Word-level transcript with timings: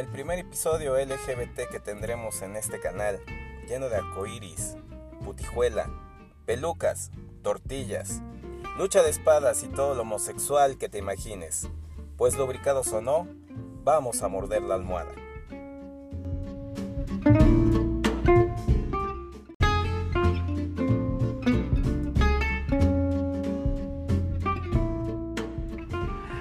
el 0.00 0.08
primer 0.08 0.38
episodio 0.38 0.96
LGBT 0.96 1.68
que 1.70 1.78
tendremos 1.78 2.40
en 2.40 2.56
este 2.56 2.80
canal, 2.80 3.20
lleno 3.68 3.90
de 3.90 3.96
arcoíris, 3.96 4.78
putijuela, 5.22 5.90
pelucas, 6.46 7.10
tortillas, 7.42 8.22
lucha 8.78 9.02
de 9.02 9.10
espadas 9.10 9.62
y 9.62 9.68
todo 9.68 9.94
lo 9.94 10.00
homosexual 10.00 10.78
que 10.78 10.88
te 10.88 10.96
imagines. 10.96 11.68
Pues 12.16 12.34
lubricados 12.34 12.90
o 12.94 13.02
no, 13.02 13.28
vamos 13.84 14.22
a 14.22 14.28
morder 14.28 14.62
la 14.62 14.76
almohada. 14.76 15.12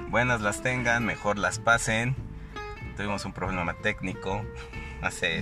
Buenas 0.09 0.39
las 0.39 0.61
tengan, 0.61 1.05
mejor 1.05 1.38
las 1.38 1.59
pasen. 1.59 2.28
Tuvimos 2.99 3.23
un 3.23 3.31
problema 3.31 3.76
técnico 3.76 4.44
hace 5.02 5.41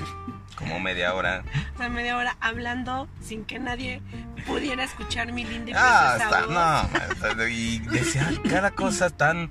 como 0.56 0.80
media 0.80 1.16
hora. 1.16 1.44
Hace 1.76 1.90
media 1.90 2.16
hora 2.16 2.38
hablando 2.40 3.08
sin 3.20 3.46
que 3.46 3.58
nadie 3.58 4.00
pudiera 4.46 4.84
escuchar 4.84 5.32
mi 5.34 5.44
linda 5.44 5.72
y 5.72 5.74
Ah, 5.76 6.18
está, 6.20 7.36
no. 7.36 7.48
Y 7.48 7.80
decía 7.80 8.30
cada 8.48 8.70
cosa 8.70 9.10
tan 9.10 9.50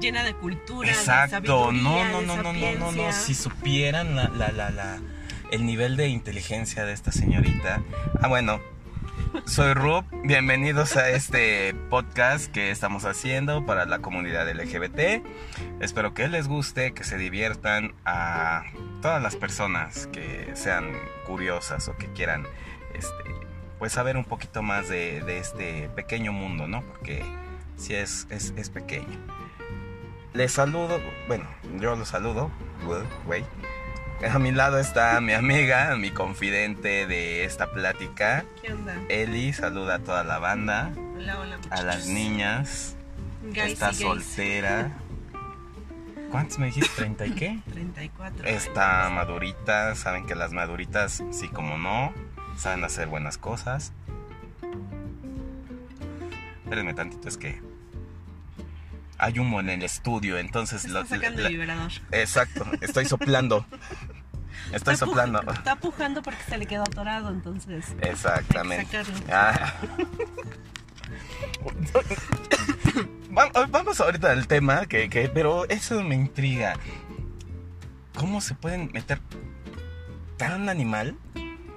Llena 0.00 0.22
de 0.22 0.32
cultura, 0.32 0.88
exacto. 0.88 1.72
No, 1.72 1.72
no, 1.72 2.20
de 2.20 2.26
no, 2.26 2.42
no, 2.42 2.52
no, 2.54 2.72
no, 2.72 2.92
no. 2.92 3.12
Si 3.12 3.34
supieran 3.34 4.16
la, 4.16 4.28
la, 4.28 4.50
la, 4.52 4.70
la, 4.70 4.98
el 5.50 5.66
nivel 5.66 5.94
de 5.98 6.08
inteligencia 6.08 6.86
de 6.86 6.94
esta 6.94 7.12
señorita. 7.12 7.82
Ah, 8.22 8.28
bueno. 8.28 8.60
Soy 9.46 9.74
Rub, 9.74 10.04
bienvenidos 10.24 10.96
a 10.96 11.10
este 11.10 11.74
podcast 11.90 12.50
que 12.52 12.70
estamos 12.70 13.04
haciendo 13.04 13.64
para 13.66 13.84
la 13.86 14.00
comunidad 14.00 14.48
LGBT. 14.50 15.24
Espero 15.80 16.14
que 16.14 16.28
les 16.28 16.48
guste, 16.48 16.92
que 16.92 17.04
se 17.04 17.16
diviertan 17.16 17.94
a 18.04 18.64
todas 19.02 19.22
las 19.22 19.36
personas 19.36 20.06
que 20.08 20.50
sean 20.54 20.92
curiosas 21.26 21.88
o 21.88 21.96
que 21.96 22.06
quieran 22.12 22.46
este, 22.94 23.24
pues 23.78 23.92
saber 23.92 24.16
un 24.16 24.24
poquito 24.24 24.62
más 24.62 24.88
de, 24.88 25.38
este 25.38 25.88
pequeño 25.94 26.32
mundo, 26.32 26.66
¿no? 26.66 26.82
Porque 26.82 27.24
sí 27.76 27.94
es, 27.94 28.26
es, 28.30 28.52
es 28.56 28.70
pequeño. 28.70 29.18
Les 30.34 30.52
saludo, 30.52 31.00
bueno, 31.26 31.46
yo 31.80 31.96
los 31.96 32.08
saludo, 32.08 32.50
güey. 33.26 33.44
A 34.26 34.38
mi 34.38 34.50
lado 34.50 34.78
está 34.78 35.20
mi 35.20 35.32
amiga, 35.32 35.94
mi 35.96 36.10
confidente 36.10 37.06
de 37.06 37.44
esta 37.44 37.70
plática. 37.70 38.44
¿Qué 38.60 38.72
onda? 38.72 38.94
Eli 39.08 39.52
saluda 39.52 39.96
a 39.96 39.98
toda 40.00 40.24
la 40.24 40.38
banda, 40.40 40.90
Hola, 41.16 41.38
hola, 41.38 41.54
a 41.54 41.58
muchachos. 41.58 41.84
las 41.84 42.06
niñas. 42.06 42.96
Guys 43.42 43.72
está 43.72 43.92
soltera. 43.92 44.90
¿Cuántos 46.32 46.58
me 46.58 46.66
dijiste? 46.66 47.06
¿30 47.08 47.28
y 47.28 47.30
qué? 47.32 47.58
34. 47.72 48.44
Está 48.46 49.08
madurita, 49.10 49.94
saben 49.94 50.26
que 50.26 50.34
las 50.34 50.52
maduritas, 50.52 51.22
sí 51.30 51.48
como 51.48 51.78
no, 51.78 52.12
saben 52.56 52.82
hacer 52.84 53.06
buenas 53.06 53.38
cosas. 53.38 53.92
Espérenme 56.64 56.92
tantito, 56.92 57.28
es 57.28 57.38
que 57.38 57.62
hay 59.18 59.38
humo 59.38 59.60
en 59.60 59.68
el 59.68 59.82
estudio, 59.82 60.38
entonces... 60.38 60.82
Se 60.82 60.88
lo- 60.88 61.00
está 61.00 61.16
sacando 61.16 61.42
la- 61.42 61.48
el 61.48 61.56
vibrador. 61.58 61.92
Exacto, 62.12 62.64
estoy 62.80 63.04
soplando. 63.04 63.66
Estoy 64.72 64.94
Está 64.94 65.06
puj- 65.06 65.08
soplando. 65.08 65.40
Está 65.52 65.76
pujando 65.76 66.22
porque 66.22 66.42
se 66.48 66.58
le 66.58 66.66
quedó 66.66 66.82
atorado, 66.82 67.30
entonces. 67.30 67.86
Exactamente. 68.02 68.98
Ah. 69.32 69.74
Va- 73.36 73.66
Vamos 73.68 74.00
ahorita 74.00 74.30
al 74.30 74.46
tema, 74.46 74.86
que, 74.86 75.08
que- 75.08 75.28
pero 75.28 75.68
eso 75.68 76.02
me 76.02 76.14
intriga. 76.14 76.74
¿Cómo 78.16 78.40
se 78.40 78.54
pueden 78.54 78.90
meter 78.92 79.20
tan 80.36 80.68
animal? 80.68 81.16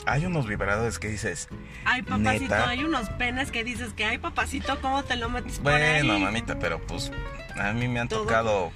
Hay 0.06 0.26
unos 0.26 0.48
vibradores 0.48 0.98
que 1.00 1.08
dices, 1.10 1.48
Ay, 1.86 2.02
papacito, 2.02 2.44
Neta. 2.44 2.70
hay 2.70 2.84
unos 2.84 3.10
penes 3.12 3.52
que 3.52 3.64
dices 3.64 3.94
que, 3.94 4.04
ay, 4.06 4.18
papacito, 4.18 4.80
¿cómo 4.82 5.04
te 5.04 5.16
lo 5.16 5.30
metes 5.30 5.60
por 5.60 5.72
ahí? 5.74 6.06
bueno, 6.06 6.20
mamita, 6.20 6.58
pero 6.60 6.80
pues 6.82 7.12
a 7.60 7.72
mí 7.74 7.88
me 7.88 8.00
han 8.00 8.08
Todo. 8.08 8.24
tocado. 8.24 8.72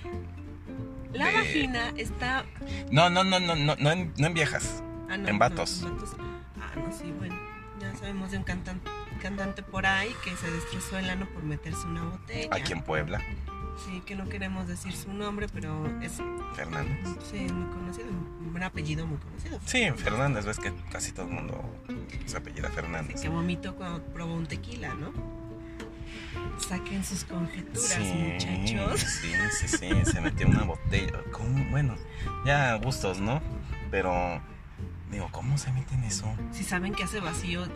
La 1.13 1.27
de- 1.27 1.33
vagina 1.33 1.93
está... 1.97 2.45
No, 2.91 3.09
no, 3.09 3.23
no, 3.23 3.39
no, 3.39 3.55
no, 3.55 3.75
no 3.75 3.91
en, 3.91 4.13
no 4.17 4.27
en 4.27 4.33
viejas. 4.33 4.83
Ah, 5.09 5.17
no, 5.17 5.27
En 5.27 5.33
no, 5.35 5.39
vatos. 5.39 5.81
en 5.83 5.93
vatos. 5.95 6.15
Ah, 6.59 6.71
no, 6.75 6.91
sí, 6.95 7.11
bueno. 7.17 7.35
Ya 7.79 7.93
sabemos 7.95 8.31
de 8.31 8.37
un 8.37 8.43
cantante, 8.43 8.89
cantante 9.21 9.61
por 9.63 9.85
ahí 9.85 10.13
que 10.23 10.35
se 10.35 10.49
destrozó 10.51 10.97
el 10.97 11.09
ano 11.09 11.25
por 11.33 11.43
meterse 11.43 11.85
una 11.87 12.03
botella. 12.03 12.49
Aquí 12.51 12.73
en 12.73 12.81
Puebla, 12.81 13.21
Sí, 13.83 14.01
que 14.05 14.15
no 14.15 14.27
queremos 14.29 14.67
decir 14.67 14.93
su 14.95 15.11
nombre, 15.13 15.47
pero 15.53 15.85
es, 16.01 16.13
Fernández. 16.55 16.97
sí, 17.29 17.39
es 17.45 17.51
muy 17.51 17.67
conocido, 17.73 18.07
un 18.09 18.63
apellido 18.63 19.05
muy 19.05 19.17
conocido. 19.17 19.59
Sí, 19.65 19.89
Fernández, 19.97 20.45
ves 20.45 20.59
que 20.59 20.71
casi 20.91 21.11
todo 21.11 21.25
el 21.27 21.33
mundo 21.33 21.61
se 22.25 22.37
apellida 22.37 22.69
Fernández. 22.69 23.21
que 23.21 23.27
vomitó 23.29 23.75
cuando 23.75 24.01
probó 24.13 24.33
un 24.33 24.45
tequila, 24.47 24.93
¿no? 24.93 25.11
Saquen 26.59 27.03
sus 27.03 27.25
conjeturas, 27.25 27.81
Sí, 27.81 28.03
muchachos. 28.03 29.01
sí, 29.01 29.31
sí, 29.51 29.77
sí, 29.77 30.11
se 30.11 30.21
metió 30.21 30.47
una 30.47 30.63
botella. 30.63 31.21
¿Cómo? 31.31 31.65
Bueno, 31.69 31.95
ya 32.45 32.75
gustos, 32.75 33.19
¿no? 33.19 33.41
Pero, 33.91 34.41
digo, 35.11 35.27
¿cómo 35.31 35.57
se 35.57 35.71
meten 35.73 36.03
eso? 36.05 36.33
Si 36.53 36.63
saben 36.63 36.93
que 36.93 37.03
hace 37.03 37.19
vacío, 37.19 37.67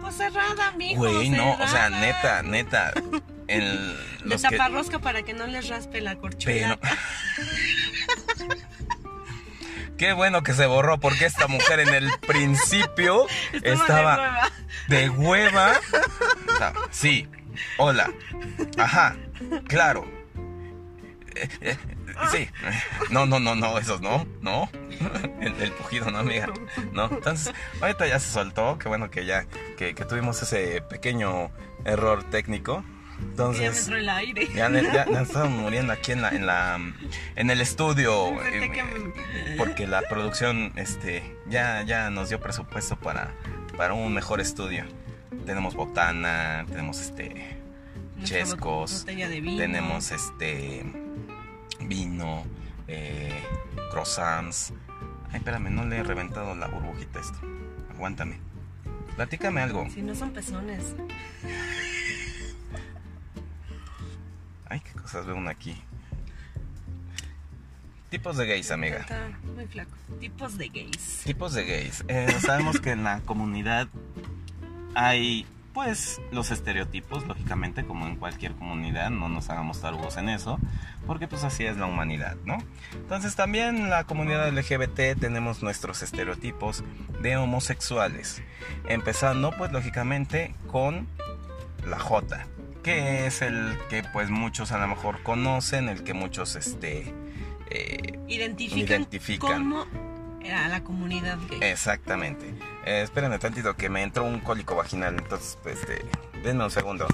pues 0.00 0.14
cerrada, 0.16 0.70
mijo. 0.78 0.98
Güey, 1.00 1.30
no, 1.30 1.52
o 1.54 1.66
sea, 1.68 1.90
neta, 1.90 2.42
neta. 2.44 2.92
El, 3.48 3.96
De 4.24 4.38
los 4.70 4.88
que, 4.90 4.98
para 4.98 5.22
que 5.22 5.32
no 5.32 5.46
les 5.46 5.68
raspe 5.68 6.00
la 6.00 6.16
corcholata. 6.16 6.78
pero, 6.80 8.56
Qué 9.98 10.12
bueno 10.12 10.42
que 10.44 10.54
se 10.54 10.66
borró 10.66 11.00
porque 11.00 11.26
esta 11.26 11.48
mujer 11.48 11.80
en 11.80 11.88
el 11.88 12.10
principio 12.20 13.26
estaba, 13.62 14.50
de 14.86 15.08
hueva. 15.10 15.72
de 15.72 15.80
hueva. 15.80 15.80
Sí, 16.90 17.26
hola, 17.78 18.10
ajá, 18.76 19.16
claro. 19.66 20.06
Eh, 21.34 21.48
eh, 21.60 21.76
Sí, 22.32 22.48
no, 23.10 23.26
no, 23.26 23.38
no, 23.38 23.54
no, 23.54 23.78
esos 23.78 24.00
no, 24.00 24.26
no. 24.40 24.68
El, 25.40 25.54
el 25.62 25.72
pujido, 25.72 26.10
no, 26.10 26.18
amiga. 26.18 26.48
No, 26.92 27.04
entonces, 27.04 27.54
ahorita 27.80 28.06
ya 28.06 28.18
se 28.18 28.32
soltó. 28.32 28.76
Qué 28.78 28.88
bueno 28.88 29.10
que 29.10 29.24
ya, 29.24 29.46
que, 29.76 29.94
que 29.94 30.04
tuvimos 30.04 30.42
ese 30.42 30.82
pequeño 30.82 31.50
error 31.84 32.24
técnico. 32.24 32.84
Ya 33.18 33.24
me 33.24 33.30
Entonces, 33.30 33.78
entró 33.82 33.96
el 33.98 34.08
aire. 34.08 34.48
ya, 34.54 34.70
ya, 34.70 35.06
ya 35.10 35.20
estábamos 35.22 35.60
muriendo 35.62 35.92
aquí 35.92 36.12
en 36.12 36.22
la, 36.22 36.28
en 36.30 36.46
la, 36.46 36.78
en 37.36 37.50
el 37.50 37.60
estudio. 37.60 38.30
Sentí 38.42 38.78
eh, 38.78 38.82
me- 38.84 39.56
porque 39.56 39.86
la 39.86 40.02
producción 40.02 40.72
este 40.76 41.36
ya 41.48 41.82
ya 41.82 42.10
nos 42.10 42.28
dio 42.28 42.38
presupuesto 42.40 42.96
para 42.96 43.34
para 43.76 43.94
un 43.94 44.12
mejor 44.14 44.40
estudio 44.40 44.84
tenemos 45.46 45.74
botana 45.74 46.64
tenemos 46.68 47.00
este 47.00 47.56
chescos 48.24 49.04
tenemos 49.06 50.10
este 50.12 50.84
vino 51.80 52.44
eh, 52.88 53.32
croissants 53.90 54.72
ay 55.30 55.36
espérame 55.38 55.70
no 55.70 55.84
le 55.86 55.98
he 55.98 56.02
reventado 56.02 56.54
la 56.54 56.66
burbujita 56.68 57.18
a 57.18 57.22
esto 57.22 57.38
aguántame 57.94 58.38
platícame 59.16 59.60
algo 59.62 59.88
Si 59.90 60.02
no 60.02 60.14
son 60.14 60.30
pezones. 60.32 60.94
Ay 64.68 64.80
qué 64.80 64.92
cosas 64.92 65.26
veo 65.26 65.36
uno 65.36 65.50
aquí 65.50 65.80
tipos 68.10 68.36
de 68.36 68.46
gays 68.46 68.70
amiga 68.70 68.98
Está 68.98 69.28
muy 69.54 69.66
flaco. 69.66 69.90
Tipos 70.20 70.56
de 70.56 70.68
gays. 70.68 71.22
Tipos 71.24 71.52
de 71.52 71.64
gays. 71.64 72.04
Eh, 72.08 72.34
sabemos 72.40 72.80
que 72.80 72.92
en 72.92 73.04
la 73.04 73.20
comunidad 73.20 73.88
hay, 74.94 75.46
pues, 75.74 76.20
los 76.32 76.50
estereotipos, 76.50 77.26
lógicamente, 77.26 77.84
como 77.84 78.06
en 78.06 78.16
cualquier 78.16 78.52
comunidad, 78.52 79.10
no 79.10 79.28
nos 79.28 79.50
hagamos 79.50 79.80
tarugos 79.80 80.16
en 80.16 80.28
eso, 80.28 80.58
porque 81.06 81.28
pues 81.28 81.44
así 81.44 81.64
es 81.64 81.76
la 81.76 81.86
humanidad, 81.86 82.36
¿no? 82.44 82.58
Entonces 82.94 83.36
también 83.36 83.76
en 83.76 83.90
la 83.90 84.04
comunidad 84.04 84.48
LGBT 84.50 85.18
tenemos 85.20 85.62
nuestros 85.62 86.02
estereotipos 86.02 86.82
de 87.22 87.36
homosexuales, 87.36 88.42
empezando, 88.88 89.52
pues, 89.56 89.70
lógicamente, 89.70 90.54
con 90.66 91.06
la 91.86 91.98
J, 91.98 92.46
que 92.88 93.26
es 93.26 93.42
el 93.42 93.76
que, 93.90 94.02
pues, 94.02 94.30
muchos 94.30 94.72
a 94.72 94.78
lo 94.78 94.88
mejor 94.88 95.22
conocen, 95.22 95.90
el 95.90 96.04
que 96.04 96.14
muchos, 96.14 96.56
este... 96.56 97.12
eh, 97.68 98.18
Identifican, 98.28 99.02
Identifican. 99.02 99.62
como 99.70 99.86
a 100.50 100.68
la 100.68 100.82
comunidad 100.82 101.36
gay. 101.50 101.58
Exactamente. 101.60 102.46
Eh, 102.86 103.02
espérenme 103.02 103.38
tantito 103.38 103.76
que 103.76 103.90
me 103.90 104.02
entró 104.02 104.24
un 104.24 104.40
cólico 104.40 104.74
vaginal. 104.74 105.16
Entonces, 105.18 105.58
pues, 105.62 105.80
este, 105.80 106.02
denme 106.42 106.64
un 106.64 106.70
segundo. 106.70 107.06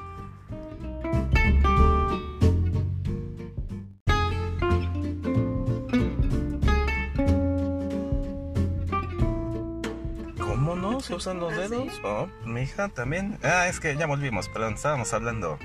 Usan 11.24 11.40
los 11.40 11.52
¿Ah, 11.54 11.56
dedos? 11.56 11.92
sí? 11.94 12.00
Oh, 12.04 12.28
mi 12.44 12.62
hija 12.62 12.88
también. 12.88 13.38
Ah, 13.42 13.68
es 13.68 13.80
que 13.80 13.96
ya 13.96 14.06
volvimos, 14.06 14.48
perdón, 14.48 14.74
estábamos 14.74 15.12
hablando 15.12 15.58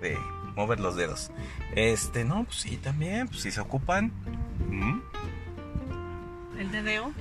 de 0.00 0.16
mover 0.54 0.80
los 0.80 0.96
dedos. 0.96 1.30
Este, 1.74 2.24
no, 2.24 2.44
pues 2.44 2.56
sí, 2.58 2.76
también, 2.76 3.28
pues 3.28 3.40
si 3.40 3.50
se 3.50 3.60
ocupan. 3.60 4.12
¿Mm? 4.68 5.00
El 6.58 6.72
dedeo. 6.72 7.12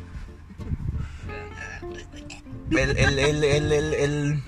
El, 2.72 2.98
el, 2.98 3.20
el, 3.20 3.44
el, 3.44 3.72
el, 3.72 3.94
el- 3.94 4.44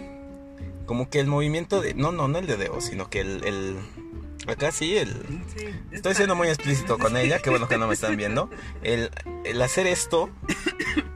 como 0.86 1.10
que 1.10 1.20
el 1.20 1.28
movimiento 1.28 1.82
de, 1.82 1.94
no, 1.94 2.12
no, 2.12 2.28
no 2.28 2.40
el 2.40 2.48
dedeo, 2.48 2.82
sino 2.82 3.10
que 3.12 3.22
el, 3.22 3.44
el, 3.46 3.78
acá 4.48 4.72
sí, 4.72 4.98
el, 4.98 5.14
Sí. 5.56 5.68
Estoy 5.92 6.16
siendo 6.16 6.36
muy 6.36 6.48
explícito 6.48 6.98
con 6.98 7.16
ella, 7.16 7.40
qué 7.40 7.52
bueno 7.52 7.68
que 7.68 7.78
no 7.78 7.88
me 7.88 7.94
están 7.94 8.18
viendo. 8.18 8.50
El, 8.82 9.12
el 9.46 9.62
hacer 9.62 9.86
esto, 9.86 10.30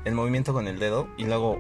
el 0.06 0.14
movimiento 0.14 0.54
con 0.54 0.68
el 0.68 0.78
dedo 0.80 1.10
y 1.18 1.26
luego 1.26 1.60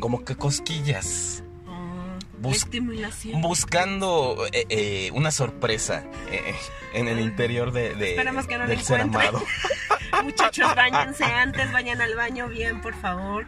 como 0.00 0.24
que 0.24 0.34
cosquillas, 0.36 1.44
Ah, 1.66 2.18
Bus- 2.38 2.56
estimulación. 2.56 3.40
buscando 3.42 4.46
eh, 4.52 4.66
eh, 4.70 5.10
una 5.12 5.30
sorpresa 5.30 6.04
eh, 6.30 6.54
en 6.94 7.06
el 7.08 7.20
interior 7.20 7.70
de, 7.72 7.94
de- 7.94 8.10
Esperemos 8.10 8.46
que 8.46 8.58
no 8.58 8.66
del 8.66 8.80
ser 8.82 9.02
amado. 9.02 9.42
Muchachos, 10.24 10.74
bañense 10.74 11.24
antes, 11.44 11.70
vayan 11.72 12.00
al 12.00 12.14
baño 12.16 12.48
bien, 12.48 12.80
por 12.80 12.94
favor. 12.94 13.46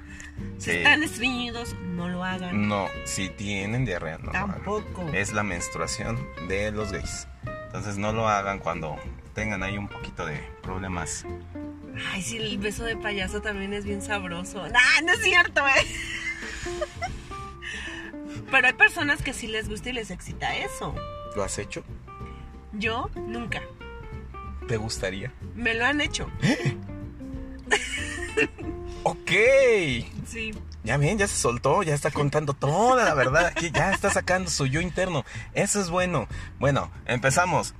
Si 0.59 0.71
están 0.71 1.03
estreñidos, 1.03 1.75
no 1.81 2.09
lo 2.09 2.25
hagan. 2.25 2.69
No, 2.69 2.89
si 3.05 3.29
tienen 3.29 3.85
diarrea, 3.85 4.19
no 4.19 4.33
lo 4.33 4.39
hagan. 4.39 4.51
Tampoco. 4.53 5.09
Es 5.13 5.33
la 5.33 5.43
menstruación 5.43 6.25
de 6.49 6.71
los 6.71 6.93
gays. 6.93 7.27
Entonces 7.67 7.97
no 7.99 8.13
lo 8.13 8.29
hagan 8.29 8.59
cuando 8.59 8.97
tengan 9.35 9.63
ahí 9.63 9.77
un 9.79 9.89
poquito 9.89 10.25
de 10.27 10.39
problemas. 10.63 11.25
Ay, 12.13 12.23
sí, 12.23 12.37
el 12.39 12.59
beso 12.59 12.85
de 12.85 12.97
payaso 12.97 13.43
también 13.43 13.73
es 13.75 13.85
bien 13.85 14.03
sabroso. 14.03 14.67
Nah, 14.69 15.01
no 15.05 15.13
es 15.13 15.23
cierto, 15.23 15.67
eh. 15.67 15.87
Pero 18.51 18.67
hay 18.67 18.73
personas 18.75 19.23
que 19.23 19.33
sí 19.33 19.47
les 19.47 19.69
gusta 19.69 19.91
y 19.91 19.93
les 19.93 20.11
excita 20.11 20.57
eso. 20.57 20.95
¿Lo 21.37 21.43
has 21.43 21.59
hecho? 21.59 21.83
Yo 22.73 23.09
nunca. 23.15 23.63
¿Te 24.69 24.77
gustaría? 24.77 25.33
Me 25.55 25.75
lo 25.75 25.85
han 25.85 26.01
hecho. 26.01 26.31
Ok. 29.05 29.31
Sí. 30.27 30.55
Ya 30.85 30.97
bien, 30.97 31.19
ya 31.19 31.27
se 31.27 31.37
soltó, 31.37 31.83
ya 31.83 31.95
está 31.95 32.11
contando 32.11 32.55
toda 32.55 33.05
la 33.05 33.15
verdad 33.15 33.47
aquí, 33.47 33.71
ya 33.71 33.93
está 33.93 34.11
sacando 34.11 34.51
su 34.51 34.67
yo 34.67 34.81
interno. 34.81 35.25
Eso 35.55 35.81
es 35.81 35.91
bueno. 35.91 36.29
Bueno, 36.59 36.91
empezamos 37.07 37.75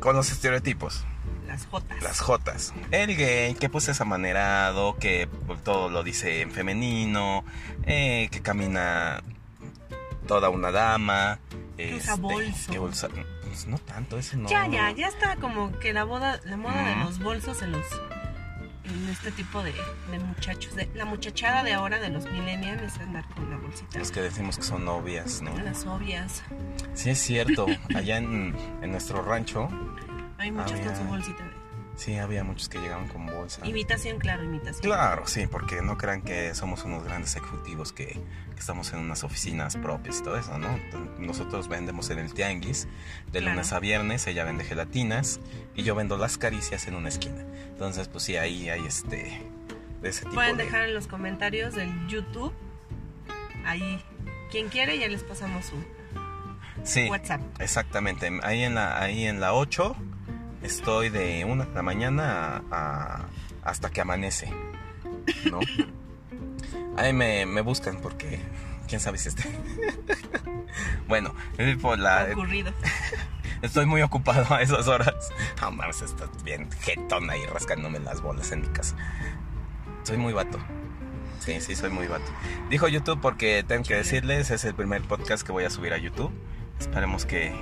con 0.00 0.16
los 0.16 0.30
estereotipos. 0.30 1.04
Las 1.52 1.66
jotas. 1.66 2.02
Las 2.02 2.20
Jotas. 2.20 2.74
El 2.90 3.14
gay 3.14 3.54
que 3.54 3.68
pues 3.68 3.86
es 3.88 4.00
amanerado, 4.00 4.96
que 4.96 5.28
pues, 5.46 5.62
todo 5.62 5.90
lo 5.90 6.02
dice 6.02 6.40
en 6.40 6.50
femenino, 6.50 7.44
eh, 7.84 8.28
que 8.30 8.40
camina 8.40 9.22
toda 10.26 10.48
una 10.48 10.70
dama. 10.72 11.38
Que 11.76 11.96
este, 11.96 12.14
bolso. 12.14 12.72
que 12.72 12.78
usa- 12.80 13.08
pues, 13.42 13.66
no 13.66 13.76
tanto, 13.78 14.18
eso 14.18 14.38
no. 14.38 14.48
Ya, 14.48 14.66
ya, 14.66 14.90
ya 14.92 15.08
está 15.08 15.36
como 15.36 15.78
que 15.78 15.92
la 15.92 16.06
moda, 16.06 16.40
la 16.44 16.56
moda 16.56 16.88
de 16.88 16.96
los 17.04 17.18
bolsos 17.18 17.60
en 17.60 17.72
los 17.72 17.84
en 18.84 19.08
este 19.10 19.30
tipo 19.30 19.62
de, 19.62 19.72
de 20.10 20.18
muchachos, 20.18 20.74
de, 20.74 20.88
la 20.94 21.04
muchachada 21.04 21.62
de 21.62 21.72
ahora 21.72 21.98
de 21.98 22.08
los 22.10 22.24
millennials 22.30 22.82
es 22.82 22.98
andar 22.98 23.24
con 23.34 23.48
la 23.50 23.56
bolsita. 23.56 23.98
Los 23.98 24.10
que 24.10 24.20
decimos 24.22 24.56
que 24.56 24.64
son 24.64 24.84
novias, 24.84 25.42
¿no? 25.42 25.56
Las 25.58 25.86
obvias. 25.86 26.42
Sí, 26.94 27.10
es 27.10 27.18
cierto. 27.20 27.66
Allá 27.94 28.16
en, 28.18 28.56
en 28.82 28.90
nuestro 28.90 29.22
rancho, 29.22 29.68
Hay 30.42 30.50
muchos 30.50 30.72
Había- 30.72 30.86
con 30.86 30.96
su 30.96 31.04
bolsita 31.04 31.44
de 31.44 31.62
sí 31.94 32.16
había 32.16 32.42
muchos 32.42 32.68
que 32.68 32.78
llegaban 32.78 33.06
con 33.08 33.26
bolsa. 33.26 33.64
imitación, 33.66 34.18
claro, 34.18 34.42
imitación. 34.42 34.82
Claro, 34.82 35.26
sí, 35.26 35.46
porque 35.46 35.82
no 35.82 35.96
crean 35.98 36.22
que 36.22 36.54
somos 36.54 36.84
unos 36.84 37.04
grandes 37.04 37.36
ejecutivos 37.36 37.92
que, 37.92 38.06
que 38.06 38.58
estamos 38.58 38.92
en 38.94 39.00
unas 39.00 39.22
oficinas 39.24 39.76
propias 39.76 40.18
y 40.20 40.22
todo 40.24 40.36
eso, 40.38 40.58
¿no? 40.58 40.68
Nosotros 41.18 41.68
vendemos 41.68 42.08
en 42.10 42.18
el 42.18 42.32
tianguis 42.34 42.88
de 43.30 43.38
Claro. 43.40 43.54
lunes 43.54 43.72
a 43.72 43.78
viernes, 43.78 44.26
ella 44.26 44.44
vende 44.44 44.64
gelatinas 44.64 45.38
y 45.76 45.82
yo 45.84 45.94
vendo 45.94 46.16
las 46.16 46.38
caricias 46.38 46.88
en 46.88 46.94
una 46.96 47.08
esquina. 47.10 47.42
Entonces, 47.68 48.08
pues 48.08 48.24
sí, 48.24 48.36
ahí 48.36 48.68
hay 48.70 48.84
este 48.86 49.40
de 50.00 50.08
ese 50.08 50.22
tipo 50.22 50.34
Pueden 50.34 50.56
de 50.56 50.64
dejar 50.64 50.84
en 50.88 50.94
los 50.94 51.06
comentarios 51.06 51.74
del 51.74 51.90
YouTube. 52.08 52.52
Ahí, 53.66 54.02
quien 54.50 54.68
quiere, 54.70 54.98
ya 54.98 55.08
les 55.08 55.22
pasamos 55.22 55.66
su 55.66 55.76
Sí, 56.84 57.08
WhatsApp. 57.08 57.40
exactamente. 57.60 58.30
Ahí 58.42 58.62
en 58.64 58.74
la 58.74 58.98
ahí 59.00 59.26
en 59.26 59.40
la 59.40 59.52
8 59.52 59.94
estoy 60.62 61.08
de 61.08 61.44
una 61.44 61.64
de 61.64 61.74
la 61.74 61.82
mañana 61.82 62.56
a- 62.56 62.62
a- 62.70 63.26
hasta 63.62 63.90
que 63.90 64.00
amanece, 64.00 64.52
¿no? 65.50 65.60
Ahí 66.96 67.12
me, 67.12 67.46
me 67.46 67.60
buscan 67.62 67.98
porque 68.00 68.40
quién 68.88 69.00
sabe 69.00 69.18
si 69.18 69.28
esté. 69.28 69.44
bueno, 71.08 71.34
por 71.80 71.98
la, 71.98 72.28
Ocurrido. 72.32 72.72
estoy 73.62 73.86
muy 73.86 74.02
ocupado 74.02 74.54
a 74.54 74.62
esas 74.62 74.88
horas. 74.88 75.14
Ah, 75.60 75.70
mames, 75.70 76.02
estás 76.02 76.28
bien 76.44 76.70
jetón 76.80 77.30
ahí 77.30 77.44
rascándome 77.46 77.98
las 78.00 78.20
bolas 78.20 78.50
en 78.52 78.62
mi 78.62 78.68
casa. 78.68 78.96
Soy 80.02 80.16
muy 80.16 80.32
vato. 80.32 80.58
Sí, 81.40 81.60
sí, 81.60 81.74
soy 81.74 81.90
muy 81.90 82.06
vato. 82.06 82.30
Dijo 82.70 82.86
YouTube 82.88 83.20
porque 83.20 83.64
tengo 83.66 83.82
que 83.84 83.96
decirles, 83.96 84.50
es 84.50 84.64
el 84.64 84.74
primer 84.74 85.02
podcast 85.02 85.44
que 85.44 85.52
voy 85.52 85.64
a 85.64 85.70
subir 85.70 85.92
a 85.92 85.98
YouTube. 85.98 86.32
Esperemos 86.78 87.26
que, 87.26 87.52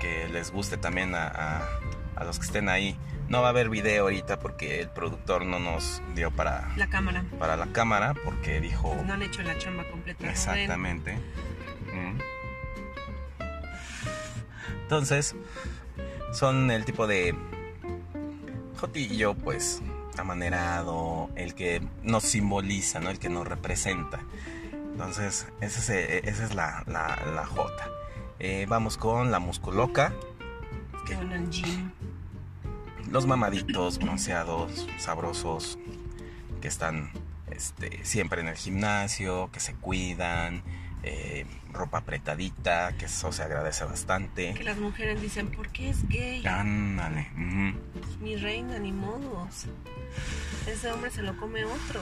que 0.00 0.28
les 0.28 0.50
guste 0.52 0.76
también 0.76 1.14
a, 1.14 1.26
a- 1.28 1.68
a 2.16 2.24
los 2.24 2.38
que 2.38 2.46
estén 2.46 2.68
ahí. 2.68 2.96
No 3.28 3.40
va 3.40 3.46
a 3.48 3.50
haber 3.50 3.70
video 3.70 4.02
ahorita 4.04 4.38
porque 4.38 4.80
el 4.80 4.88
productor 4.90 5.46
no 5.46 5.58
nos 5.58 6.02
dio 6.14 6.30
para, 6.30 6.72
La 6.76 6.88
cámara. 6.88 7.24
para 7.38 7.56
la 7.56 7.66
cámara 7.68 8.14
porque 8.24 8.60
dijo... 8.60 8.94
No 9.06 9.14
han 9.14 9.22
hecho 9.22 9.42
la 9.42 9.56
chamba 9.58 9.84
completa. 9.90 10.28
Exactamente. 10.28 11.14
Mm. 11.92 12.18
Entonces, 14.82 15.34
son 16.32 16.70
el 16.70 16.84
tipo 16.84 17.06
de 17.06 17.34
Jotillo, 18.76 19.34
pues, 19.34 19.82
amanerado, 20.18 21.30
el 21.36 21.54
que 21.54 21.82
nos 22.02 22.24
simboliza, 22.24 23.00
¿no? 23.00 23.08
El 23.10 23.18
que 23.18 23.28
nos 23.30 23.46
representa. 23.48 24.20
Entonces, 24.72 25.46
ese 25.60 25.78
es, 25.80 25.88
eh, 25.90 26.20
esa 26.24 26.44
es 26.44 26.54
la, 26.54 26.84
la, 26.86 27.18
la 27.34 27.46
J. 27.46 27.72
Eh, 28.38 28.66
vamos 28.68 28.98
con 28.98 29.30
la 29.30 29.38
musculoca, 29.38 30.12
Que 31.06 31.14
al 31.14 31.50
gym. 31.50 31.90
Los 33.14 33.26
mamaditos, 33.28 34.00
bronceados, 34.00 34.88
sabrosos, 34.98 35.78
que 36.60 36.66
están 36.66 37.12
este, 37.48 38.04
siempre 38.04 38.40
en 38.40 38.48
el 38.48 38.56
gimnasio, 38.56 39.50
que 39.52 39.60
se 39.60 39.72
cuidan, 39.74 40.64
eh, 41.04 41.46
ropa 41.72 41.98
apretadita, 41.98 42.96
que 42.98 43.04
eso 43.04 43.30
se 43.30 43.44
agradece 43.44 43.84
bastante. 43.84 44.52
Que 44.54 44.64
las 44.64 44.78
mujeres 44.78 45.22
dicen, 45.22 45.46
¿por 45.46 45.68
qué 45.68 45.90
es 45.90 46.08
gay? 46.08 46.44
Ándale. 46.44 47.28
Pues, 47.92 48.18
mi 48.18 48.34
reina, 48.34 48.80
ni 48.80 48.90
modos. 48.90 49.66
Ese 50.66 50.90
hombre 50.90 51.12
se 51.12 51.22
lo 51.22 51.36
come 51.36 51.64
otro. 51.64 52.00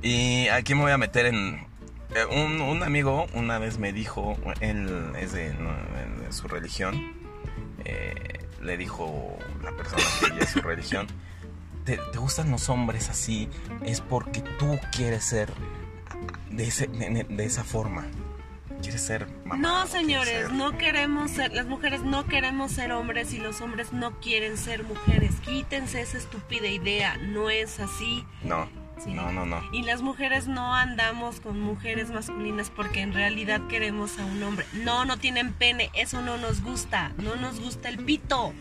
Y 0.00 0.46
aquí 0.46 0.76
me 0.76 0.82
voy 0.82 0.92
a 0.92 0.98
meter 0.98 1.26
en... 1.26 1.66
eh, 2.14 2.24
Un, 2.30 2.60
un 2.60 2.84
amigo 2.84 3.26
una 3.34 3.58
vez 3.58 3.78
me 3.78 3.92
dijo, 3.92 4.36
él 4.60 5.10
es 5.18 5.32
de, 5.32 5.54
no, 5.54 5.72
de 6.24 6.32
su 6.32 6.46
religión, 6.46 7.14
eh, 7.84 8.46
le 8.62 8.76
dijo 8.76 9.36
la 9.64 9.72
persona 9.72 10.02
que 10.36 10.44
es 10.44 10.50
su 10.50 10.60
religión, 10.60 11.06
¿te, 11.84 11.98
te 12.12 12.18
gustan 12.18 12.50
los 12.50 12.68
hombres 12.68 13.08
así? 13.08 13.48
Es 13.84 14.00
porque 14.00 14.40
tú 14.58 14.78
quieres 14.94 15.24
ser 15.24 15.52
de, 16.50 16.64
ese- 16.68 16.86
de- 16.88 17.24
de 17.28 17.44
esa 17.44 17.64
forma. 17.64 18.04
Quieres 18.82 19.00
ser 19.02 19.26
mamá. 19.46 19.56
No, 19.56 19.86
señores, 19.86 20.50
no 20.52 20.76
queremos 20.76 21.30
ser, 21.30 21.52
las 21.54 21.64
mujeres 21.66 22.02
no 22.02 22.26
queremos 22.26 22.70
ser 22.72 22.92
hombres 22.92 23.32
y 23.32 23.38
los 23.38 23.62
hombres 23.62 23.92
no 23.94 24.20
quieren 24.20 24.58
ser 24.58 24.84
mujeres. 24.84 25.36
Quítense 25.42 26.02
esa 26.02 26.18
estúpida 26.18 26.66
idea, 26.68 27.16
no 27.16 27.48
es 27.48 27.80
así. 27.80 28.26
No, 28.42 28.68
Sí. 29.02 29.12
no, 29.14 29.32
no, 29.32 29.44
no. 29.46 29.60
Y 29.72 29.82
las 29.82 30.02
mujeres 30.02 30.46
no 30.48 30.74
andamos 30.74 31.40
con 31.40 31.58
mujeres 31.60 32.10
masculinas 32.10 32.70
porque 32.70 33.00
en 33.00 33.12
realidad 33.14 33.60
queremos 33.68 34.18
a 34.18 34.24
un 34.26 34.42
hombre. 34.42 34.66
No, 34.74 35.04
no 35.06 35.16
tienen 35.18 35.52
pene, 35.54 35.90
eso 35.94 36.20
no 36.20 36.36
nos 36.36 36.62
gusta, 36.62 37.10
no 37.18 37.36
nos 37.36 37.60
gusta 37.60 37.88
el 37.88 37.98
pito. 38.04 38.52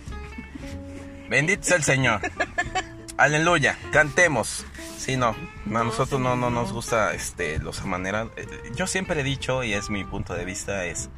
Bendito 1.29 1.63
sea 1.63 1.77
el 1.77 1.83
Señor. 1.83 2.21
Aleluya. 3.17 3.77
Cantemos. 3.91 4.65
Sí, 4.97 5.17
no. 5.17 5.29
A 5.29 5.35
No, 5.65 5.83
nosotros 5.83 6.19
no, 6.21 6.35
no 6.35 6.49
nos 6.49 6.69
no. 6.69 6.73
gusta 6.75 7.13
este, 7.13 7.59
los 7.59 7.81
amanerados. 7.81 8.31
Eh, 8.37 8.47
Yo 8.75 8.87
siempre 8.87 9.21
he 9.21 9.23
dicho, 9.23 9.63
y 9.63 9.73
es 9.73 9.89
mi 9.89 10.03
punto 10.03 10.33
de 10.33 10.45
vista, 10.45 10.85
es... 10.85 11.09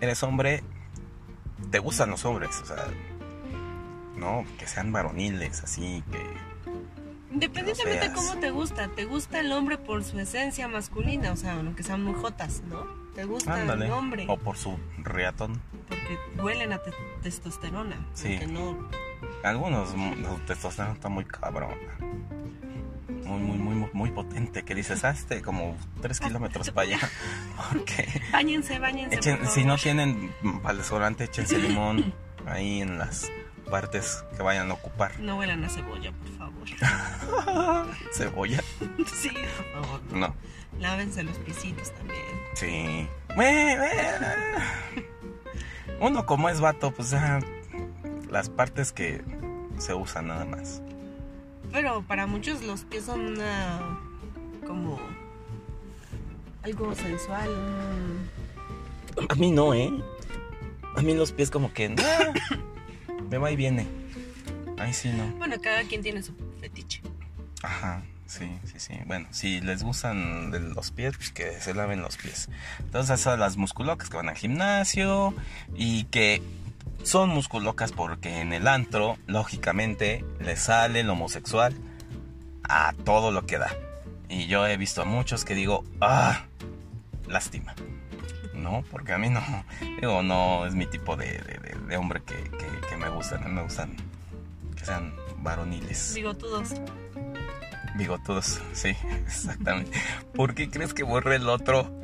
Eres 0.00 0.22
hombre, 0.22 0.62
te 1.70 1.78
gustan 1.78 2.10
los 2.10 2.24
hombres, 2.24 2.50
o 2.62 2.66
sea... 2.66 2.86
No, 4.16 4.44
que 4.58 4.66
sean 4.66 4.92
varoniles, 4.92 5.62
así, 5.62 6.02
que... 6.10 6.18
Independientemente 7.36 8.08
de 8.08 8.14
seas. 8.14 8.14
cómo 8.14 8.40
te 8.40 8.50
gusta, 8.50 8.88
te 8.88 9.04
gusta 9.04 9.40
el 9.40 9.52
hombre 9.52 9.76
por 9.78 10.02
su 10.04 10.18
esencia 10.18 10.68
masculina, 10.68 11.32
o 11.32 11.36
sea, 11.36 11.52
aunque 11.54 11.82
sean 11.82 12.02
muy 12.02 12.14
jotas, 12.14 12.62
¿no? 12.68 12.86
Te 13.14 13.24
gusta 13.24 13.54
Ándale. 13.54 13.86
el 13.86 13.92
hombre 13.92 14.24
O 14.28 14.36
por 14.38 14.56
su 14.56 14.78
riatón. 14.98 15.60
porque 15.88 16.18
huelen 16.42 16.72
a 16.72 16.78
te- 16.78 16.92
testosterona. 17.22 17.96
Sí. 18.14 18.38
no 18.48 18.88
Algunos, 19.42 19.94
mm, 19.94 20.22
los 20.22 20.44
testosterona 20.46 20.94
está 20.94 21.08
muy 21.08 21.24
cabrón. 21.24 21.74
Muy, 23.24 23.40
muy, 23.40 23.58
muy, 23.58 23.90
muy 23.92 24.10
potente. 24.12 24.62
Que 24.64 24.74
dices, 24.74 25.04
hazte 25.04 25.42
como 25.42 25.76
3 26.00 26.20
kilómetros 26.20 26.70
para 26.70 26.88
allá. 26.88 26.98
Porque... 27.72 28.06
Báñense, 28.32 28.78
báñense. 28.78 29.16
Echen- 29.18 29.38
por 29.38 29.48
si 29.48 29.64
no 29.64 29.76
tienen 29.76 30.32
para 30.62 30.78
el 30.78 31.14
échense 31.20 31.58
limón 31.58 32.14
ahí 32.46 32.80
en 32.82 32.98
las 32.98 33.30
partes 33.70 34.24
que 34.36 34.42
vayan 34.42 34.70
a 34.70 34.74
ocupar. 34.74 35.18
No 35.18 35.38
huelan 35.38 35.64
a 35.64 35.68
cebolla, 35.68 36.12
por 36.12 36.28
favor. 36.28 36.35
Cebolla. 38.12 38.62
Sí, 39.14 39.30
por 39.30 39.82
favor. 39.84 40.00
No. 40.12 40.34
Lávense 40.80 41.22
los 41.22 41.36
pisitos 41.38 41.92
también. 41.94 42.20
Sí. 42.54 43.08
Uno 46.00 46.26
como 46.26 46.48
es 46.48 46.60
vato, 46.60 46.90
pues 46.90 47.10
ya 47.10 47.40
las 48.30 48.48
partes 48.50 48.92
que 48.92 49.22
se 49.78 49.94
usan 49.94 50.28
nada 50.28 50.44
más. 50.44 50.82
Pero 51.72 52.02
para 52.02 52.26
muchos 52.26 52.62
los 52.62 52.84
pies 52.84 53.04
son 53.04 53.20
una. 53.26 53.98
como. 54.66 54.98
algo 56.62 56.94
sensual. 56.94 57.48
un- 59.16 59.26
A 59.30 59.34
mí 59.36 59.50
no, 59.50 59.72
¿eh? 59.74 59.90
A 60.96 61.02
mí 61.02 61.14
los 61.14 61.32
pies 61.32 61.50
como 61.50 61.72
que... 61.72 61.88
me 63.30 63.38
va 63.38 63.50
y 63.50 63.56
viene. 63.56 63.86
Ahí 64.78 64.92
sí 64.92 65.08
no. 65.10 65.24
Bueno, 65.38 65.56
cada 65.62 65.82
quien 65.84 66.02
tiene 66.02 66.22
su 66.22 66.34
Ajá, 67.62 68.02
sí, 68.26 68.58
sí, 68.64 68.78
sí. 68.78 68.94
Bueno, 69.06 69.26
si 69.30 69.60
les 69.60 69.82
gustan 69.82 70.50
los 70.74 70.90
pies, 70.90 71.16
pues 71.16 71.30
que 71.32 71.60
se 71.60 71.74
laven 71.74 72.02
los 72.02 72.16
pies. 72.16 72.48
Entonces, 72.80 73.20
son 73.20 73.40
las 73.40 73.56
musculocas 73.56 74.08
que 74.10 74.16
van 74.16 74.28
al 74.28 74.36
gimnasio 74.36 75.34
y 75.74 76.04
que 76.04 76.42
son 77.02 77.30
musculocas 77.30 77.92
porque 77.92 78.40
en 78.40 78.52
el 78.52 78.66
antro, 78.68 79.16
lógicamente, 79.26 80.24
le 80.40 80.56
sale 80.56 81.00
el 81.00 81.10
homosexual 81.10 81.74
a 82.68 82.92
todo 83.04 83.30
lo 83.30 83.46
que 83.46 83.58
da. 83.58 83.70
Y 84.28 84.46
yo 84.48 84.66
he 84.66 84.76
visto 84.76 85.02
a 85.02 85.04
muchos 85.04 85.44
que 85.44 85.54
digo, 85.54 85.84
ah, 86.00 86.44
lástima. 87.28 87.74
No, 88.54 88.82
porque 88.90 89.12
a 89.12 89.18
mí 89.18 89.28
no, 89.28 89.40
digo, 90.00 90.22
no 90.22 90.66
es 90.66 90.74
mi 90.74 90.86
tipo 90.86 91.16
de, 91.16 91.26
de- 91.88 91.96
hombre 91.96 92.22
que, 92.24 92.34
que- 92.34 92.88
que 92.88 92.96
me 92.96 93.08
gustan. 93.10 93.44
A 93.44 93.48
me 93.48 93.62
gustan 93.62 93.94
sean 94.86 95.12
varoniles. 95.38 96.12
Bigotudos. 96.14 96.70
Bigotudos, 97.96 98.60
sí, 98.72 98.88
exactamente. 99.26 100.00
¿Por 100.34 100.54
qué 100.54 100.70
crees 100.70 100.94
que 100.94 101.02
borré 101.02 101.36
el 101.36 101.48
otro? 101.48 102.00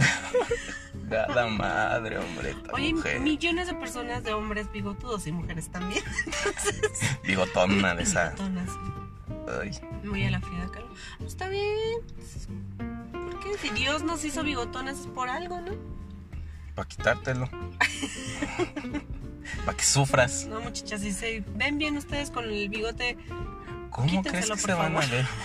Nada 1.09 1.47
madre, 1.47 2.19
hombre. 2.19 2.57
Oye, 2.73 2.95
mujer. 2.95 3.21
millones 3.21 3.67
de 3.67 3.75
personas 3.75 4.25
de 4.25 4.33
hombres 4.33 4.73
bigotudos 4.73 5.27
y 5.27 5.33
mujeres 5.33 5.71
también. 5.71 6.03
Bigotona 7.27 7.95
de 7.95 8.03
esa. 8.03 8.31
Bigotonas. 8.31 8.71
Ay, 9.61 9.71
Muy 10.05 10.25
a 10.25 10.31
la 10.31 10.41
Frida 10.41 10.69
Kahlo. 10.73 10.89
Pues 11.19 11.33
está 11.33 11.49
bien. 11.49 11.99
¿Por 13.13 13.41
qué? 13.41 13.59
Si 13.59 13.69
Dios 13.71 14.03
nos 14.03 14.25
hizo 14.25 14.43
bigotones 14.43 15.01
es 15.01 15.07
por 15.07 15.29
algo, 15.29 15.61
¿no? 15.61 15.73
para 16.75 16.89
quitártelo. 16.89 17.49
Para 19.65 19.77
que 19.77 19.85
sufras. 19.85 20.47
No, 20.47 20.61
muchachas, 20.61 21.01
si 21.01 21.13
se 21.13 21.43
ven 21.55 21.79
bien 21.79 21.97
ustedes 21.97 22.31
con 22.31 22.45
el 22.45 22.69
bigote, 22.69 23.17
¿Cómo 23.91 24.07
crees 24.23 24.47
Quítenselo, 24.47 24.55
que 24.57 24.61
por 24.63 24.71
se 24.71 24.75
van 24.75 24.97
a 24.97 25.01
ver? 25.01 25.27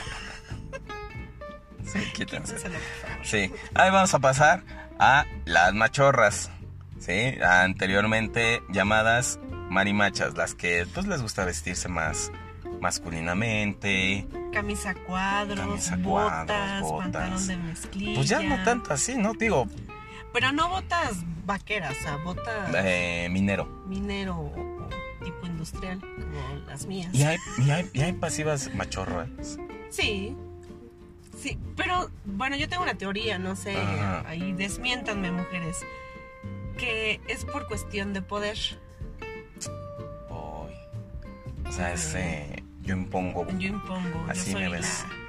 Sí, 1.84 2.00
quítense. 2.13 2.56
quítenselo, 2.56 2.74
por 2.74 3.10
favor. 3.10 3.25
Sí, 3.25 3.51
ahí 3.75 3.92
vamos 3.92 4.13
a 4.13 4.20
pasar 4.20 4.63
a 5.00 5.25
las 5.46 5.74
machorras. 5.74 6.50
Sí, 7.00 7.36
anteriormente 7.42 8.62
llamadas 8.70 9.39
marimachas, 9.70 10.36
las 10.36 10.54
que 10.54 10.86
pues 10.94 11.08
les 11.08 11.22
gusta 11.22 11.46
vestirse 11.46 11.88
más 11.88 12.32
masculinamente. 12.82 14.27
Camisa 14.51 14.94
cuadros, 14.96 15.60
Camisa 15.60 15.96
botas, 15.98 16.46
cuadros, 16.46 16.82
botas. 16.82 17.04
pantalón 17.12 17.48
de 17.48 17.58
mezclilla. 17.58 18.16
Pues 18.16 18.30
ya 18.30 18.42
no 18.42 18.63
tanto 18.63 18.94
así, 18.94 19.16
¿no? 19.16 19.34
Digo, 19.34 19.68
Pero 20.34 20.51
no 20.51 20.69
botas 20.69 21.17
vaqueras, 21.46 21.98
o 22.00 22.03
sea, 22.03 22.17
botas 22.17 22.74
eh, 22.75 23.27
minero. 23.31 23.65
minero 23.88 24.36
o, 24.38 24.46
o 24.84 24.89
tipo 25.24 25.46
industrial, 25.48 26.00
como 26.00 26.65
las 26.67 26.86
mías. 26.86 27.13
Y 27.13 27.24
hay, 27.24 27.38
y 27.65 27.69
hay, 27.72 27.89
y 27.93 28.01
hay 28.01 28.13
pasivas 28.13 28.74
machorras. 28.75 29.29
Sí. 29.89 30.36
Sí, 31.39 31.57
pero 31.75 32.10
bueno, 32.25 32.55
yo 32.55 32.67
tengo 32.67 32.81
una 32.84 32.96
teoría, 32.96 33.38
no 33.38 33.55
sé, 33.55 33.77
Ajá. 33.77 34.24
ahí 34.27 34.53
desmiéntanme 34.53 35.31
mujeres, 35.31 35.77
que 36.77 37.22
es 37.27 37.46
por 37.46 37.67
cuestión 37.67 38.12
de 38.13 38.24
poder. 38.24 38.57
Uy. 40.29 40.74
O 41.67 41.72
sea, 41.72 41.93
es, 41.93 42.13
eh, 42.15 42.63
yo 42.81 42.96
impongo 42.96 43.46
Yo 43.60 43.67
impongo, 43.69 44.25
Así 44.29 44.51
yo 44.51 44.57
soy 44.57 44.63
me 44.63 44.69
ves. 44.69 45.05
la, 45.07 45.26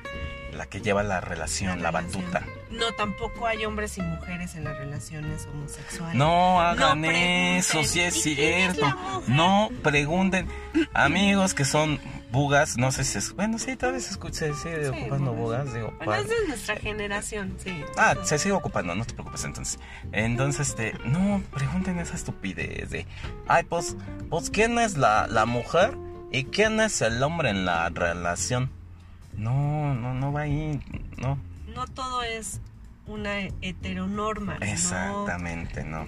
la 0.59 0.67
que 0.67 0.81
lleva 0.83 1.03
la 1.03 1.21
relación, 1.23 1.83
la, 1.83 1.91
relación. 1.91 2.25
batuta. 2.31 2.45
No, 2.71 2.93
tampoco 2.93 3.47
hay 3.47 3.65
hombres 3.65 3.97
y 3.97 4.03
mujeres 4.03 4.55
en 4.57 4.65
las 4.65 4.77
relaciones 4.77 5.47
homosexuales. 5.47 6.15
No 6.15 6.61
hagan 6.61 7.01
No 7.01 7.11
eso, 7.11 7.83
si 7.85 8.01
es 8.01 8.27
¿y 8.27 8.35
quién 8.37 8.71
es 8.71 8.77
cierto. 8.77 8.97
No 9.27 9.71
pregunten. 9.83 10.47
Amigos 10.93 11.55
que 11.55 11.65
son 11.65 11.99
bugas, 12.31 12.77
no 12.77 12.93
sé 12.93 13.05
si 13.05 13.17
es. 13.19 13.33
Bueno, 13.35 13.59
sí, 13.59 13.75
tal 13.77 13.93
vez 13.93 14.05
se 14.05 14.11
escucha- 14.13 14.47
se 14.47 14.55
sigue 14.55 14.85
Sí, 14.85 15.01
ocupando 15.01 15.33
bugas. 15.33 15.61
bugas. 15.65 15.75
Digo, 15.75 15.95
Bueno, 16.05 16.15
es 16.23 16.29
de 16.29 16.47
nuestra 16.49 16.77
generación, 16.77 17.57
sí. 17.63 17.83
Ah, 17.97 18.15
se 18.23 18.39
sigue 18.39 18.53
ocupando, 18.53 18.95
no 18.95 19.05
te 19.07 19.15
preocupes 19.15 19.45
entonces. 19.45 19.81
Entonces, 20.13 20.69
este, 20.69 20.93
no, 21.07 21.43
pregunten 21.55 21.99
esa 22.01 22.17
estupidez 22.17 22.91
de, 22.91 23.07
ay, 23.47 23.65
pues, 23.65 23.97
pues, 24.29 24.51
¿quién 24.51 24.79
es 24.79 24.99
la, 24.99 25.27
la 25.27 25.47
mujer 25.47 25.97
y 26.31 26.45
quién 26.45 26.81
es 26.81 27.01
el 27.01 27.23
hombre 27.23 27.49
en 27.49 27.65
la 27.65 27.89
relación? 27.89 28.71
No, 29.39 29.95
no, 29.95 30.15
no 30.15 30.33
va 30.33 30.43
ahí, 30.43 30.81
no. 31.17 31.39
No 31.75 31.87
todo 31.87 32.23
es 32.23 32.61
una 33.07 33.39
heteronorma. 33.63 34.59
¿no? 34.59 34.67
Exactamente, 34.67 35.85
no. 35.85 36.07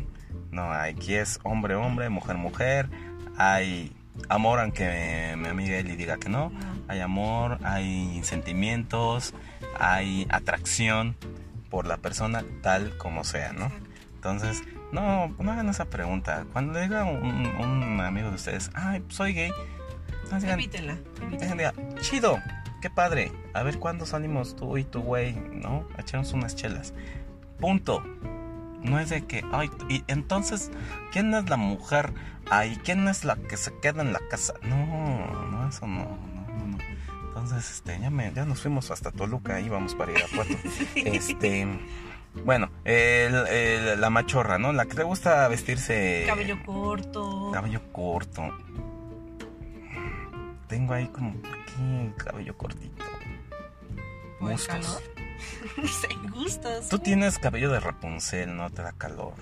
No, 0.50 0.70
aquí 0.72 1.14
es 1.14 1.38
hombre, 1.44 1.74
hombre, 1.76 2.08
mujer, 2.08 2.36
mujer. 2.36 2.88
Hay 3.38 3.92
amor, 4.28 4.58
aunque 4.60 5.34
mi 5.38 5.48
amiga 5.48 5.76
Eli 5.78 5.96
diga 5.96 6.18
que 6.18 6.28
no. 6.28 6.50
No. 6.50 6.58
Hay 6.88 7.00
amor, 7.00 7.58
hay 7.64 8.20
sentimientos, 8.24 9.32
hay 9.78 10.26
atracción 10.30 11.16
por 11.70 11.86
la 11.86 11.96
persona 11.98 12.44
tal 12.62 12.96
como 12.98 13.22
sea, 13.24 13.52
¿no? 13.52 13.66
Exacto. 13.66 13.90
Entonces, 14.16 14.62
no, 14.92 15.28
no 15.38 15.52
hagan 15.52 15.68
esa 15.68 15.84
pregunta. 15.84 16.44
Cuando 16.52 16.72
le 16.74 16.82
diga 16.82 17.04
un, 17.04 17.46
un 17.46 18.00
amigo 18.00 18.28
de 18.28 18.34
ustedes, 18.34 18.70
ay, 18.74 19.04
soy 19.08 19.32
gay, 19.34 19.52
no 20.30 20.38
digan, 20.40 20.58
evítenla. 20.58 20.98
Dejen 21.30 21.56
de- 21.58 21.72
chido, 22.00 22.38
qué 22.80 22.90
padre. 22.90 23.32
A 23.54 23.62
ver 23.62 23.78
cuándo 23.78 24.06
salimos 24.06 24.56
tú 24.56 24.76
y 24.78 24.84
tu 24.84 25.00
güey, 25.02 25.32
¿no? 25.34 25.86
A 25.96 26.00
echarnos 26.00 26.32
unas 26.32 26.56
chelas. 26.56 26.94
Punto. 27.58 28.02
No 28.82 28.98
es 28.98 29.10
de 29.10 29.26
que, 29.26 29.44
ay, 29.52 29.70
y 29.90 30.02
entonces, 30.08 30.70
¿quién 31.12 31.34
es 31.34 31.50
la 31.50 31.58
mujer? 31.58 32.14
Ay, 32.50 32.78
¿quién 32.82 33.06
es 33.08 33.24
la 33.26 33.36
que 33.36 33.58
se 33.58 33.72
queda 33.80 34.00
en 34.00 34.14
la 34.14 34.20
casa? 34.30 34.54
No, 34.62 34.76
no, 35.50 35.68
eso 35.68 35.86
no, 35.86 36.04
no, 36.04 36.46
no, 36.56 36.66
no. 36.66 36.78
Entonces, 37.28 37.70
este, 37.70 37.98
ya, 38.00 38.08
me, 38.08 38.32
ya 38.32 38.46
nos 38.46 38.62
fuimos 38.62 38.90
hasta 38.90 39.10
Toluca, 39.12 39.60
íbamos 39.60 39.94
para 39.94 40.12
ir 40.12 40.18
a 40.24 40.34
Puerto. 40.34 40.54
Este, 40.96 41.66
bueno, 42.44 42.70
el- 42.84 43.34
el- 43.48 44.00
la 44.00 44.08
machorra, 44.08 44.56
¿no? 44.58 44.72
La 44.72 44.86
que 44.86 44.94
te 44.94 45.02
gusta 45.02 45.46
vestirse... 45.48 46.24
Cabello 46.26 46.56
corto. 46.64 47.50
Cabello 47.52 47.82
corto. 47.92 48.42
Tengo 50.68 50.94
ahí 50.94 51.08
como 51.08 51.34
cabello 52.16 52.56
cortito. 52.56 53.04
¿O 54.40 54.46
el 54.48 54.52
Gustos. 54.52 54.66
calor? 54.66 55.02
No 55.76 55.88
sé, 55.88 56.08
gustos. 56.34 56.88
Tú 56.90 56.98
tienes 56.98 57.38
cabello 57.38 57.70
de 57.70 57.80
Rapunzel, 57.80 58.54
no 58.56 58.68
te 58.70 58.82
da 58.82 58.92
calor. 58.92 59.32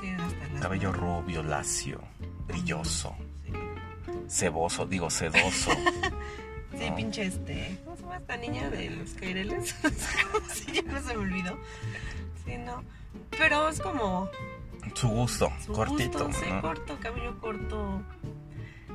Sí, 0.00 0.08
hasta 0.10 0.60
Cabello 0.60 0.92
rubio, 0.92 1.42
lacio, 1.42 2.00
brilloso, 2.46 3.14
Sí, 3.44 3.52
ceboso, 4.28 4.86
digo 4.86 5.10
sedoso. 5.10 5.70
Sí, 6.78 6.88
No. 6.88 6.96
pinche 6.96 7.26
este. 7.26 7.78
¿Cómo 7.84 7.96
se 7.96 8.02
llama 8.02 8.16
esta 8.16 8.36
niña 8.38 8.70
de 8.70 8.88
los 8.90 9.10
caireles? 9.10 9.74
sí, 10.54 10.72
ya 10.72 10.82
no 10.82 11.00
se 11.02 11.08
me 11.14 11.20
olvidó. 11.22 11.58
Sí, 12.46 12.56
no. 12.56 12.82
Pero 13.38 13.68
es 13.68 13.78
como 13.78 14.30
Su 14.94 15.08
gusto, 15.08 15.52
su 15.66 15.72
cortito. 15.74 16.24
gusto, 16.26 16.40
sí, 16.42 16.50
¿no? 16.50 16.62
corto, 16.62 16.96
cabello 16.98 17.38
corto. 17.40 18.02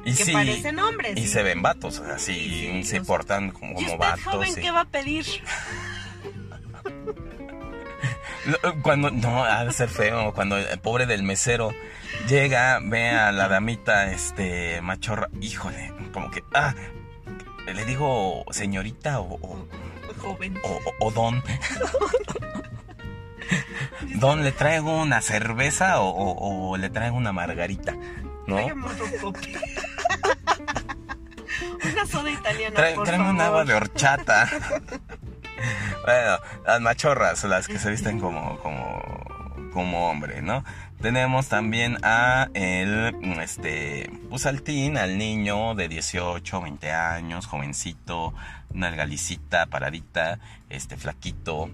Y 0.05 0.15
que 0.15 0.25
sí, 0.25 0.31
parecen 0.31 0.79
hombres. 0.79 1.17
y 1.17 1.21
sí. 1.23 1.27
se 1.27 1.43
ven 1.43 1.61
vatos, 1.61 1.99
así 1.99 2.33
Sí, 2.33 2.49
sí, 2.49 2.83
se 2.83 2.97
los- 2.99 3.07
portan 3.07 3.51
como, 3.51 3.71
¿Y 3.71 3.75
como 3.75 3.87
usted, 3.87 3.97
vatos. 3.99 4.23
joven, 4.23 4.55
qué 4.55 4.71
va 4.71 4.81
a 4.81 4.85
pedir? 4.85 5.25
Cuando, 8.81 9.11
no, 9.11 9.43
ha 9.43 9.65
de 9.65 9.73
ser 9.73 9.89
feo, 9.89 10.33
cuando 10.33 10.55
el 10.57 10.79
pobre 10.79 11.05
del 11.05 11.21
mesero 11.23 11.73
llega, 12.29 12.79
ve 12.81 13.09
a 13.09 13.33
la 13.33 13.49
damita, 13.49 14.09
este, 14.11 14.79
machorra, 14.81 15.27
híjole, 15.41 15.91
como 16.13 16.31
que, 16.31 16.43
ah, 16.53 16.73
le 17.65 17.83
digo 17.83 18.45
señorita 18.51 19.19
o, 19.19 19.33
o, 19.35 19.67
Joven. 20.21 20.57
o- 20.63 20.79
o 21.01 21.11
don, 21.11 21.43
don, 24.15 24.43
le 24.45 24.53
traigo 24.53 25.01
una 25.01 25.21
cerveza 25.21 25.99
o, 25.99 26.07
o- 26.09 26.69
o 26.71 26.77
le 26.77 26.89
traigo 26.89 27.17
una 27.17 27.33
margarita, 27.33 27.97
¿no? 28.47 28.57
Una 31.83 32.05
soda 32.05 32.29
italiana, 32.31 32.75
Trae- 32.75 32.95
por 32.95 33.05
tráeme 33.05 33.29
un 33.29 33.41
agua 33.41 33.63
de 33.65 33.73
horchata. 33.73 34.49
bueno, 36.05 36.37
las 36.65 36.81
machorras, 36.81 37.43
las 37.45 37.67
que 37.67 37.79
se 37.79 37.89
visten 37.89 38.19
como, 38.19 38.57
como, 38.59 39.01
como 39.73 40.09
hombre, 40.09 40.41
¿no? 40.41 40.63
Tenemos 41.01 41.47
también 41.47 41.97
a 42.03 42.49
el, 42.53 43.15
este, 43.41 44.09
pues 44.29 44.45
al 44.97 45.17
niño 45.17 45.75
de 45.75 45.87
18, 45.87 46.61
20 46.61 46.91
años, 46.91 47.45
jovencito, 47.45 48.33
una 48.71 48.89
galicita, 48.89 49.67
paradita, 49.67 50.39
este, 50.69 50.97
flaquito, 50.97 51.69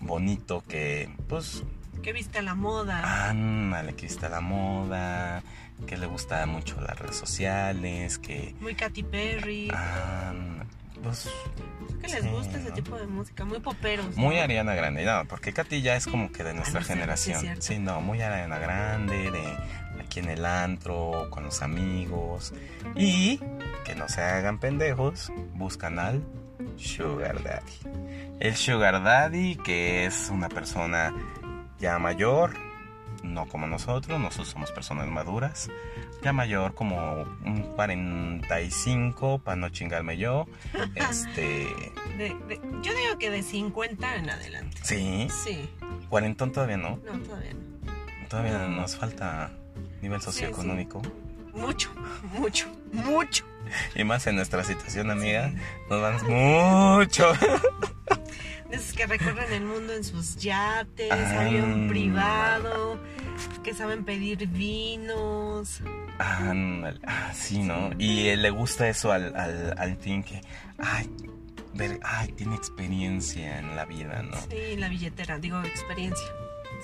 bonito, 0.00 0.62
que, 0.68 1.08
pues... 1.28 1.62
Que 2.02 2.12
viste 2.12 2.40
la 2.42 2.54
moda. 2.54 3.28
Ándale, 3.30 3.94
que 3.94 4.02
viste 4.06 4.28
la 4.28 4.40
moda, 4.40 5.42
que 5.86 5.96
le 5.96 6.06
gusta 6.06 6.44
mucho 6.46 6.80
las 6.80 6.98
redes 6.98 7.16
sociales, 7.16 8.18
que... 8.18 8.54
Muy 8.60 8.74
Katy 8.74 9.02
Perry. 9.02 9.68
Ah, 9.74 10.32
pues... 11.02 11.28
que 12.00 12.08
les 12.08 12.30
gusta 12.30 12.58
ese 12.58 12.70
tipo 12.70 12.96
de 12.96 13.06
música, 13.06 13.44
muy 13.44 13.58
poperos. 13.60 14.16
Muy 14.16 14.38
Ariana 14.38 14.74
Grande, 14.74 15.04
no, 15.04 15.24
porque 15.26 15.52
Katy 15.52 15.82
ya 15.82 15.96
es 15.96 16.06
como 16.06 16.30
que 16.30 16.44
de 16.44 16.54
nuestra 16.54 16.78
Ah, 16.78 16.82
no 16.82 16.86
sé, 16.86 16.92
generación. 16.94 17.40
sí, 17.40 17.48
Sí, 17.74 17.78
no, 17.80 18.00
muy 18.00 18.22
Ariana 18.22 18.58
Grande, 18.58 19.30
de 19.32 20.00
aquí 20.00 20.20
en 20.20 20.30
el 20.30 20.46
antro, 20.46 21.28
con 21.30 21.42
los 21.44 21.60
amigos. 21.62 22.54
Y 22.94 23.40
que 23.84 23.94
no 23.96 24.08
se 24.08 24.22
hagan 24.22 24.58
pendejos, 24.58 25.32
buscan 25.54 25.98
al 25.98 26.22
Sugar 26.76 27.42
Daddy. 27.42 27.72
El 28.40 28.54
Sugar 28.54 29.02
Daddy, 29.02 29.56
que 29.56 30.06
es 30.06 30.28
una 30.30 30.48
persona 30.48 31.12
ya 31.80 31.98
mayor, 31.98 32.54
no 33.22 33.46
como 33.46 33.66
nosotros, 33.66 34.20
nosotros 34.20 34.48
somos 34.48 34.70
personas 34.72 35.06
maduras, 35.08 35.70
ya 36.22 36.32
mayor 36.32 36.74
como 36.74 37.22
un 37.44 37.62
45, 37.74 39.38
para 39.40 39.56
no 39.56 39.68
chingarme 39.70 40.16
yo. 40.16 40.46
Este, 40.94 41.66
De- 42.18 42.36
de- 42.48 42.60
yo 42.82 42.92
digo 42.94 43.18
que 43.18 43.30
de 43.30 43.42
50 43.42 44.16
en 44.16 44.30
adelante. 44.30 44.78
sí, 44.82 45.28
Sí, 45.44 45.68
cuarentón 46.08 46.52
todavía 46.52 46.76
no, 46.76 46.98
no, 47.04 47.18
todavía 47.20 47.52
no. 47.54 48.28
todavía 48.28 48.58
nos 48.68 48.96
falta 48.96 49.50
nivel 50.02 50.20
Sí, 50.20 50.26
socioeconómico. 50.26 51.02
Mucho, 51.54 51.90
mucho, 52.34 52.66
mucho. 52.92 53.44
Y 53.94 54.04
más 54.04 54.26
en 54.26 54.36
nuestra 54.36 54.62
situación, 54.62 55.10
amiga, 55.10 55.52
nos 55.90 56.00
vamos 56.02 56.22
mucho. 56.22 57.32
De 58.70 58.76
esos 58.76 58.92
que 58.96 59.06
recorren 59.06 59.52
el 59.52 59.64
mundo 59.64 59.92
en 59.94 60.02
sus 60.04 60.36
yates, 60.36 61.10
Ah. 61.12 61.40
avión 61.42 61.86
privado, 61.88 62.98
que 63.62 63.72
saben 63.74 64.04
pedir 64.04 64.46
vinos. 64.48 65.80
Ah, 66.18 67.30
sí, 67.34 67.62
¿no? 67.62 67.90
Y 67.98 68.28
eh, 68.28 68.36
le 68.36 68.50
gusta 68.50 68.88
eso 68.88 69.12
al, 69.12 69.36
al, 69.36 69.74
al 69.78 69.96
teen 69.98 70.22
que, 70.24 70.40
ay, 70.78 71.08
ver, 71.74 72.00
ay, 72.02 72.32
tiene 72.32 72.56
experiencia 72.56 73.58
en 73.58 73.76
la 73.76 73.84
vida, 73.84 74.22
¿no? 74.22 74.36
Sí, 74.50 74.76
la 74.76 74.88
billetera, 74.88 75.38
digo 75.38 75.60
experiencia. 75.62 76.26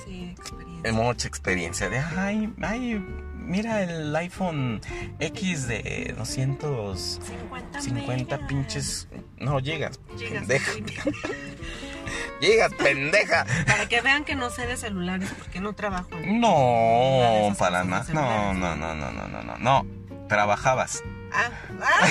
Sí, 0.04 0.34
experiencia. 0.38 0.90
Eh, 0.90 0.92
Mucha 0.92 1.28
experiencia 1.28 1.88
de, 1.88 1.98
ay, 1.98 2.52
ay, 2.62 3.04
mira 3.44 3.82
el 3.82 4.14
iPhone 4.16 4.80
X 5.18 5.66
de 5.68 6.14
250 6.16 7.80
50, 7.80 8.36
megas. 8.36 8.48
pinches, 8.48 9.08
no, 9.38 9.58
llegas, 9.60 9.98
Gigas, 10.18 10.46
pendeja, 10.46 10.72
llegas, 12.40 12.72
pendeja. 12.74 13.46
Para 13.66 13.88
que 13.88 14.00
vean 14.00 14.24
que 14.24 14.34
no 14.34 14.50
sé 14.50 14.66
de 14.66 14.76
celulares 14.76 15.30
porque 15.38 15.60
no 15.60 15.74
trabajo 15.74 16.08
en 16.12 16.40
No, 16.40 17.54
para 17.58 17.84
nada, 17.84 18.04
no, 18.12 18.54
no, 18.54 18.76
no, 18.76 18.94
no, 18.94 19.12
no, 19.12 19.28
no, 19.28 19.42
no, 19.42 19.58
no, 19.58 19.86
trabajabas. 20.28 21.02
Ah, 21.32 21.50
ah, 21.82 22.08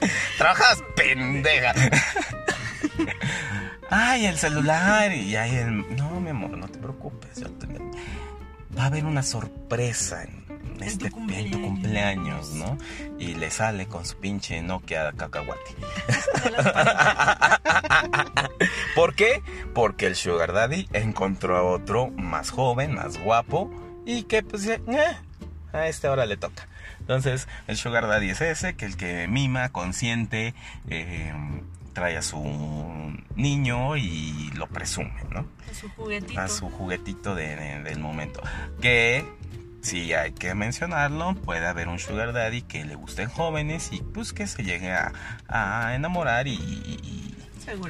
Trabajas 0.38 0.82
pendeja. 0.96 1.74
Ay, 3.90 4.26
el 4.26 4.38
celular 4.38 5.12
y 5.12 5.34
ay, 5.36 5.56
el... 5.56 5.96
No, 5.96 6.20
mi 6.20 6.30
amor, 6.30 6.50
no 6.56 6.68
te 6.68 6.78
preocupes. 6.78 7.40
yo 7.40 7.50
te- 7.50 7.66
Va 8.76 8.84
a 8.84 8.86
haber 8.86 9.04
una 9.04 9.22
sorpresa 9.22 10.22
en, 10.22 10.82
este, 10.82 11.06
en 11.06 11.10
tu 11.10 11.16
cumpleaños. 11.16 11.60
cumpleaños, 11.60 12.50
¿no? 12.54 12.78
Y 13.18 13.34
le 13.34 13.50
sale 13.50 13.86
con 13.86 14.06
su 14.06 14.16
pinche 14.16 14.62
Nokia 14.62 15.12
cacahuate. 15.12 15.60
¿Por 18.94 19.14
qué? 19.14 19.42
Porque 19.74 20.06
el 20.06 20.16
Sugar 20.16 20.52
Daddy 20.52 20.88
encontró 20.92 21.56
a 21.56 21.62
otro 21.62 22.08
más 22.08 22.50
joven, 22.50 22.94
más 22.94 23.18
guapo 23.18 23.70
y 24.06 24.24
que 24.24 24.42
pues 24.42 24.66
eh, 24.66 24.80
a 25.72 25.88
este 25.88 26.06
ahora 26.06 26.26
le 26.26 26.36
toca. 26.36 26.68
Entonces 27.00 27.48
el 27.66 27.76
Sugar 27.76 28.06
Daddy 28.06 28.30
es 28.30 28.40
ese, 28.40 28.74
que 28.74 28.86
el 28.86 28.96
que 28.96 29.26
mima, 29.28 29.70
consiente, 29.70 30.54
eh, 30.88 31.32
trae 31.92 32.16
a 32.16 32.22
su 32.22 32.42
niño 33.36 33.96
y 33.96 34.50
lo 34.54 34.66
presume, 34.68 35.12
¿no? 35.30 35.46
A 35.70 35.74
su 35.74 35.88
juguetito. 35.90 36.40
A 36.40 36.48
su 36.48 36.70
juguetito 36.70 37.34
de- 37.34 37.56
de- 37.56 37.82
del 37.82 37.98
momento. 37.98 38.42
Que, 38.80 39.24
si 39.82 40.12
hay 40.12 40.32
que 40.32 40.54
mencionarlo, 40.54 41.34
puede 41.34 41.66
haber 41.66 41.88
un 41.88 41.98
Sugar 41.98 42.32
Daddy 42.32 42.62
que 42.62 42.84
le 42.84 42.94
gusten 42.94 43.28
jóvenes 43.28 43.90
y 43.92 44.00
pues 44.02 44.32
que 44.32 44.46
se 44.46 44.62
llegue 44.62 44.92
a, 44.92 45.12
a 45.48 45.94
enamorar 45.94 46.46
y- 46.48 47.34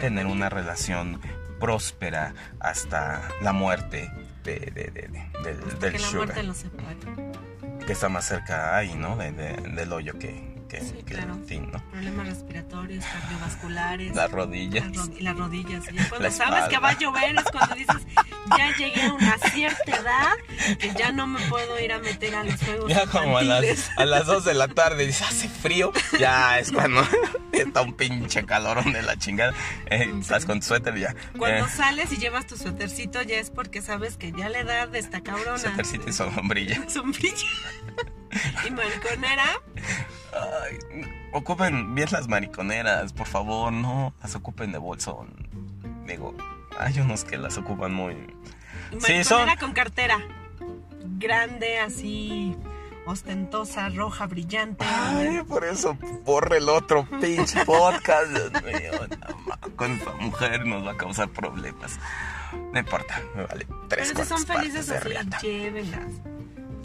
tener 0.01 0.27
una 0.27 0.49
relación 0.51 1.21
próspera 1.59 2.35
hasta 2.59 3.23
la 3.43 3.53
muerte 3.53 4.11
de, 4.45 4.59
de- 4.61 4.91
de- 4.91 5.09
de- 5.09 5.31
del, 5.43 5.79
del 5.79 5.93
que 5.93 5.99
la 5.99 6.07
sugar, 6.07 6.27
muerte 6.27 6.43
los 6.43 6.57
separe. 6.57 7.87
que 7.87 7.93
está 7.93 8.09
más 8.09 8.27
cerca 8.27 8.77
ahí, 8.77 8.95
¿no? 8.95 9.17
De- 9.17 9.33
de- 9.33 9.57
del 9.57 9.93
hoyo 9.93 10.19
que, 10.19 10.50
que, 10.71 10.81
Sí, 10.81 10.93
que 11.05 11.15
claro. 11.15 11.37
Problemas 11.91 12.27
respiratorios, 12.29 13.05
cardiovasculares. 13.05 14.15
Las 14.15 14.31
rodillas. 14.31 14.87
Las, 14.97 15.07
ro- 15.09 15.15
y 15.19 15.23
las 15.23 15.37
rodillas. 15.37 15.85
Y 15.93 15.97
cuando 16.09 16.29
La 16.29 16.31
sabes 16.31 16.65
que 16.69 16.79
va 16.79 16.91
a 16.91 16.99
llover 16.99 17.37
es 17.37 17.45
cuando 17.51 17.75
dices, 17.75 17.97
ya 18.57 18.77
llegué 18.77 19.03
a 19.03 19.13
una 19.13 19.37
cierta 19.39 19.97
edad 19.97 20.77
que 20.79 20.93
ya 20.95 21.11
no 21.13 21.27
me 21.27 21.41
puedo 21.49 21.79
ir 21.81 21.93
a 21.93 21.99
meter 21.99 22.35
a 22.37 22.45
los 22.45 22.55
juegos 22.61 22.89
Ya 22.91 23.07
como 23.07 23.39
a 23.39 23.43
las, 23.43 23.91
a 23.97 24.05
las 24.05 24.27
2 24.27 24.45
de 24.45 24.55
la 24.55 24.69
tarde 24.81 25.07
dice, 25.07 25.25
hace 25.25 25.49
frío. 25.49 25.93
Ya 26.19 26.59
es 26.61 26.71
cuando 26.73 27.03
está 27.53 27.83
un 27.83 27.95
pinche 27.95 28.45
calorón 28.47 28.93
de 28.93 29.03
la 29.03 29.17
chingada. 29.17 29.53
Eh, 29.87 30.11
estás 30.21 30.47
con 30.47 30.61
tu 30.61 30.67
suéter 30.67 30.97
y 30.97 31.01
ya. 31.01 31.15
Cuando 31.37 31.67
Eh, 31.67 31.69
sales 31.69 32.13
y 32.13 32.17
llevas 32.19 32.47
tu 32.47 32.57
suétercito 32.57 33.23
ya 33.23 33.37
es 33.39 33.51
porque 33.51 33.83
sabes 33.83 34.17
que 34.17 34.33
ya 34.33 34.49
la 34.49 34.61
edad 34.61 34.95
está 34.95 35.21
cabrona. 35.23 35.59
suétercito 35.59 36.09
y 36.09 36.13
sombrilla. 36.13 36.81
Sombrilla. 36.89 37.47
y 38.67 38.71
mariconera. 38.71 39.61
Ay, 40.33 40.79
ocupen 41.33 41.95
bien 41.95 42.09
las 42.13 42.29
mariconeras, 42.29 43.13
por 43.13 43.27
favor, 43.27 43.73
no 43.73 44.15
las 44.23 44.35
ocupen 44.35 44.73
de 44.73 44.79
bolso. 44.79 45.27
Digo, 46.07 46.35
hay 46.79 46.99
unos 47.01 47.25
que 47.25 47.37
las 47.39 47.57
ocupan 47.59 47.93
muy. 47.93 48.15
Mariconera 48.93 49.23
Sí, 49.23 49.25
son- 49.25 49.49
con 49.59 49.73
cartera. 49.73 50.19
Grande, 51.19 51.79
así, 51.81 52.57
ostentosa, 53.07 53.89
roja, 53.91 54.27
brillante. 54.27 54.85
Ay, 54.89 55.43
por 55.47 55.65
eso 55.65 55.97
borre 56.25 56.59
el 56.59 56.69
otro 56.69 57.07
pinche 57.21 57.65
podcast. 57.67 58.29
Dios 58.31 58.53
mío, 58.63 58.91
no, 59.09 59.77
con 59.77 59.93
esta 59.93 60.13
mujer 60.15 60.67
nos 60.67 60.87
va 60.87 60.93
a 60.93 60.97
causar 60.97 61.29
problemas. 61.29 61.99
No 62.73 62.79
importa, 62.79 63.21
me 63.37 63.45
vale 63.45 63.67
tres 63.89 64.13
Pero 64.13 64.25
si 64.25 64.29
son 64.29 64.47
felices 64.47 64.91
así, 64.91 65.11
llévenlas. 65.43 66.07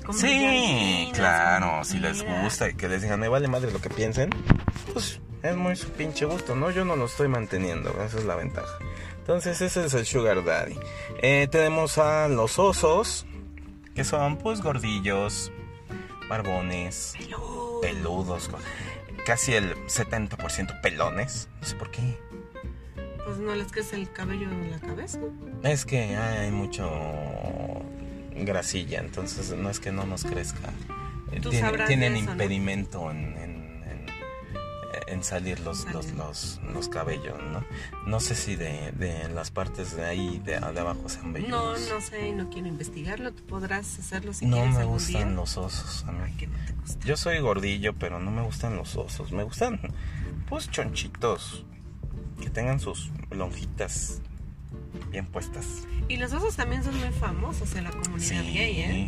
Con 0.05 0.15
Sí, 0.15 1.09
claro, 1.13 1.77
con 1.77 1.85
si 1.85 1.99
les 1.99 2.23
gusta 2.23 2.69
y 2.69 2.75
que 2.75 2.87
les 2.87 3.01
digan, 3.01 3.19
me 3.19 3.27
vale 3.27 3.47
madre 3.47 3.71
lo 3.71 3.79
que 3.81 3.89
piensen, 3.89 4.29
pues 4.93 5.19
es 5.43 5.55
muy 5.55 5.75
su 5.75 5.89
pinche 5.91 6.25
gusto, 6.25 6.55
¿no? 6.55 6.69
Yo 6.71 6.85
no 6.85 6.95
lo 6.95 7.05
estoy 7.05 7.27
manteniendo, 7.27 7.89
esa 8.03 8.17
es 8.17 8.25
la 8.25 8.35
ventaja. 8.35 8.77
Entonces 9.17 9.61
ese 9.61 9.85
es 9.85 9.93
el 9.93 10.05
Sugar 10.05 10.43
Daddy. 10.43 10.77
Eh, 11.21 11.47
tenemos 11.49 11.97
a 11.97 12.27
los 12.27 12.59
osos, 12.59 13.25
que 13.95 14.03
son 14.03 14.37
pues 14.37 14.61
gordillos, 14.61 15.51
barbones, 16.29 17.13
Peludo. 17.17 17.81
peludos, 17.81 18.49
casi 19.25 19.53
el 19.53 19.75
70% 19.87 20.81
pelones, 20.81 21.49
no 21.61 21.67
sé 21.67 21.75
por 21.75 21.89
qué. 21.91 22.17
Pues 23.25 23.37
no 23.39 23.55
les 23.55 23.71
crece 23.71 23.95
el 23.95 24.11
cabello 24.11 24.47
en 24.49 24.69
la 24.69 24.79
cabeza. 24.79 25.17
Es 25.63 25.83
que 25.85 26.15
hay 26.15 26.51
mucho 26.51 26.87
grasilla, 28.43 28.99
entonces 28.99 29.55
no 29.57 29.69
es 29.69 29.79
que 29.79 29.91
no 29.91 30.05
nos 30.05 30.23
crezca. 30.25 30.73
Eh, 31.31 31.39
Tienen, 31.87 32.13
¿no? 32.25 32.31
impedimento 32.31 33.09
en, 33.11 33.17
en- 33.37 33.83
en- 33.83 34.05
en 35.07 35.23
salir 35.23 35.59
los, 35.59 35.85
los, 35.93 36.11
los, 36.13 36.59
los 36.73 36.89
cabellos, 36.89 37.37
¿no? 37.51 37.63
No 38.07 38.19
sé 38.19 38.33
si 38.35 38.55
de, 38.55 38.91
de 38.93 39.29
las 39.29 39.51
partes 39.51 39.95
de 39.95 40.03
ahí, 40.05 40.39
de, 40.43 40.53
de 40.59 40.79
abajo, 40.79 41.07
sean 41.09 41.27
No, 41.27 41.33
velludos. 41.33 41.89
no 41.93 42.01
sé, 42.01 42.31
no 42.33 42.49
quiero 42.49 42.67
investigarlo. 42.67 43.31
Tú 43.33 43.43
podrás 43.45 43.99
hacerlo 43.99 44.33
si 44.33 44.45
No 44.45 44.57
quieres 44.57 44.73
me 44.73 44.79
algún 44.81 44.93
gustan 44.95 45.27
día. 45.27 45.35
los 45.35 45.57
osos 45.57 46.03
a 46.07 46.11
mí. 46.11 46.31
Que 46.37 46.47
no 46.47 46.57
te 46.65 46.73
gusta. 46.73 47.05
Yo 47.05 47.17
soy 47.17 47.39
gordillo, 47.39 47.93
pero 47.93 48.19
no 48.19 48.31
me 48.31 48.41
gustan 48.41 48.75
los 48.77 48.95
osos. 48.95 49.31
Me 49.31 49.43
gustan, 49.43 49.79
pues, 50.49 50.69
chonchitos. 50.71 51.65
Que 52.41 52.49
tengan 52.49 52.79
sus 52.79 53.11
lonjitas 53.31 54.21
bien 55.15 55.25
puestas. 55.27 55.87
Y 56.09 56.17
los 56.17 56.33
osos 56.33 56.57
también 56.57 56.83
son 56.83 56.99
muy 56.99 57.09
famosos 57.09 57.73
en 57.75 57.85
la 57.85 57.91
comunidad 57.91 58.43
gay, 58.43 58.79
¿eh? 58.81 59.07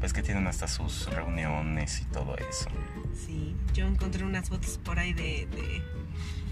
Pues 0.00 0.12
que 0.12 0.20
tienen 0.20 0.48
hasta 0.48 0.66
sus 0.66 1.06
reuniones 1.06 2.00
y 2.00 2.04
todo 2.06 2.36
eso. 2.36 2.68
Sí. 3.14 3.54
Yo 3.72 3.86
encontré 3.86 4.24
unas 4.24 4.48
fotos 4.48 4.80
por 4.84 4.98
ahí 4.98 5.12
de, 5.12 5.46
de, 5.46 5.82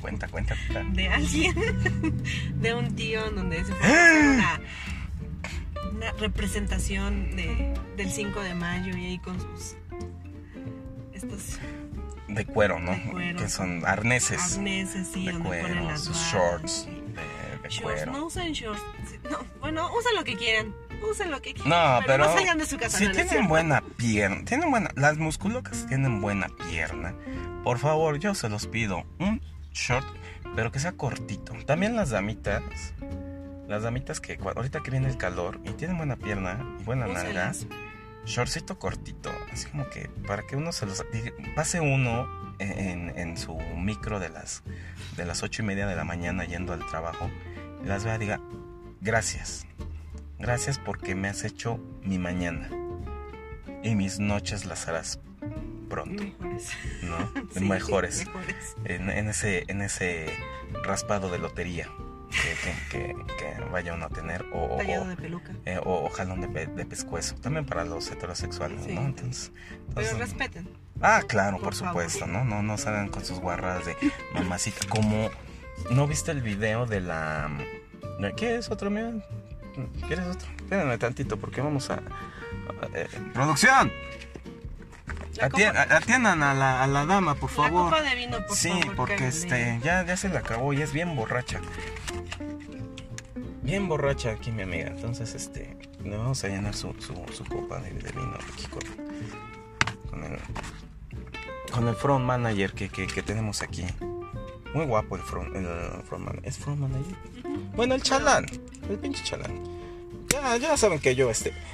Cuenta, 0.01 0.29
cuenta, 0.29 0.55
cuenta. 0.71 0.95
de 0.95 1.09
alguien, 1.09 1.55
de 2.61 2.75
un 2.75 2.95
tío, 2.95 3.27
en 3.27 3.35
donde 3.35 3.65
se 3.65 3.75
fue 3.75 3.89
a 3.89 4.11
hacer 4.11 4.61
una, 5.97 6.13
representación 6.21 7.35
de, 7.35 7.75
del 7.97 8.11
5 8.13 8.43
de 8.43 8.55
mayo 8.55 8.97
y 8.97 9.07
ahí 9.07 9.19
con 9.19 9.41
sus 9.41 9.75
estos 11.13 11.59
De 12.29 12.45
cuero, 12.47 12.79
¿no? 12.79 12.93
De 12.93 13.03
cuero. 13.11 13.39
Que 13.41 13.49
son 13.49 13.85
arneses. 13.87 14.57
arneses 14.57 15.09
sí, 15.13 15.27
de 15.27 15.33
donde 15.33 15.49
ponen 15.49 15.63
cuero, 15.65 15.85
las 15.85 16.05
sus 16.05 16.17
shorts. 16.17 16.89
Shorts, 17.69 17.83
cuero. 17.83 18.13
no 18.13 18.27
usen 18.27 18.53
shorts. 18.53 18.83
No, 19.31 19.39
bueno, 19.61 19.91
usen 19.97 20.15
lo 20.17 20.25
que 20.25 20.37
quieran. 20.37 20.75
Usen 21.11 21.31
lo 21.31 21.41
que 21.41 21.55
quieran. 21.55 22.01
No, 22.01 22.07
pero, 22.07 22.27
no 22.27 22.33
salgan 22.33 22.59
de 22.59 22.67
su 22.67 22.77
casa. 22.79 22.99
si 22.99 23.07
no, 23.07 23.13
tienen 23.13 23.49
buena 23.49 23.83
pierna, 23.97 24.45
tienen 24.45 24.71
buena, 24.71 24.91
las 24.97 25.19
musculocas 25.19 25.87
tienen 25.87 26.21
buena 26.21 26.49
pierna. 26.71 27.15
Por 27.63 27.79
favor, 27.79 28.19
yo 28.19 28.35
se 28.35 28.49
los 28.49 28.67
pido 28.67 29.05
un 29.19 29.41
short, 29.73 30.07
pero 30.55 30.71
que 30.73 30.79
sea 30.79 30.93
cortito. 30.93 31.53
También 31.67 31.97
las 31.97 32.11
damitas, 32.11 32.63
las 33.69 33.83
damitas 33.83 34.21
que 34.21 34.39
ahorita 34.43 34.81
que 34.83 34.91
viene 34.91 35.09
el 35.09 35.17
calor 35.17 35.61
y 35.65 35.71
tienen 35.71 35.97
buena 35.97 36.17
pierna 36.17 36.77
y 36.81 36.85
buena 36.85 37.07
nalga, 37.07 37.53
shortcito 38.25 38.79
cortito, 38.79 39.31
así 39.53 39.67
como 39.69 39.89
que 39.91 40.09
para 40.27 40.47
que 40.47 40.57
uno 40.57 40.73
se 40.73 40.87
los 40.87 41.05
pase 41.55 41.81
uno 41.81 42.55
en, 42.59 43.13
en 43.19 43.37
su 43.37 43.55
micro 43.77 44.21
de 44.21 44.29
las 44.29 44.63
de 45.17 45.25
las 45.25 45.43
ocho 45.43 45.63
y 45.63 45.65
media 45.65 45.87
de 45.87 45.97
la 45.97 46.05
mañana 46.05 46.45
yendo 46.45 46.73
al 46.73 46.87
trabajo 46.87 47.31
las 47.87 48.05
vea 48.05 48.17
y 48.17 48.19
diga 48.19 48.41
gracias 49.01 49.67
gracias 50.39 50.79
porque 50.79 51.15
me 51.15 51.29
has 51.29 51.45
hecho 51.45 51.79
mi 52.03 52.19
mañana 52.19 52.69
y 53.83 53.95
mis 53.95 54.19
noches 54.19 54.65
las 54.65 54.89
harás 54.89 55.21
pronto 55.89 56.23
Mejores. 56.23 56.71
no 57.03 57.31
Sí, 57.55 57.61
mejores 57.61 58.27
mejores. 58.27 58.77
en, 58.85 59.11
en 59.11 59.29
ese 59.29 59.65
en 59.69 59.83
ese 59.83 60.27
raspado 60.85 61.31
de 61.31 61.39
lotería 61.39 61.89
que, 62.31 62.91
que- 62.91 63.15
que- 63.39 63.65
vaya 63.71 63.95
uno 63.95 64.07
a 64.07 64.09
tener 64.09 64.45
o, 64.53 64.77
o- 64.77 64.79
de 65.09 65.17
peluca. 65.17 65.53
eh, 65.67 65.79
o, 65.85 66.05
o 66.05 66.09
jalón 66.11 66.41
de, 66.41 66.49
pe- 66.49 66.67
de 66.67 66.85
pescuezo 66.85 67.35
también 67.37 67.65
para 67.67 67.85
los 67.85 68.11
heterosexuales 68.11 68.85
Sí. 68.85 68.95
no 68.95 69.03
entonces, 69.03 69.53
Pero 69.95 70.17
respeten. 70.19 70.69
Ah, 71.01 71.23
claro, 71.27 71.57
Por 71.59 71.65
por, 71.67 71.75
favor. 71.75 71.93
supuesto, 72.05 72.27
¿no? 72.27 72.45
No, 72.45 72.63
no 72.63 72.79
salgan 72.79 73.09
con 73.09 73.25
sus 73.25 73.39
guarradas 73.41 73.85
de 73.87 73.97
mamacita. 74.33 74.87
Como, 74.89 75.29
¿no 75.91 76.07
viste 76.07 76.31
el 76.31 76.43
video 76.43 76.87
de 76.87 77.01
la... 77.01 77.51
¿Quieres 78.37 78.71
otro, 78.71 78.89
amigo? 78.89 79.23
¿Quieres 80.07 80.27
otro? 80.27 80.49
Espérenme 80.57 80.97
tantito, 80.99 81.37
porque 81.37 81.61
vamos 81.61 81.91
a... 81.91 82.01
eh, 82.95 83.09
¡Producción! 83.33 83.93
La 85.37 85.49
Atien- 85.51 85.77
atiendan 85.91 86.43
a 86.45 86.55
la, 86.55 86.83
a 86.83 86.87
la 86.87 87.07
dama, 87.07 87.35
por 87.35 87.51
La 87.51 87.57
favor. 87.57 87.91
copa 87.91 88.03
de 88.03 88.15
vino, 88.15 88.39
por 88.47 88.57
sí, 88.57 88.69
favor. 88.71 88.95
porque 88.97 89.17
cáiganle. 89.17 89.39
este 89.41 89.81
ya, 89.83 90.05
ya 90.05 90.17
se 90.17 90.29
le 90.29 90.39
acabó 90.39 90.73
y 90.73 90.81
es 90.81 90.93
bien 90.93 91.17
borracha. 91.17 91.61
Bien 93.63 93.89
borracha 93.89 94.31
aquí 94.31 94.53
mi 94.53 94.63
amiga. 94.63 94.89
Entonces, 94.89 95.35
este, 95.35 95.77
le 96.05 96.17
vamos 96.17 96.45
a 96.45 96.49
llenar 96.49 96.75
su, 96.75 96.95
su, 97.01 97.15
su 97.33 97.45
copa 97.47 97.81
de, 97.81 97.91
de 97.91 98.13
vino 98.13 98.37
aquí 98.53 98.67
con, 98.69 98.83
con 100.11 100.25
el 100.25 100.39
con 101.73 101.89
el 101.89 101.97
front 101.97 102.25
manager 102.25 102.73
que, 102.73 102.89
que, 102.89 103.09
que 103.09 103.23
tenemos 103.23 103.61
aquí. 103.63 103.85
Muy 104.75 104.85
guapo 104.87 105.17
el 105.17 105.23
front, 105.23 105.55
el 105.57 105.67
front 106.05 106.25
manager. 106.27 106.49
¿Es 106.49 106.59
front 106.59 106.81
manager? 106.81 107.17
Ujú. 107.45 107.57
Bueno, 107.77 107.95
el 107.95 108.03
chalán. 108.03 108.47
El 108.89 108.99
pinche 108.99 109.23
chalán. 109.25 109.53
Ya, 110.29 110.57
ya 110.57 110.77
saben 110.77 110.99
que 111.01 111.15
yo 111.15 111.31
este. 111.31 111.53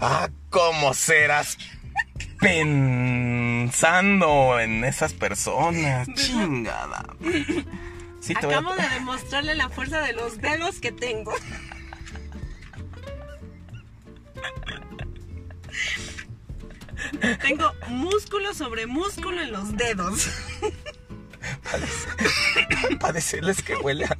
Ah, 0.00 0.28
¿cómo 0.50 0.92
serás 0.92 1.56
pensando 2.40 4.58
en 4.60 4.84
esas 4.84 5.12
personas? 5.14 6.06
Chingada. 6.14 7.06
Sí, 8.20 8.34
te 8.34 8.44
voy 8.46 8.54
a- 8.54 8.58
Acabo 8.58 8.74
de 8.74 8.88
demostrarle 8.90 9.54
la 9.54 9.68
fuerza 9.70 10.00
de 10.00 10.12
los 10.12 10.36
dedos 10.38 10.78
que 10.80 10.92
tengo. 10.92 11.32
Tengo 17.42 17.72
músculo 17.88 18.54
sobre 18.54 18.86
músculo 18.86 19.40
en 19.42 19.52
los 19.52 19.76
dedos. 19.76 20.28
Parece- 21.62 22.08
decirles 23.12 23.62
que 23.62 23.76
huele 23.76 24.06
a, 24.06 24.16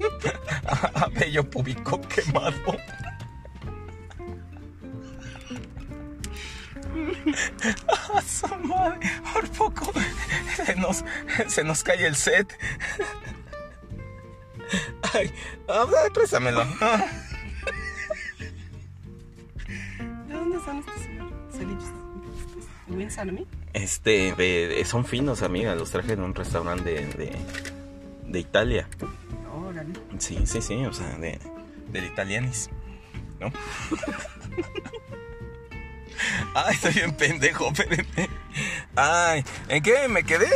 a, 0.66 1.04
a 1.04 1.08
bello 1.08 1.48
púbico 1.48 2.00
quemado. 2.02 2.76
A 8.14 8.22
su 8.22 8.46
madre, 8.66 9.10
por 9.32 9.48
poco 9.50 9.92
se 10.54 10.76
nos, 10.76 11.04
se 11.48 11.64
nos 11.64 11.82
cae 11.82 12.06
el 12.06 12.14
set. 12.14 12.56
Ay, 15.14 15.32
ah, 15.68 15.86
préstamelo. 16.12 16.64
Ah, 16.80 17.04
¿De 20.28 20.34
dónde 20.34 20.58
son 20.64 20.78
estos 20.78 21.93
Este, 23.72 24.84
son 24.84 25.04
finos, 25.04 25.42
amiga. 25.42 25.74
Los 25.74 25.90
traje 25.90 26.16
de 26.16 26.22
un 26.22 26.34
restaurante 26.34 26.90
de, 26.90 27.06
de, 27.06 27.36
de 28.26 28.38
Italia. 28.38 28.88
Órale. 29.54 29.92
Sí, 30.18 30.46
sí, 30.46 30.60
sí, 30.60 30.84
o 30.84 30.92
sea, 30.92 31.08
de, 31.16 31.38
del 31.88 32.04
italianis, 32.04 32.70
¿no? 33.40 33.50
Ay, 36.54 36.74
estoy 36.74 36.92
bien 36.92 37.16
pendejo, 37.16 37.68
espérenme. 37.68 38.28
Ay, 38.94 39.44
¿en 39.68 39.82
qué 39.82 40.06
me 40.08 40.22
quedé? 40.22 40.48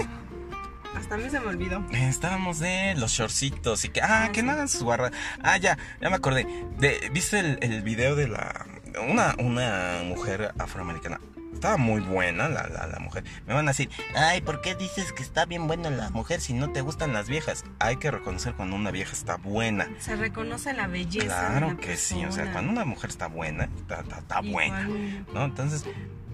Hasta 0.95 1.17
a 1.17 1.19
mí 1.19 1.29
se 1.31 1.41
me 1.41 1.47
olvidó. 1.47 1.85
Estábamos 1.91 2.59
de 2.61 2.95
los 2.97 3.13
shortcitos 3.13 3.85
y 3.85 3.89
que, 3.89 4.01
ah, 4.03 4.31
que 4.33 4.43
no 4.43 4.53
hagan 4.53 4.69
sus 4.69 4.83
guarras. 4.83 5.13
Ah, 5.43 5.57
ya, 5.57 5.79
ya 6.01 6.11
me 6.11 6.17
acordé. 6.17 6.47
De, 6.79 7.11
¿Viste 7.13 7.41
el, 7.41 7.59
el 7.63 7.83
video 7.83 8.15
de 8.15 8.29
la, 8.29 8.67
una, 9.09 9.35
una 9.39 10.03
mujer 10.05 10.53
afroamericana? 10.59 11.21
Estaba 11.53 11.77
muy 11.77 12.01
buena 12.01 12.49
la, 12.49 12.69
la, 12.69 12.87
la 12.87 12.99
mujer. 13.01 13.25
Me 13.47 13.55
van 13.55 13.67
a 13.67 13.73
decir, 13.73 13.91
ay, 14.15 14.41
¿por 14.43 14.61
qué 14.61 14.75
dices 14.77 15.13
que 15.13 15.23
está 15.23 15.45
bien 15.45 15.67
buena 15.67 15.91
la 15.91 16.11
mujer 16.11 16.41
si 16.41 16.53
no 16.53 16.71
te 16.71 16.83
gustan 16.83 17.13
las 17.13 17.29
viejas? 17.29 17.65
Hay 17.81 17.97
que 17.97 18.11
reconocer 18.11 18.55
cuando 18.55 18.77
una 18.77 18.91
vieja 18.93 19.13
está 19.13 19.37
buena. 19.37 19.89
Se 19.99 20.15
reconoce 20.15 20.73
la 20.75 20.87
belleza. 20.87 21.25
de 21.25 21.27
Claro 21.51 21.71
la 21.73 21.77
que 21.79 21.97
sí, 21.97 22.25
o 22.25 22.31
sea, 22.33 22.53
cuando 22.53 22.71
una 22.71 22.85
mujer 22.85 23.11
está 23.11 23.27
buena, 23.27 23.65
está, 23.77 24.01
está- 24.19 24.41
buena, 24.41 24.89
¿no? 25.35 25.45
Entonces, 25.45 25.85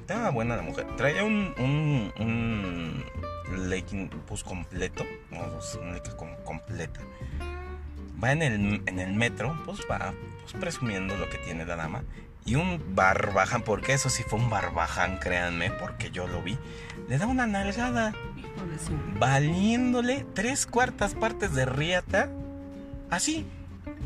estaba 0.00 0.28
buena 0.30 0.56
la 0.56 0.62
mujer. 0.62 0.86
Traía 0.96 1.24
un, 1.24 1.54
un, 1.58 2.12
un 2.20 3.70
legging 3.70 4.10
pues 4.26 4.44
completo. 4.44 5.04
Pues, 5.30 5.78
un 5.80 5.94
legging 5.94 6.16
com- 6.16 6.36
completa. 6.44 7.00
Va 8.22 8.32
en 8.32 8.42
el, 8.42 8.82
en 8.86 8.98
el 8.98 9.12
metro, 9.14 9.58
pues 9.64 9.80
va 9.90 10.12
pues, 10.42 10.52
presumiendo 10.60 11.16
lo 11.16 11.28
que 11.30 11.38
tiene 11.38 11.64
la 11.64 11.76
dama. 11.76 12.02
Y 12.46 12.56
un 12.56 12.94
barbaján, 12.94 13.62
porque 13.62 13.94
eso 13.94 14.10
sí 14.10 14.22
fue 14.22 14.38
un 14.38 14.50
barbaján, 14.50 15.18
créanme, 15.18 15.70
porque 15.70 16.10
yo 16.10 16.26
lo 16.26 16.42
vi. 16.42 16.58
Le 17.08 17.16
da 17.18 17.26
una 17.26 17.46
nalgada, 17.46 18.12
valiéndole 19.18 20.26
tres 20.34 20.66
cuartas 20.66 21.14
partes 21.14 21.54
de 21.54 21.64
riata. 21.64 22.28
Así, 23.10 23.46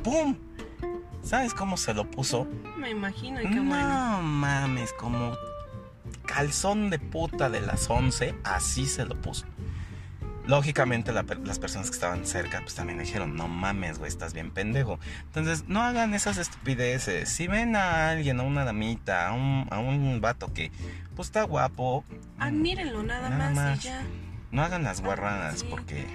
¡pum! 0.05 0.37
¿Sabes 1.23 1.53
cómo 1.53 1.77
se 1.77 1.95
lo 1.95 2.11
puso? 2.11 2.47
Me 2.77 2.91
imagino, 2.91 3.41
y 3.41 3.45
qué 3.49 3.57
no 3.57 3.65
bueno. 3.65 4.23
mames, 4.23 4.93
como 4.93 5.33
calzón 6.27 6.91
de 6.91 6.99
puta 6.99 7.51
de 7.51 7.61
las 7.61 7.91
11, 7.91 8.35
así 8.45 8.87
se 8.87 9.05
lo 9.05 9.21
puso. 9.21 9.47
Lógicamente 10.49 11.13
la 11.13 11.25
las 11.45 11.59
personas 11.59 11.91
que 11.91 11.95
estaban 11.95 12.27
cerca 12.27 12.61
pues 12.63 12.75
también 12.75 12.99
dijeron, 12.99 13.37
no 13.37 13.47
mames, 13.49 13.99
güey, 13.99 14.09
estás 14.09 14.33
bien 14.33 14.51
pendejo. 14.51 14.99
Entonces, 15.27 15.65
no 15.69 15.83
hagan 15.83 16.15
esas 16.15 16.39
estupideces. 16.39 17.29
Si 17.29 17.47
ven 17.47 17.77
a 17.77 18.11
alguien, 18.11 18.41
a 18.41 18.43
una 18.43 18.65
damita, 18.65 19.29
a 19.29 19.33
un, 19.35 19.67
a 19.71 19.79
un 19.79 20.21
vato 20.21 20.53
que 20.55 20.73
pues 21.15 21.29
está 21.29 21.43
guapo, 21.43 22.03
Admírenlo 22.39 23.03
nada, 23.03 23.29
Nada 23.29 23.51
más, 23.51 23.55
más. 23.55 23.85
y 23.85 23.89
ya. 23.89 24.03
no 24.51 24.63
hagan 24.63 24.83
las 24.85 25.01
guarradas 25.03 25.61
Sí. 25.61 25.67
porque... 25.69 26.07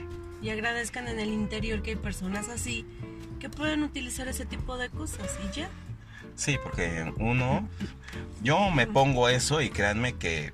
Y 0.41 0.49
agradezcan 0.49 1.07
en 1.07 1.19
el 1.19 1.29
interior 1.29 1.81
que 1.83 1.91
hay 1.91 1.95
personas 1.95 2.49
así 2.49 2.85
que 3.39 3.49
pueden 3.49 3.83
utilizar 3.83 4.27
ese 4.27 4.45
tipo 4.45 4.77
de 4.77 4.89
cosas 4.89 5.29
y 5.47 5.55
ya. 5.55 5.69
Sí, 6.35 6.57
porque 6.63 7.13
uno, 7.17 7.67
yo 8.41 8.71
me 8.71 8.87
pongo 8.87 9.29
eso 9.29 9.61
y 9.61 9.69
créanme 9.69 10.13
que 10.13 10.51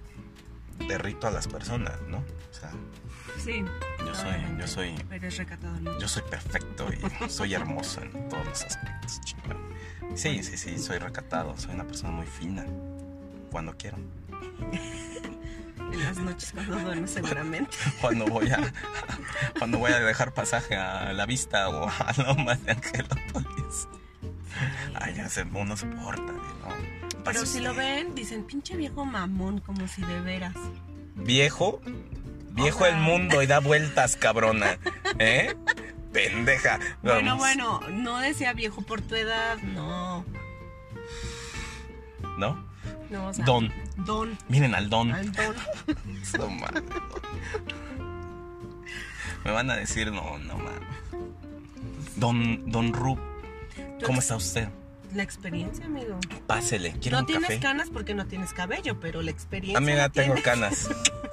derrito 0.87 1.27
a 1.27 1.31
las 1.31 1.47
personas, 1.47 1.93
¿no? 2.09 2.17
O 2.17 2.53
sea, 2.53 2.71
Sí. 3.43 3.63
yo 3.99 4.13
soy, 4.15 4.33
yo 4.59 4.67
soy, 4.67 4.95
Eres 5.11 5.37
recatado, 5.37 5.79
¿no? 5.79 5.97
yo 5.99 6.07
soy 6.07 6.23
perfecto 6.29 6.87
y 6.91 7.29
soy 7.29 7.53
hermoso 7.53 8.01
en 8.01 8.29
todos 8.29 8.45
los 8.45 8.63
aspectos. 8.63 9.21
chingado. 9.21 9.59
Sí, 10.15 10.43
sí, 10.43 10.57
sí, 10.57 10.77
soy 10.77 10.97
recatado, 10.97 11.57
soy 11.57 11.75
una 11.75 11.85
persona 11.85 12.11
muy 12.11 12.25
fina 12.25 12.65
cuando 13.51 13.75
quiero. 13.77 13.97
En 15.91 16.03
las 16.03 16.17
noches 16.17 16.51
cuando 16.53 16.79
duermo 16.79 17.07
seguramente. 17.07 17.75
Cuando 18.01 18.27
voy 18.27 18.47
a, 18.51 18.59
cuando 19.57 19.79
voy 19.79 19.91
a 19.91 19.99
dejar 19.99 20.35
pasaje 20.35 20.75
a 20.75 21.13
la 21.13 21.25
vista 21.25 21.67
o 21.67 21.89
a 21.89 22.13
Lomas 22.17 22.63
de 22.63 22.73
Angelópolis. 22.73 23.87
Ay, 24.93 25.15
ya 25.15 25.27
se, 25.29 25.41
uno 25.41 25.75
se 25.75 25.87
porta, 25.87 26.31
¿no? 26.31 27.23
Pero 27.25 27.43
si 27.43 27.59
lo 27.59 27.73
ven, 27.73 28.13
dicen, 28.13 28.43
pinche 28.43 28.77
viejo 28.77 29.03
mamón, 29.03 29.61
como 29.61 29.87
si 29.87 30.03
de 30.03 30.21
veras. 30.21 30.53
Viejo, 31.15 31.81
viejo 32.63 32.85
el 32.85 32.97
mundo 32.97 33.41
y 33.41 33.47
da 33.47 33.59
vueltas, 33.59 34.15
cabrona. 34.15 34.77
¿Eh? 35.19 35.55
pendeja. 36.11 36.79
Bueno, 37.03 37.37
Vamos. 37.37 37.37
bueno, 37.37 37.79
no 37.91 38.17
decía 38.19 38.53
viejo 38.53 38.81
por 38.81 39.01
tu 39.01 39.13
edad, 39.15 39.57
no. 39.59 40.25
¿No? 42.37 42.67
No, 43.11 43.27
o 43.27 43.33
sea, 43.33 43.45
Don. 43.45 43.71
Don. 43.97 44.37
Miren 44.47 44.73
al 44.75 44.89
don. 44.89 45.11
Al 45.11 45.31
don. 45.31 45.55
No 46.37 46.47
mames. 46.49 46.83
Me 49.45 49.51
van 49.51 49.69
a 49.71 49.75
decir, 49.75 50.11
no, 50.11 50.37
no 50.39 50.57
mames. 50.57 50.87
Don, 52.15 52.69
don 52.69 52.93
Rub, 52.93 53.19
¿cómo 54.05 54.19
está 54.19 54.35
usted? 54.35 54.67
La 55.13 55.23
experiencia, 55.23 55.85
amigo. 55.85 56.19
Pásele, 56.45 56.91
¿quiere 56.93 57.11
No 57.11 57.19
un 57.19 57.25
tienes 57.25 57.47
café? 57.49 57.59
canas 57.59 57.89
porque 57.91 58.13
no 58.13 58.25
tienes 58.27 58.53
cabello, 58.53 58.99
pero 58.99 59.21
la 59.21 59.31
experiencia. 59.31 59.77
Amiga, 59.77 60.09
tengo 60.09 60.35
tienes. 60.35 60.43
canas. 60.43 60.89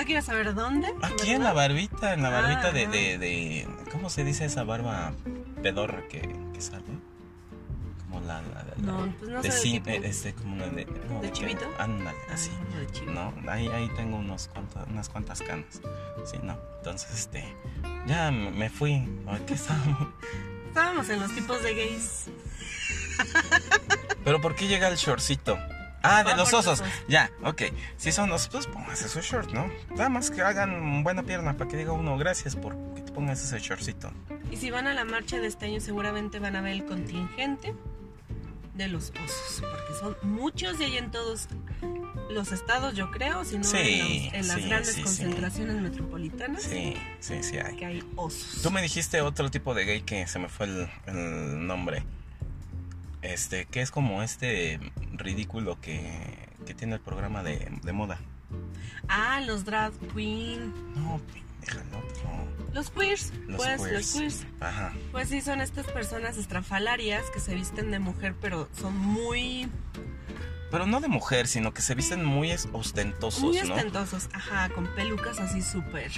¿No 0.00 0.06
quieres 0.06 0.24
saber 0.24 0.54
dónde? 0.54 0.88
Aquí 1.02 1.32
en 1.32 1.44
la 1.44 1.52
barbita, 1.52 2.14
en 2.14 2.22
la 2.22 2.30
barbita 2.30 2.72
de, 2.72 2.86
Ah. 2.86 2.90
de, 2.90 3.18
de- 3.18 3.68
¿Cómo 3.92 4.08
se 4.08 4.24
dice 4.24 4.46
esa 4.46 4.64
barba 4.64 5.12
pedorra 5.62 6.08
que, 6.08 6.22
que 6.54 6.60
sale? 6.62 6.84
Como 8.08 8.20
la... 8.20 8.40
la, 8.40 8.64
la- 8.64 8.74
No, 8.78 9.12
pues 9.18 9.30
no 9.30 9.42
de 9.42 9.50
sé 9.52 9.80
de 9.80 9.96
este, 10.08 10.32
como 10.32 10.54
una 10.54 10.68
de... 10.68 10.86
no, 10.86 11.20
¿De 11.20 11.30
chivito? 11.32 11.66
Ándale, 11.78 12.16
Ah, 12.30 12.32
así. 12.32 12.50
No, 13.08 13.34
ahí, 13.50 13.68
ahí 13.68 13.90
tengo 13.94 14.16
unos 14.16 14.48
cuantos, 14.48 14.88
unas 14.88 15.10
cuantas 15.10 15.42
canas. 15.42 15.82
Sí, 16.24 16.38
no. 16.42 16.56
Entonces, 16.78 17.10
este... 17.12 17.44
Ya 18.06 18.30
me 18.30 18.70
fui. 18.70 19.06
¿Qué 19.46 19.52
estábamos? 19.60 20.08
Estábamos 20.68 21.08
en 21.10 21.20
los 21.20 21.34
tipos 21.34 21.62
de 21.62 21.74
gays. 21.74 22.24
Pero 24.24 24.40
¿por 24.40 24.54
qué 24.54 24.66
llega 24.66 24.88
el 24.88 24.96
shortcito? 24.96 25.58
Ah, 26.02 26.24
de 26.24 26.34
los 26.36 26.52
osos. 26.54 26.82
Ya, 27.08 27.30
ok. 27.44 27.62
Si 27.96 28.10
son 28.12 28.30
osos, 28.32 28.48
pues 28.48 28.66
pónganse 28.66 29.08
su 29.08 29.20
short, 29.20 29.50
¿no? 29.52 29.70
Nada 29.90 30.08
más 30.08 30.30
que 30.30 30.42
hagan 30.42 31.02
buena 31.02 31.22
pierna 31.22 31.56
para 31.56 31.68
que 31.70 31.76
diga 31.76 31.92
uno 31.92 32.16
gracias 32.16 32.56
por 32.56 32.76
que 32.94 33.02
te 33.02 33.12
pongas 33.12 33.42
ese 33.42 33.58
shortcito. 33.58 34.10
Y 34.50 34.56
si 34.56 34.70
van 34.70 34.86
a 34.86 34.94
la 34.94 35.04
marcha 35.04 35.38
de 35.38 35.46
este 35.46 35.66
año, 35.66 35.80
seguramente 35.80 36.38
van 36.38 36.56
a 36.56 36.60
ver 36.62 36.72
el 36.72 36.84
contingente 36.86 37.74
de 38.74 38.88
los 38.88 39.10
osos. 39.10 39.60
Porque 39.62 39.94
son 40.00 40.16
muchos 40.30 40.80
y 40.80 40.84
hay 40.84 40.96
en 40.96 41.10
todos 41.10 41.48
los 42.30 42.50
estados, 42.52 42.94
yo 42.94 43.10
creo, 43.10 43.44
si 43.44 43.58
no 43.58 43.64
Sí, 43.64 44.30
en, 44.32 44.32
los- 44.32 44.34
en 44.34 44.48
las 44.48 44.56
sí, 44.62 44.68
grandes 44.68 44.94
sí. 44.94 45.02
concentraciones 45.02 45.76
metropolitanas, 45.82 46.62
Sí, 46.62 46.94
sí, 47.18 47.42
sí 47.42 47.58
hay. 47.58 47.76
que 47.76 47.84
hay 47.86 48.04
osos. 48.16 48.60
Tú 48.62 48.70
me 48.70 48.80
dijiste 48.80 49.20
otro 49.20 49.50
tipo 49.50 49.74
de 49.74 49.84
gay 49.84 50.02
que 50.02 50.26
se 50.26 50.38
me 50.38 50.48
fue 50.48 50.66
el, 50.66 50.88
el 51.06 51.66
nombre. 51.66 52.04
Este, 53.22 53.66
que 53.66 53.82
es 53.82 53.90
como 53.90 54.22
este 54.22 54.80
ridículo 55.12 55.78
que, 55.80 56.48
que 56.66 56.74
tiene 56.74 56.94
el 56.94 57.00
programa 57.00 57.42
de, 57.42 57.70
de 57.82 57.92
moda. 57.92 58.18
Ah, 59.08 59.40
los 59.40 59.64
drag 59.64 59.92
queen. 60.14 60.72
No, 60.94 61.20
el 61.62 61.78
otro. 61.94 62.30
Los 62.72 62.90
queers, 62.90 63.32
Los 63.46 63.56
pues, 63.56 63.80
queers. 63.80 63.92
los 63.92 64.12
queers. 64.12 64.46
Ajá. 64.60 64.92
Pues 65.12 65.28
sí, 65.28 65.40
son 65.40 65.60
estas 65.60 65.86
personas 65.86 66.36
estrafalarias 66.36 67.24
que 67.34 67.40
se 67.40 67.54
visten 67.54 67.90
de 67.90 67.98
mujer, 67.98 68.34
pero 68.40 68.68
son 68.80 68.96
muy, 68.96 69.68
Pero 70.70 70.86
no 70.86 71.00
de 71.00 71.08
mujer, 71.08 71.48
sino 71.48 71.74
que 71.74 71.82
se 71.82 71.94
visten 71.96 72.24
muy 72.24 72.52
ostentosos, 72.72 73.42
muy 73.42 73.60
¿no? 73.62 73.74
ostentosos. 73.74 74.28
Ajá, 74.32 74.68
con 74.70 74.86
pelucas 74.94 75.40
así 75.40 75.62
súper 75.62 76.12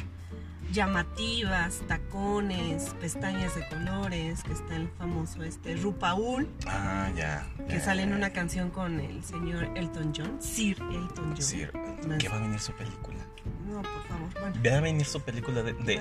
llamativas, 0.73 1.83
tacones, 1.87 2.95
pestañas 3.01 3.55
de 3.55 3.67
colores, 3.69 4.43
que 4.43 4.53
está 4.53 4.77
el 4.77 4.89
famoso 4.99 5.43
este 5.43 5.75
Rupaul, 5.77 6.49
Ah, 6.67 7.11
ya. 7.17 7.47
que 7.69 7.75
ya, 7.75 7.81
sale 7.81 8.03
en 8.03 8.13
una 8.13 8.31
canción 8.31 8.71
con 8.71 9.01
el 9.01 9.23
señor 9.25 9.71
Elton 9.77 10.13
John, 10.17 10.39
Sir 10.41 10.77
Elton 10.91 11.35
John. 11.39 12.09
Más- 12.09 12.19
que 12.19 12.29
va 12.29 12.37
a 12.37 12.41
venir 12.41 12.59
su 12.61 12.73
película. 12.73 13.19
No, 13.67 13.83
por 13.83 14.07
favor, 14.07 14.29
bueno. 14.41 14.57
Va 14.71 14.79
a 14.79 14.81
venir 14.81 15.07
su 15.07 15.21
película 15.21 15.63
de, 15.63 15.73
de, 15.75 15.99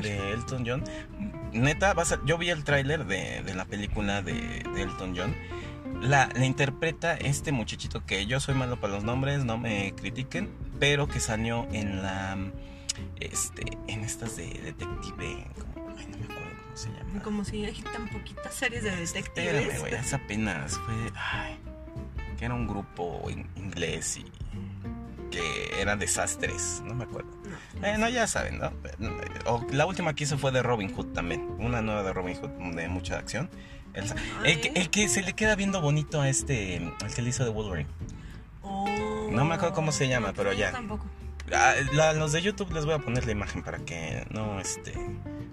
de- 0.00 0.32
Elton 0.32 0.64
John. 0.66 0.84
Neta, 1.52 1.92
va 1.94 2.02
a 2.02 2.24
yo 2.24 2.38
vi 2.38 2.50
el 2.50 2.64
tráiler 2.64 3.06
de, 3.06 3.42
de 3.42 3.54
la 3.54 3.64
película 3.64 4.22
de, 4.22 4.32
de 4.74 4.82
Elton 4.82 5.14
John. 5.16 5.34
La, 6.02 6.30
la 6.34 6.44
interpreta 6.46 7.14
este 7.14 7.52
muchachito 7.52 8.06
que 8.06 8.24
yo 8.26 8.40
soy 8.40 8.54
malo 8.54 8.80
para 8.80 8.94
los 8.94 9.04
nombres, 9.04 9.44
no 9.44 9.58
me 9.58 9.92
critiquen, 9.94 10.48
pero 10.78 11.08
que 11.08 11.20
salió 11.20 11.66
en 11.72 12.02
la 12.02 12.38
este 13.20 13.62
en 13.88 14.04
estas 14.04 14.36
de 14.36 14.46
detective, 14.48 15.46
como- 15.58 15.96
ay, 15.98 16.06
no 16.06 16.18
me 16.18 16.24
acuerdo 16.24 16.62
cómo 16.64 16.76
se 16.76 16.88
llama. 16.90 17.22
Como 17.22 17.44
si 17.44 17.64
hay 17.64 17.82
tan 17.82 18.08
poquitas 18.08 18.54
series 18.54 18.82
de 18.84 19.02
Espérame, 19.02 19.52
detectives. 19.56 19.80
güey, 19.80 19.94
hace 19.94 20.16
apenas 20.16 20.78
fue. 20.78 20.94
Ay, 21.14 21.58
que 22.38 22.44
era 22.46 22.54
un 22.54 22.66
grupo 22.66 23.22
in- 23.30 23.48
inglés 23.56 24.16
y 24.18 24.24
que 25.30 25.80
eran 25.80 25.98
desastres, 25.98 26.82
no 26.84 26.94
me 26.94 27.04
acuerdo. 27.04 27.30
No. 27.44 27.80
Bueno, 27.80 28.08
ya 28.08 28.26
saben, 28.26 28.58
¿no? 28.58 28.72
O 29.46 29.64
la 29.70 29.86
última 29.86 30.14
que 30.14 30.24
hizo 30.24 30.38
fue 30.38 30.50
de 30.50 30.62
Robin 30.62 30.92
Hood 30.94 31.12
también. 31.12 31.46
Una 31.58 31.82
nueva 31.82 32.02
de 32.02 32.12
Robin 32.12 32.36
Hood 32.36 32.74
de 32.74 32.88
mucha 32.88 33.18
acción. 33.18 33.48
El, 33.94 34.04
el 34.44 34.60
que, 34.60 34.68
el 34.74 34.90
que 34.90 35.08
se 35.08 35.22
le 35.22 35.32
queda 35.34 35.56
viendo 35.56 35.80
bonito 35.80 36.20
a 36.20 36.28
este, 36.28 36.76
el 36.76 36.92
que 37.14 37.22
le 37.22 37.30
hizo 37.30 37.44
de 37.44 37.50
Wolverine. 37.50 37.88
Oh. 38.62 39.28
No 39.30 39.44
me 39.44 39.54
acuerdo 39.54 39.74
cómo 39.74 39.90
se 39.92 40.08
llama, 40.08 40.28
No, 40.28 40.34
pero 40.34 40.52
yo 40.52 40.58
ya. 40.60 40.72
Tampoco. 40.72 41.04
Ah, 41.54 41.74
la- 41.92 42.12
los 42.12 42.32
de 42.32 42.42
YouTube 42.42 42.72
les 42.72 42.84
voy 42.84 42.94
a 42.94 42.98
poner 42.98 43.26
la 43.26 43.32
imagen 43.32 43.62
para 43.62 43.78
que 43.78 44.24
no, 44.30 44.60
este... 44.60 44.92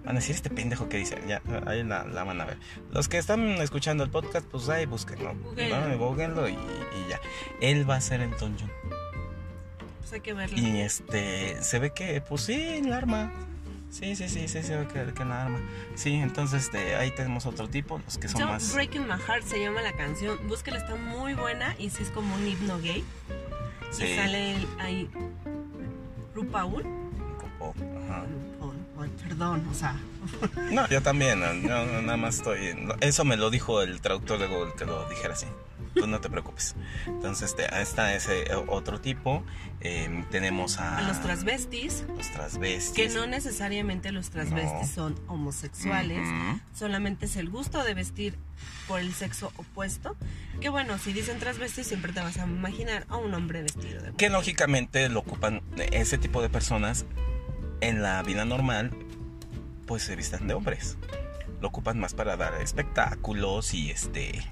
Van 0.04 0.16
a 0.16 0.20
decir 0.20 0.36
este 0.36 0.50
pendejo 0.50 0.88
que 0.88 0.96
dice, 0.98 1.22
ya, 1.28 1.42
ahí 1.66 1.84
la, 1.84 2.06
la 2.06 2.24
van 2.24 2.40
a 2.40 2.46
ver. 2.46 2.58
Los 2.92 3.10
que 3.10 3.18
están 3.18 3.42
escuchando 3.62 4.06
el 4.06 4.10
podcast, 4.10 4.46
pues 4.48 4.70
ahí 4.70 4.86
búsquenlo. 4.86 5.34
Búsquenlo 5.98 6.48
y, 6.48 6.54
y 6.54 7.10
ya. 7.10 7.20
Él 7.60 7.90
va 7.90 7.96
a 7.98 8.02
ser 8.02 8.22
el 8.22 8.32
John. 8.40 8.56
Pues 10.00 10.14
hay 10.14 10.22
que 10.22 10.34
verlo. 10.34 10.58
Y 10.58 10.80
este, 10.80 11.62
se 11.62 11.80
ve 11.80 11.92
que, 11.92 12.22
pues 12.22 12.42
sí, 12.44 12.82
la 12.84 12.98
arma. 12.98 13.34
Sí, 13.90 14.16
sí, 14.16 14.30
sí, 14.30 14.48
sí, 14.48 14.64
se 14.64 14.78
ve 14.78 14.88
que, 14.88 15.14
que 15.14 15.26
la 15.26 15.44
arma. 15.44 15.60
Sí, 15.96 16.14
entonces 16.14 16.64
este, 16.66 16.96
ahí 16.96 17.12
tenemos 17.12 17.46
otro 17.46 17.68
tipo, 17.68 18.00
los 18.06 18.18
que 18.18 18.30
son 18.30 18.40
Don't 18.42 18.54
más... 18.54 18.74
Breaking 18.74 19.08
My 19.08 19.16
Heart 19.28 19.44
se 19.44 19.60
llama 19.60 19.82
la 19.82 19.92
canción. 19.92 20.38
Búsquela, 20.48 20.78
está 20.78 20.96
muy 20.96 21.34
buena 21.34 21.76
y 21.80 21.90
sí 21.90 22.04
es 22.04 22.12
como 22.12 22.34
un 22.34 22.48
himno 22.48 22.80
gay. 22.80 23.04
Sí. 23.92 24.06
Y 24.06 24.16
sale 24.16 24.56
el- 24.56 24.68
ahí 24.80 25.10
Rupaul. 26.38 26.84
Oh, 27.60 27.74
ajá. 27.98 28.28
Rupaul, 28.30 28.77
ay, 29.02 29.10
perdón, 29.24 29.66
o 29.70 29.74
sea. 29.74 29.96
No, 30.72 30.88
yo 30.90 31.02
también, 31.02 31.40
no, 31.40 31.54
no, 31.54 32.02
nada 32.02 32.18
más 32.18 32.38
estoy... 32.38 32.76
Eso 33.00 33.24
me 33.26 33.38
lo 33.38 33.50
dijo 33.50 33.82
el 33.82 34.02
traductor 34.02 34.38
de 34.40 34.48
Google, 34.48 34.74
que 34.78 34.86
lo 34.86 35.08
dijera 35.10 35.34
así. 35.34 35.46
Tú 35.96 36.06
no 36.06 36.20
te 36.20 36.30
preocupes. 36.30 36.76
Entonces, 37.08 37.50
este, 37.52 37.74
ahí 37.74 37.82
está 37.82 38.14
ese 38.14 38.46
otro 38.68 39.00
tipo. 39.00 39.44
Eh, 39.82 40.26
tenemos 40.30 40.78
a... 40.80 40.98
A 40.98 41.02
los 41.04 41.22
transvestis, 41.22 42.04
Los 42.16 42.30
transvestis. 42.32 42.94
que 42.94 43.10
no 43.10 43.26
necesariamente 43.26 44.12
los 44.12 44.30
transvestis 44.30 44.90
No. 44.90 44.94
son 44.94 45.20
homosexuales. 45.28 46.20
Ujú. 46.20 46.60
Solamente 46.76 47.26
es 47.26 47.36
el 47.38 47.50
gusto 47.50 47.84
de 47.84 47.94
vestir 47.96 48.38
por 48.88 49.00
el 49.00 49.14
sexo 49.14 49.52
opuesto. 49.56 50.16
Que 50.62 50.70
bueno, 50.70 50.98
si 51.00 51.14
dicen 51.14 51.40
transvestis, 51.40 51.88
siempre 51.88 52.12
te 52.14 52.20
vas 52.20 52.38
a 52.38 52.46
imaginar 52.46 53.06
a 53.10 53.18
un 53.18 53.34
hombre 53.34 53.62
vestido 53.64 53.96
de 54.02 54.12
mujer. 54.12 54.14
Que 54.18 54.30
lógicamente 54.30 55.10
lo 55.10 55.20
ocupan 55.22 55.62
ese 55.92 56.18
tipo 56.18 56.42
de 56.42 56.50
personas 56.50 57.06
en 57.82 58.02
la 58.02 58.22
vida 58.24 58.46
normal, 58.46 58.92
pues 59.86 60.04
se 60.04 60.16
visten 60.16 60.48
de 60.48 60.54
hombres. 60.54 60.98
Lo 61.62 61.70
ocupan 61.70 62.00
más 62.00 62.14
para 62.14 62.38
dar 62.38 62.54
espectáculos 62.62 63.74
y 63.74 63.90
este 63.90 64.44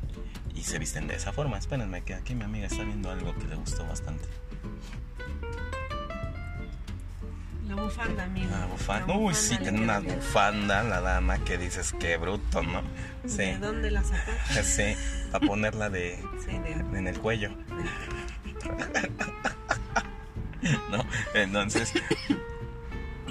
y 0.55 0.63
se 0.63 0.79
visten 0.79 1.07
de 1.07 1.15
esa 1.15 1.33
forma. 1.33 1.57
Espérenme 1.57 2.01
que 2.03 2.13
aquí 2.13 2.33
mi 2.33 2.43
amiga 2.43 2.67
está 2.67 2.83
viendo 2.83 3.11
algo 3.11 3.35
que 3.35 3.45
le 3.45 3.55
gustó 3.55 3.85
bastante. 3.85 4.27
La 7.67 7.75
bufanda, 7.75 8.23
amigo. 8.23 8.49
La 8.51 8.65
bufanda. 8.67 9.07
La 9.07 9.19
Uy, 9.19 9.33
sí, 9.33 9.57
tiene 9.57 9.81
una 9.81 9.99
bufanda 9.99 10.83
la 10.83 11.01
dama 11.01 11.39
que 11.39 11.57
dices 11.57 11.93
que 11.93 12.15
bruto, 12.17 12.61
¿no? 12.61 12.81
Sí. 13.25 13.37
¿De 13.37 13.57
dónde 13.57 13.91
la 13.91 14.03
sacó? 14.03 14.31
Sí, 14.63 14.95
para 15.31 15.45
ponerla 15.45 15.89
de 15.89 16.23
Sí, 16.45 16.57
de, 16.59 16.97
en 16.97 17.07
el 17.07 17.19
cuello. 17.19 17.49
¿No? 20.91 21.05
Entonces, 21.33 21.93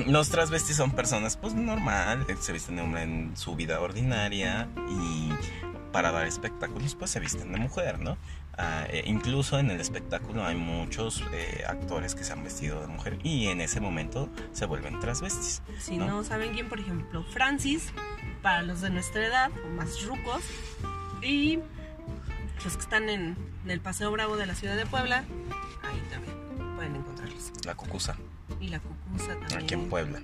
los 0.07 0.29
transvestis 0.29 0.77
son 0.77 0.90
personas, 0.90 1.37
pues 1.37 1.55
normal, 1.55 2.27
eh, 2.29 2.37
se 2.38 2.53
visten 2.53 2.77
de 2.77 2.83
hombre 2.83 3.03
en 3.03 3.37
su 3.37 3.55
vida 3.57 3.81
ordinaria 3.81 4.69
y 4.88 5.31
para 5.93 6.11
dar 6.11 6.27
espectáculos, 6.27 6.95
pues 6.95 7.11
se 7.11 7.21
visten 7.21 7.53
de 7.53 7.59
mujer, 7.59 8.01
¿no? 8.01 8.17
Eh, 8.59 9.03
incluso 9.07 9.59
en 9.59 9.71
el 9.71 9.81
espectáculo 9.81 10.45
hay 10.45 10.55
muchos 10.55 11.23
eh, 11.33 11.64
actores 11.67 12.14
que 12.14 12.23
se 12.23 12.33
han 12.33 12.45
vestido 12.45 12.81
de 12.81 12.87
mujer 12.87 13.19
y 13.25 13.49
en 13.49 13.61
ese 13.61 13.81
momento 13.81 14.29
se 14.53 14.67
vuelven 14.67 15.01
transvestis. 15.01 15.62
Si 15.81 15.97
¿no? 15.97 16.07
no 16.07 16.25
saben 16.25 16.53
quién, 16.53 16.69
por 16.69 16.79
ejemplo, 16.79 17.25
Francis, 17.25 17.93
para 18.43 18.62
los 18.62 18.81
de 18.81 18.90
nuestra 18.90 19.27
edad 19.27 19.51
o 19.64 19.69
más 19.71 20.05
rucos, 20.05 20.43
y 21.23 21.59
los 22.64 22.77
que 22.77 22.83
están 22.83 23.09
en, 23.09 23.37
en 23.64 23.71
el 23.71 23.81
Paseo 23.81 24.11
Bravo 24.11 24.37
de 24.37 24.47
la 24.47 24.55
ciudad 24.55 24.77
de 24.77 24.87
Puebla, 24.87 25.25
ahí 25.83 26.03
también 26.11 26.75
pueden 26.77 26.97
encontrarlos. 26.97 27.53
La 27.64 27.75
cocusa, 27.75 28.17
Y 28.61 28.69
la 28.69 28.81
cucusa 28.81 29.35
también. 29.35 29.62
aquí 29.62 29.75
en 29.75 29.88
Puebla. 29.88 30.21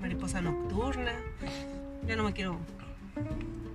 Mariposa 0.00 0.40
nocturna. 0.40 1.12
Ya 2.06 2.16
no 2.16 2.24
me 2.24 2.32
quiero 2.32 2.58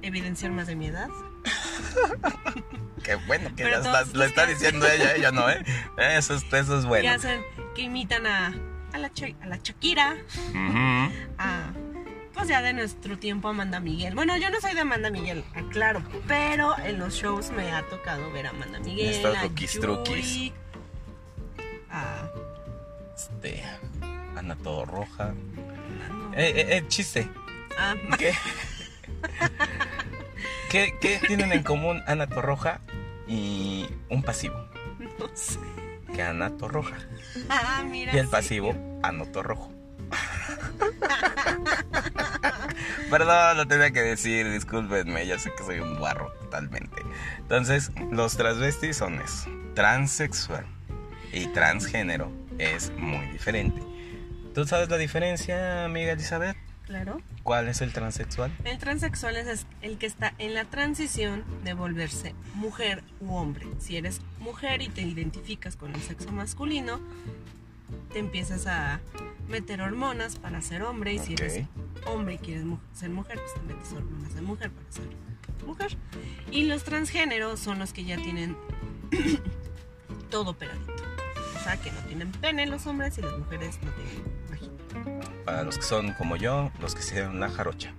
evidenciar 0.01 0.51
más 0.51 0.67
de 0.67 0.75
mi 0.75 0.87
edad. 0.87 1.07
Qué 3.03 3.15
bueno 3.27 3.53
que 3.55 3.65
todos 3.65 3.85
está, 3.85 4.05
lo 4.17 4.23
está 4.23 4.45
diciendo 4.45 4.87
ella, 4.87 5.15
ella 5.15 5.31
no, 5.31 5.49
¿eh? 5.49 5.63
Eso 5.97 6.35
es, 6.35 6.43
eso 6.51 6.77
es 6.77 6.83
Que 6.83 6.87
bueno. 6.89 7.11
hacen, 7.11 7.41
que 7.75 7.81
imitan 7.83 8.25
a, 8.25 8.53
a, 8.93 8.97
la, 8.97 9.11
a 9.41 9.45
la 9.45 9.57
Shakira, 9.61 10.15
a, 11.37 11.71
pues 12.33 12.47
ya 12.47 12.61
de 12.61 12.71
nuestro 12.73 13.19
tiempo 13.19 13.49
Amanda 13.49 13.81
Miguel. 13.81 14.15
Bueno, 14.15 14.37
yo 14.37 14.49
no 14.49 14.61
soy 14.61 14.73
de 14.73 14.79
Amanda 14.79 15.09
Miguel, 15.11 15.43
aclaro, 15.53 16.01
pero 16.27 16.77
en 16.79 16.97
los 16.99 17.13
shows 17.15 17.51
me 17.51 17.71
ha 17.73 17.83
tocado 17.89 18.31
ver 18.31 18.47
a 18.47 18.51
Amanda 18.51 18.79
Miguel, 18.79 19.09
Estas 19.13 19.35
a 19.37 19.43
ruquis 19.43 19.73
Yuri, 19.73 19.81
truquis. 19.85 20.51
a- 21.91 22.29
Este, 23.23 23.63
Ana 24.37 24.55
Todo 24.57 24.85
Roja. 24.85 25.33
Eh, 26.35 26.51
eh, 26.55 26.77
eh, 26.77 26.83
chiste. 26.87 27.29
a- 27.77 27.95
¿Qué? 28.17 28.33
¿Qué, 30.69 30.97
qué 30.99 31.21
tienen 31.27 31.51
en 31.53 31.63
común 31.63 32.01
Ana 32.07 32.27
Torroja 32.27 32.81
y 33.27 33.87
un 34.09 34.23
pasivo? 34.23 34.55
no 35.19 35.29
sé. 35.33 35.59
Que 36.13 36.21
Ana 36.21 36.49
Torroja. 36.57 36.97
Ah, 37.49 37.83
mira. 37.89 38.13
Y 38.13 38.17
el 38.17 38.27
pasivo, 38.27 38.75
Anoto 39.03 39.41
Rojo. 39.41 39.71
Perdón, 43.09 43.57
lo 43.57 43.67
tenía 43.67 43.91
que 43.91 44.01
decir, 44.01 44.51
discúlpenme, 44.51 45.25
ya 45.25 45.39
sé 45.39 45.51
que 45.55 45.63
soy 45.63 45.79
un 45.79 45.97
guarro 45.97 46.31
totalmente. 46.41 47.01
Entonces, 47.37 47.91
los 48.11 48.35
transvestis 48.35 48.97
son 48.97 49.21
eso, 49.21 49.49
transexual 49.75 50.65
y 51.31 51.47
transgénero 51.47 52.31
es 52.57 52.91
muy 52.97 53.25
diferente. 53.27 53.81
¿Tú 54.53 54.65
sabes 54.65 54.89
la 54.89 54.97
diferencia, 54.97 55.85
amiga 55.85 56.11
Elizabeth? 56.11 56.55
Claro. 56.85 57.21
¿Cuál 57.43 57.69
es 57.69 57.81
el 57.81 57.93
transexual? 57.93 58.51
El 58.65 58.77
transexual 58.77 59.37
es 59.37 59.65
el 59.81 59.97
que 59.97 60.05
está 60.05 60.33
en 60.37 60.53
la 60.53 60.65
transición 60.65 61.43
de 61.63 61.73
volverse 61.73 62.35
mujer 62.55 63.03
u 63.19 63.33
hombre. 63.35 63.65
Si 63.79 63.97
eres 63.97 64.21
mujer 64.39 64.81
y 64.81 64.89
te 64.89 65.01
identificas 65.01 65.75
con 65.75 65.95
el 65.95 66.01
sexo 66.01 66.31
masculino, 66.31 66.99
te 68.11 68.19
empiezas 68.19 68.67
a 68.67 68.99
meter 69.47 69.81
hormonas 69.81 70.35
para 70.35 70.61
ser 70.61 70.83
hombre. 70.83 71.13
Y 71.13 71.19
si 71.19 71.33
eres 71.33 71.61
hombre 72.05 72.35
y 72.35 72.37
quieres 72.37 72.65
ser 72.93 73.09
mujer, 73.09 73.39
pues 73.39 73.53
te 73.53 73.61
metes 73.61 73.91
hormonas 73.93 74.35
de 74.35 74.41
mujer 74.41 74.71
para 74.71 74.91
ser 74.91 75.05
mujer. 75.65 75.97
Y 76.51 76.65
los 76.65 76.83
transgéneros 76.83 77.59
son 77.59 77.79
los 77.79 77.93
que 77.93 78.03
ya 78.03 78.17
tienen 78.17 78.57
todo 80.29 80.51
operadito. 80.51 81.12
Sea, 81.63 81.77
que 81.77 81.91
no 81.91 81.99
tienen 82.01 82.31
pene 82.33 82.65
los 82.65 82.85
hombres 82.87 83.17
y 83.17 83.21
las 83.21 83.37
mujeres 83.37 83.79
no 83.83 83.91
tienen 83.91 84.23
vagina. 84.49 84.73
Para 85.45 85.63
los 85.63 85.77
que 85.77 85.83
son 85.83 86.13
como 86.13 86.35
yo, 86.35 86.71
los 86.81 86.93
que 86.95 87.01
hicieron 87.01 87.39
la 87.39 87.49
jarocha. 87.49 87.93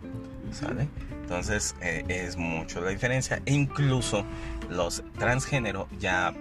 ¿Sale? 0.53 0.89
Entonces 1.23 1.75
eh, 1.81 2.05
es 2.09 2.37
mucho 2.37 2.81
la 2.81 2.91
diferencia. 2.91 3.41
E 3.47 3.53
incluso 3.53 4.25
los 4.71 5.03
transgénero 5.19 5.89
ya 5.99 6.33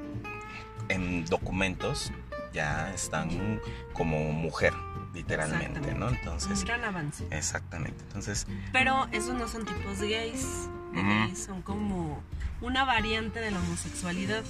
en 0.89 1.25
documentos 1.25 2.11
ya 2.53 2.93
están 2.93 3.59
como 3.93 4.31
mujer, 4.33 4.73
literalmente, 5.13 5.93
¿no? 5.95 6.07
Un 6.07 6.15
Entonces, 6.15 6.63
gran 6.65 6.83
avance. 6.83 7.25
exactamente. 7.31 8.03
Entonces, 8.03 8.45
Pero 8.71 9.07
esos 9.11 9.33
no 9.33 9.47
son 9.47 9.65
tipos 9.65 9.99
gays. 10.01 10.67
Ujú. 10.91 11.01
gays, 11.01 11.45
Son 11.45 11.61
como 11.63 12.21
una 12.61 12.83
variante 12.85 13.39
de 13.39 13.49
la 13.49 13.59
homosexualidad. 13.59 14.43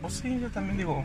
Pues 0.00 0.14
sí, 0.14 0.38
yo 0.40 0.48
también 0.50 0.76
digo. 0.76 1.04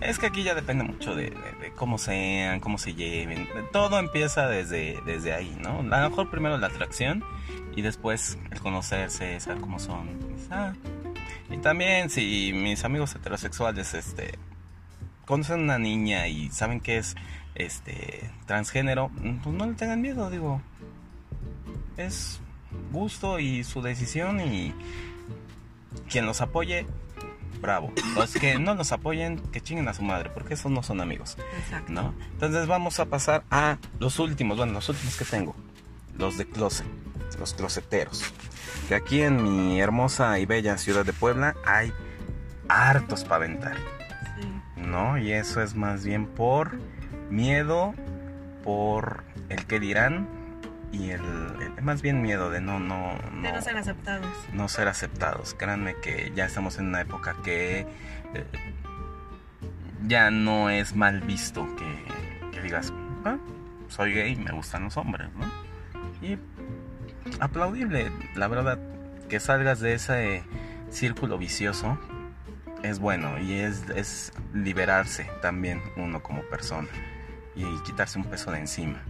Es 0.00 0.18
que 0.18 0.26
aquí 0.26 0.42
ya 0.42 0.54
depende 0.54 0.84
mucho 0.84 1.14
de, 1.14 1.30
de- 1.30 1.52
de 1.60 1.72
cómo 1.74 1.96
sean, 1.98 2.60
cómo 2.60 2.76
se 2.78 2.94
lleven. 2.94 3.48
Todo 3.72 3.98
empieza 3.98 4.46
desde, 4.46 4.98
desde 5.06 5.32
ahí, 5.32 5.56
¿no? 5.62 5.80
A 5.94 6.00
lo 6.02 6.10
mejor 6.10 6.30
primero 6.30 6.58
la 6.58 6.66
atracción 6.68 7.24
y 7.74 7.82
después 7.82 8.38
el 8.50 8.60
conocerse, 8.60 9.38
saber 9.40 9.60
cómo 9.60 9.78
son. 9.78 10.08
Pues, 10.18 10.48
ah. 10.50 10.74
Y 11.50 11.56
también 11.58 12.10
si 12.10 12.52
mis 12.54 12.84
amigos 12.84 13.14
heterosexuales 13.14 13.94
este, 13.94 14.38
conocen 15.24 15.60
a 15.60 15.62
una 15.64 15.78
niña 15.78 16.28
y 16.28 16.50
saben 16.50 16.80
que 16.80 16.98
es 16.98 17.16
este 17.54 18.30
transgénero, 18.46 19.10
pues 19.42 19.56
no 19.56 19.66
le 19.66 19.74
tengan 19.74 20.00
miedo, 20.02 20.30
digo. 20.30 20.60
Es 21.98 22.40
gusto 22.92 23.38
y 23.38 23.64
su 23.64 23.82
decisión 23.82 24.40
y 24.40 24.72
quien 26.08 26.24
los 26.26 26.40
apoye, 26.40 26.86
bravo. 27.60 27.92
Los 28.14 28.32
que 28.34 28.58
no 28.58 28.74
los 28.74 28.92
apoyen, 28.92 29.38
que 29.52 29.60
chinguen 29.60 29.88
a 29.88 29.94
su 29.94 30.02
madre, 30.02 30.30
porque 30.30 30.54
esos 30.54 30.70
no 30.70 30.82
son 30.82 31.00
amigos, 31.00 31.36
Exacto. 31.58 31.92
¿no? 31.92 32.14
Entonces 32.32 32.66
vamos 32.66 33.00
a 33.00 33.06
pasar 33.06 33.42
a 33.50 33.78
los 33.98 34.18
últimos, 34.18 34.56
bueno, 34.56 34.72
los 34.72 34.88
últimos 34.88 35.16
que 35.16 35.24
tengo, 35.24 35.54
los 36.16 36.38
de 36.38 36.46
closet, 36.46 36.86
los 37.38 37.52
closeteros. 37.54 38.24
Que 38.88 38.94
aquí 38.94 39.22
en 39.22 39.42
mi 39.42 39.80
hermosa 39.80 40.38
y 40.38 40.46
bella 40.46 40.78
ciudad 40.78 41.04
de 41.04 41.12
Puebla 41.12 41.56
hay 41.66 41.92
hartos 42.68 43.24
para 43.24 43.36
aventar, 43.36 43.76
Sí. 44.40 44.80
¿no? 44.82 45.18
Y 45.18 45.32
eso 45.32 45.60
es 45.62 45.74
más 45.74 46.04
bien 46.04 46.26
por 46.26 46.78
miedo, 47.28 47.92
por 48.62 49.24
el 49.48 49.66
que 49.66 49.80
dirán 49.80 50.28
y 50.92 51.10
el, 51.10 51.20
el- 51.76 51.82
más 51.82 52.02
bien 52.02 52.22
miedo 52.22 52.50
de 52.50 52.60
no, 52.60 52.78
no, 52.80 53.14
De 53.42 53.52
no 53.52 53.60
ser 53.62 53.76
aceptados. 53.76 54.26
no 54.52 54.68
ser 54.68 54.88
aceptados. 54.88 55.54
Créanme 55.54 55.94
que 55.96 56.32
ya 56.34 56.46
estamos 56.46 56.78
en 56.78 56.86
una 56.88 57.00
época 57.00 57.36
que 57.44 57.80
eh, 57.80 58.44
ya 60.06 60.30
no 60.30 60.70
es 60.70 60.94
mal 60.94 61.20
visto 61.20 61.66
que, 61.76 62.50
que 62.52 62.60
digas, 62.62 62.92
"Ah, 63.24 63.36
soy 63.88 64.12
gay, 64.14 64.36
me 64.36 64.52
gustan 64.52 64.84
los 64.84 64.96
hombres, 64.96 65.28
¿no? 65.34 65.46
Y 66.26 66.38
aplaudible, 67.40 68.10
la 68.34 68.48
verdad, 68.48 68.78
que 69.28 69.40
salgas 69.40 69.80
de 69.80 69.94
ese 69.94 70.42
círculo 70.90 71.36
vicioso 71.38 71.98
es 72.82 72.98
bueno 72.98 73.38
y 73.38 73.54
es, 73.54 73.82
es 73.94 74.32
liberarse 74.54 75.28
también 75.42 75.82
uno 75.96 76.22
como 76.22 76.42
persona 76.42 76.88
y 77.54 77.64
quitarse 77.82 78.18
un 78.18 78.24
peso 78.24 78.50
de 78.52 78.60
encima 78.60 79.02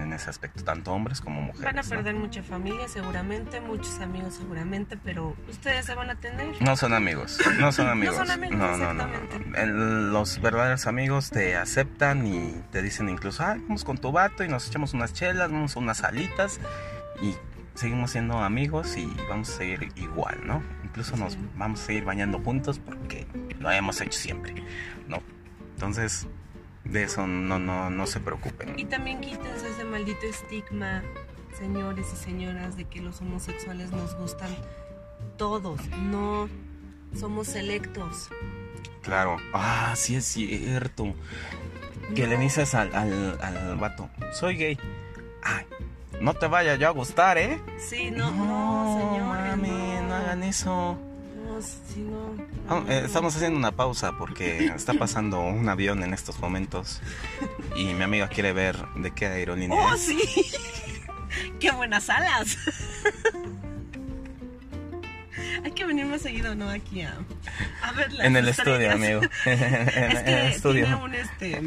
en, 0.00 0.12
ese 0.12 0.30
aspecto, 0.30 0.64
tanto 0.64 0.92
hombres 0.92 1.20
como 1.20 1.40
mujeres. 1.40 1.64
Van 1.64 1.78
a 1.78 1.82
¿no? 1.82 1.88
perder 1.88 2.14
mucha 2.14 2.42
familia 2.42 2.88
seguramente, 2.88 3.60
muchos 3.60 3.98
amigos 4.00 4.34
seguramente, 4.34 4.96
pero 4.96 5.36
ustedes 5.48 5.86
se 5.86 5.94
van 5.94 6.10
a 6.10 6.14
tener. 6.16 6.60
No 6.60 6.76
son 6.76 6.94
amigos, 6.94 7.38
no 7.58 7.72
son 7.72 7.88
amigos. 7.88 8.16
son 8.16 8.30
amigos, 8.30 8.56
no, 8.58 8.76
no, 8.76 8.94
no, 8.94 9.06
no. 9.06 9.56
El- 9.56 10.12
los 10.12 10.40
verdaderos 10.40 10.86
amigos 10.86 11.30
te 11.30 11.56
aceptan 11.56 12.26
y 12.26 12.52
te 12.72 12.82
dicen 12.82 13.08
incluso, 13.08 13.42
ah, 13.42 13.56
vamos 13.60 13.84
con 13.84 13.98
tu 13.98 14.12
vato 14.12 14.44
y 14.44 14.48
nos 14.48 14.66
echamos 14.68 14.94
unas 14.94 15.12
chelas, 15.12 15.50
vamos 15.50 15.76
a 15.76 15.78
unas 15.80 15.98
salitas 15.98 16.60
y 17.22 17.34
seguimos 17.74 18.10
siendo 18.10 18.38
amigos 18.38 18.96
y 18.96 19.06
vamos 19.28 19.50
a 19.50 19.52
seguir 19.58 19.92
igual, 19.96 20.38
¿no? 20.44 20.62
Incluso 20.84 21.16
nos 21.16 21.34
Sí. 21.34 21.38
vamos 21.56 21.80
a 21.80 21.84
seguir 21.86 22.04
bañando 22.04 22.38
juntos 22.40 22.78
porque 22.78 23.26
lo 23.60 23.70
hemos 23.70 24.00
hecho 24.00 24.18
siempre, 24.18 24.54
¿no? 25.06 25.22
Entonces, 25.74 26.26
de 26.88 27.02
eso 27.04 27.26
no, 27.26 27.58
no, 27.58 27.90
no 27.90 28.06
se 28.06 28.20
preocupen. 28.20 28.78
Y 28.78 28.84
también 28.86 29.20
quítense 29.20 29.68
ese 29.70 29.84
maldito 29.84 30.26
estigma, 30.26 31.02
señores 31.58 32.06
y 32.12 32.16
señoras, 32.16 32.76
de 32.76 32.84
que 32.84 33.00
los 33.00 33.20
homosexuales 33.20 33.90
nos 33.90 34.14
gustan 34.16 34.50
todos, 35.36 35.80
no 36.10 36.48
somos 37.18 37.46
selectos. 37.48 38.28
Claro. 39.02 39.36
Ah, 39.54 39.94
sí 39.96 40.16
es 40.16 40.24
cierto. 40.26 41.14
Que 42.14 42.26
le 42.26 42.36
No. 42.36 42.42
dices 42.42 42.74
al, 42.74 42.94
al, 42.94 43.38
al 43.42 43.76
vato, 43.76 44.08
soy 44.32 44.56
gay. 44.56 44.78
Ay, 45.42 45.64
no 46.20 46.34
te 46.34 46.46
vaya 46.46 46.74
yo 46.76 46.88
a 46.88 46.90
gustar, 46.90 47.38
¿eh? 47.38 47.60
Sí, 47.78 48.10
no, 48.10 48.30
no, 48.30 48.98
señores. 48.98 49.56
mami, 49.56 49.68
no. 50.08 50.14
hagan 50.14 50.42
eso. 50.42 50.98
No, 51.96 52.34
no. 52.34 52.44
Ah, 52.68 52.82
no, 52.86 52.92
eh, 52.92 53.00
no. 53.00 53.06
estamos 53.06 53.34
haciendo 53.36 53.58
una 53.58 53.72
pausa 53.72 54.12
porque 54.18 54.66
está 54.66 54.94
pasando 54.94 55.40
un 55.40 55.68
avión 55.68 56.02
en 56.02 56.14
estos 56.14 56.38
momentos 56.40 57.00
y 57.76 57.84
mi 57.94 58.02
amiga 58.02 58.28
quiere 58.28 58.52
ver 58.52 58.76
de 58.96 59.10
qué 59.12 59.26
aerolínea 59.26 59.76
¡Oh, 59.78 59.94
es. 59.94 60.00
sí! 60.02 60.18
¡Qué 61.60 61.70
buenas 61.72 62.08
alas! 62.10 62.56
Hay 65.64 65.72
que 65.72 65.84
venir 65.84 66.06
más 66.06 66.22
seguido, 66.22 66.54
¿no? 66.54 66.68
Aquí 66.70 67.02
a, 67.02 67.14
a 67.82 67.92
ver 67.92 68.12
las 68.12 68.26
En 68.26 68.36
el 68.36 68.48
estudio, 68.48 68.92
amigo. 68.92 69.20
en, 69.44 69.52
Es 69.62 70.22
que 70.22 70.48
estudio. 70.48 70.84
tiene 70.86 71.02
un, 71.02 71.14
este, 71.14 71.60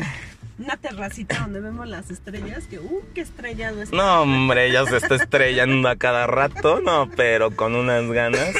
una 0.61 0.77
terracita 0.77 1.39
donde 1.39 1.59
vemos 1.59 1.87
las 1.87 2.09
estrellas. 2.09 2.65
Que, 2.67 2.79
¡uh, 2.79 3.03
qué 3.13 3.21
estrellado 3.21 3.81
está! 3.81 3.95
No, 3.95 4.21
hombre, 4.21 4.67
ella 4.69 4.85
se 4.85 4.97
está 4.97 5.15
estrellando 5.15 5.89
a 5.89 5.95
cada 5.95 6.27
rato, 6.27 6.81
no, 6.81 7.09
pero 7.15 7.55
con 7.55 7.75
unas 7.75 8.05
ganas 8.11 8.55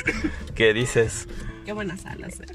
que 0.55 0.73
dices 0.73 1.27
¡Qué 1.65 1.73
buenas 1.73 2.05
alas! 2.05 2.39
eh. 2.39 2.45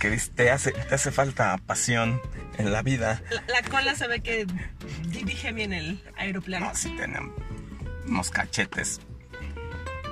que 0.00 0.16
te 0.34 0.50
hace, 0.50 0.72
te 0.72 0.94
hace 0.94 1.10
falta 1.10 1.56
pasión 1.66 2.20
en 2.58 2.72
la 2.72 2.82
vida. 2.82 3.22
La, 3.30 3.60
la 3.60 3.68
cola 3.68 3.94
se 3.94 4.08
ve 4.08 4.20
que 4.20 4.46
dirige 5.08 5.52
bien 5.52 5.72
el 5.72 6.02
aeroplano. 6.16 6.66
No, 6.66 6.74
si 6.74 6.90
tienen 6.96 7.32
unos 8.06 8.30
cachetes 8.30 9.00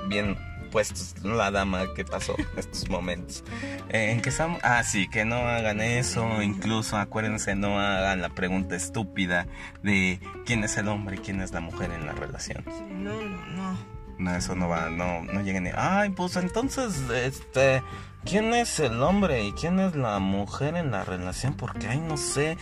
bien 0.09 0.36
puestos 0.74 1.14
la 1.22 1.52
dama 1.52 1.94
que 1.94 2.04
pasó 2.04 2.34
estos 2.56 2.90
momentos. 2.90 3.44
Eh, 3.90 4.10
¿En 4.10 4.20
qué 4.20 4.30
estamos? 4.30 4.58
Ah, 4.64 4.82
sí, 4.82 5.06
que 5.08 5.24
no 5.24 5.36
hagan 5.36 5.80
eso. 5.80 6.42
Incluso 6.42 6.96
acuérdense, 6.96 7.54
no 7.54 7.78
hagan 7.78 8.20
la 8.20 8.30
pregunta 8.30 8.74
estúpida 8.74 9.46
de 9.84 10.18
quién 10.44 10.64
es 10.64 10.76
el 10.76 10.88
hombre 10.88 11.14
y 11.14 11.18
quién 11.20 11.40
es 11.40 11.52
la 11.52 11.60
mujer 11.60 11.92
en 11.92 12.06
la 12.06 12.12
relación. 12.12 12.64
No, 12.90 13.12
no, 13.22 13.46
no. 13.46 13.78
No, 14.18 14.34
eso 14.34 14.56
no 14.56 14.68
va, 14.68 14.90
no, 14.90 15.22
no 15.22 15.42
lleguen. 15.42 15.70
Ay, 15.76 16.10
pues 16.10 16.34
entonces, 16.34 17.00
este, 17.10 17.80
¿quién 18.24 18.52
es 18.52 18.80
el 18.80 19.00
hombre 19.00 19.44
y 19.44 19.52
quién 19.52 19.78
es 19.78 19.94
la 19.94 20.18
mujer 20.18 20.74
en 20.74 20.90
la 20.90 21.04
relación? 21.04 21.54
Porque, 21.54 21.86
ay, 21.86 22.00
no 22.00 22.16
sé, 22.16 22.58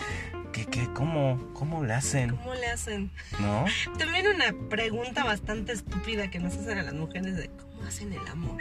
que, 0.53 0.67
que, 0.67 0.87
cómo, 0.93 1.39
cómo 1.55 1.83
le 1.85 1.95
hacen, 1.95 2.37
¿Cómo 2.37 2.55
le 2.55 2.67
hacen? 2.67 3.11
¿no? 3.41 3.65
También 3.99 4.27
una 4.35 4.53
pregunta 4.69 5.25
bastante 5.25 5.73
estúpida 5.73 6.31
que 6.31 6.39
nos 6.39 6.55
hacen 6.55 6.79
a 6.79 6.83
las 6.83 6.95
mujeres 6.95 7.37
de 7.37 7.49
cómo 7.49 7.83
hacen 7.85 8.13
el 8.13 8.27
amor. 8.29 8.61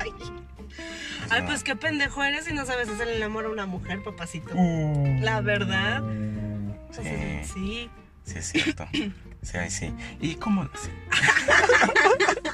Ay, 0.00 0.10
Ay, 1.30 1.42
pues 1.42 1.62
qué 1.62 1.76
pendejo 1.76 2.22
eres 2.24 2.46
si 2.46 2.52
no 2.54 2.64
sabes 2.66 2.88
hacer 2.88 3.08
el 3.08 3.22
amor 3.22 3.44
a 3.46 3.48
una 3.50 3.66
mujer, 3.66 4.02
papacito. 4.02 4.54
La 5.20 5.40
verdad. 5.40 6.02
O 6.02 6.92
sea, 6.94 7.04
Sí, 7.44 7.50
sí. 7.54 7.90
sí 8.24 8.38
es 8.38 8.46
cierto. 8.46 8.86
Sí, 8.92 9.58
sí. 9.70 9.92
¿Y 10.20 10.34
cómo 10.36 10.64
lo 10.64 10.70
hacen? 10.72 10.92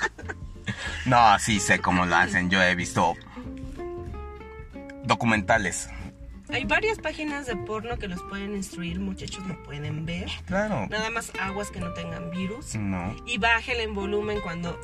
No, 1.06 1.38
sí 1.38 1.58
sé 1.58 1.78
cómo 1.80 2.04
lo 2.04 2.14
hacen. 2.16 2.50
Yo 2.50 2.62
he 2.62 2.74
visto 2.74 3.14
documentales. 5.04 5.88
Hay 6.50 6.64
varias 6.64 6.98
páginas 6.98 7.46
de 7.46 7.56
porno 7.56 7.98
que 7.98 8.08
los 8.08 8.22
pueden 8.24 8.54
instruir, 8.56 8.98
muchachos 9.00 9.46
lo 9.46 9.62
pueden 9.64 10.06
ver. 10.06 10.28
Claro. 10.46 10.86
Nada 10.88 11.10
más 11.10 11.30
aguas 11.40 11.70
que 11.70 11.80
no 11.80 11.92
tengan 11.92 12.30
virus. 12.30 12.74
No. 12.74 13.14
Y 13.26 13.38
bájenle 13.38 13.82
en 13.84 13.94
volumen 13.94 14.40
cuando 14.40 14.78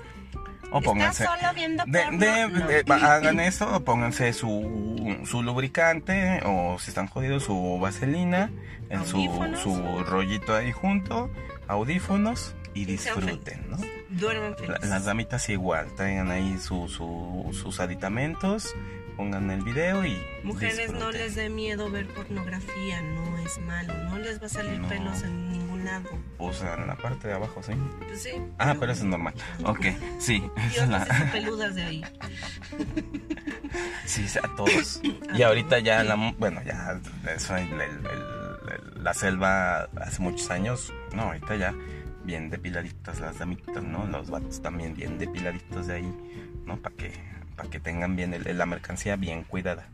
O 0.70 0.80
pónganse. 0.80 1.22
estás 1.24 1.40
solo 1.40 1.54
viendo 1.54 1.84
porno. 1.84 2.18
de- 2.18 2.48
No. 2.48 2.66
de- 2.66 2.82
va- 2.82 3.14
hagan 3.14 3.40
eso, 3.40 3.74
o 3.76 3.80
pónganse 3.84 4.32
su, 4.32 5.16
su 5.24 5.42
lubricante 5.42 6.40
o 6.44 6.78
si 6.78 6.90
están 6.90 7.06
jodidos 7.06 7.44
su 7.44 7.78
vaselina, 7.78 8.50
en 8.90 9.06
su, 9.06 9.22
su 9.62 10.04
rollito 10.04 10.54
ahí 10.54 10.70
junto, 10.72 11.30
audífonos 11.68 12.54
y 12.74 12.84
disfruten, 12.84 13.70
¿no? 13.70 13.78
felices. 13.78 14.00
La- 14.18 14.54
felices. 14.56 14.88
las 14.90 15.04
damitas 15.04 15.48
igual, 15.48 15.92
traigan 15.96 16.30
ahí 16.30 16.58
su, 16.58 16.88
su- 16.88 17.50
sus 17.52 17.80
aditamentos, 17.80 18.74
pongan 19.16 19.50
el 19.50 19.62
video 19.62 20.04
y 20.04 20.16
Mujeres, 20.42 20.92
no 20.92 21.10
les 21.10 21.34
dé 21.34 21.48
miedo 21.48 21.90
ver 21.90 22.06
pornografía, 22.08 23.00
no 23.02 23.38
es 23.38 23.58
malo, 23.60 23.94
no 24.10 24.18
les 24.18 24.40
va 24.40 24.46
a 24.46 24.48
salir 24.50 24.78
No. 24.80 24.88
pelos 24.88 25.22
en 25.22 25.52
ningún 25.52 25.84
lado. 25.84 26.08
O 26.38 26.52
sea, 26.52 26.74
en 26.74 26.86
la 26.86 26.96
parte 26.96 27.28
de 27.28 27.34
abajo, 27.34 27.62
¿sí? 27.62 27.72
Pues 28.06 28.22
sí. 28.22 28.30
Ah, 28.58 28.74
pero 28.78 28.92
eso 28.92 29.02
es 29.02 29.08
normal. 29.08 29.34
Ok, 29.64 29.86
sí, 30.18 30.42
Y 30.72 30.76
es 30.78 30.88
la... 30.88 31.04
peludas 31.32 31.74
de 31.74 31.82
ahí. 31.84 32.04
Sí, 34.06 34.24
a 34.42 34.54
todos. 34.56 35.00
Y 35.34 35.42
ahorita 35.42 35.78
ya, 35.80 36.02
la, 36.04 36.14
bueno, 36.38 36.62
ya 36.64 37.00
eso, 37.34 37.56
el- 37.56 37.72
el- 37.72 37.80
el- 38.06 39.04
la 39.04 39.12
selva 39.14 39.82
hace 40.00 40.22
muchos 40.22 40.50
años, 40.50 40.92
no, 41.14 41.22
ahorita 41.22 41.56
ya 41.56 41.74
bien 42.24 42.48
depiladitas 42.48 43.20
las 43.20 43.38
damitas, 43.38 43.82
¿no? 43.82 44.06
Los 44.06 44.30
vatos 44.30 44.62
también 44.62 44.94
bien 44.94 45.18
depiladitos 45.18 45.88
de 45.88 45.94
ahí, 45.96 46.14
¿no? 46.64 46.76
Para 46.78 46.94
que, 46.96 47.12
para 47.56 47.70
que 47.70 47.80
tengan 47.80 48.16
bien 48.16 48.34
el- 48.34 48.58
la 48.58 48.66
mercancía 48.66 49.16
bien 49.16 49.44
cuidada, 49.44 49.86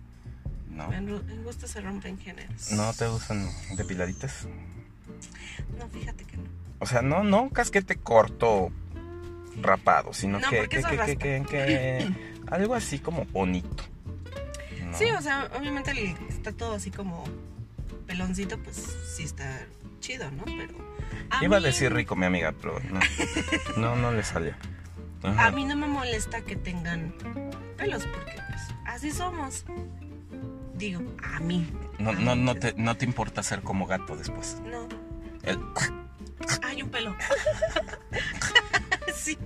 ¿no? 0.70 0.92
En, 0.92 1.08
en 1.08 1.44
gusto 1.44 1.66
se 1.66 1.80
rompen 1.80 2.18
géneros. 2.18 2.72
¿No 2.72 2.92
te 2.94 3.08
usan 3.08 3.48
depiladitas? 3.76 4.46
No, 5.78 5.88
fíjate 5.88 6.24
que 6.24 6.36
no. 6.36 6.44
O 6.78 6.86
sea, 6.86 7.02
no, 7.02 7.22
no 7.24 7.50
casquete 7.50 7.96
corto, 7.96 8.70
rapado, 9.60 10.12
sino 10.14 10.38
No, 10.40 10.48
que, 10.48 10.68
que, 10.68 10.82
que, 10.82 11.44
que, 11.48 12.10
algo 12.50 12.74
así 12.74 12.98
como 12.98 13.24
bonito. 13.26 13.84
¿no? 14.86 14.96
Sí, 14.96 15.04
o 15.10 15.20
sea, 15.20 15.50
obviamente 15.58 15.90
el- 15.90 16.16
está 16.28 16.52
todo 16.52 16.74
así 16.74 16.90
como 16.90 17.24
peloncito, 18.06 18.58
pues 18.58 18.76
sí 19.14 19.24
está 19.24 19.60
chido, 20.00 20.30
¿no? 20.30 20.44
Pero. 20.44 20.74
A 21.30 21.44
Iba 21.44 21.58
a 21.58 21.60
decir 21.60 21.92
rico 21.92 22.16
mi 22.16 22.24
amiga, 22.26 22.52
pero 22.60 22.80
no, 22.90 23.00
no, 23.76 23.96
no 23.96 24.12
le 24.12 24.22
salió. 24.24 24.54
Ajá. 25.22 25.46
A 25.46 25.50
mí 25.50 25.64
no 25.64 25.76
me 25.76 25.86
molesta 25.86 26.40
que 26.40 26.56
tengan 26.56 27.12
pelos, 27.80 28.06
porque 28.06 28.32
pues 28.48 28.60
así 28.86 29.10
somos. 29.10 29.64
Digo, 30.74 31.00
a 31.22 31.40
mí. 31.40 31.70
No, 31.98 32.12
no, 32.12 32.34
no, 32.36 32.54
te, 32.54 32.72
no 32.76 32.96
te 32.96 33.04
importa 33.04 33.42
ser 33.42 33.62
como 33.62 33.86
gato 33.86 34.16
después. 34.16 34.60
No. 34.64 34.86
El- 35.42 35.58
Hay 36.62 36.82
un 36.82 36.88
pelo. 36.90 37.14
sí, 39.14 39.36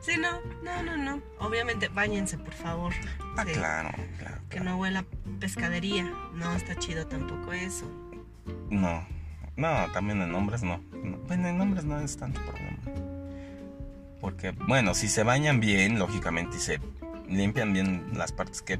sí, 0.00 0.12
no, 0.18 0.40
no, 0.62 0.82
no, 0.82 0.96
no. 0.96 1.22
Obviamente, 1.40 1.88
bañense, 1.88 2.38
por 2.38 2.54
favor. 2.54 2.92
Ah, 3.36 3.44
Sí, 3.46 3.52
claro, 3.52 3.90
claro. 4.18 4.38
Que 4.48 4.60
no 4.60 4.76
huela 4.78 5.04
pescadería. 5.40 6.10
No 6.34 6.52
está 6.54 6.74
chido 6.76 7.06
tampoco 7.06 7.52
eso. 7.52 7.84
No, 8.70 9.06
no, 9.56 9.92
también 9.92 10.22
en 10.22 10.34
hombres 10.34 10.62
no. 10.62 10.78
No, 10.92 11.18
Bueno, 11.18 11.48
en 11.48 11.60
hombres 11.60 11.84
no 11.84 12.00
es 12.00 12.16
tanto 12.16 12.40
problema. 12.42 12.78
Porque, 14.20 14.50
bueno, 14.50 14.94
si 14.94 15.08
se 15.08 15.22
bañan 15.22 15.60
bien, 15.60 15.98
lógicamente, 15.98 16.56
y 16.56 16.60
se 16.60 16.80
limpian 17.28 17.72
bien 17.72 18.10
las 18.14 18.32
partes 18.32 18.62
que 18.62 18.78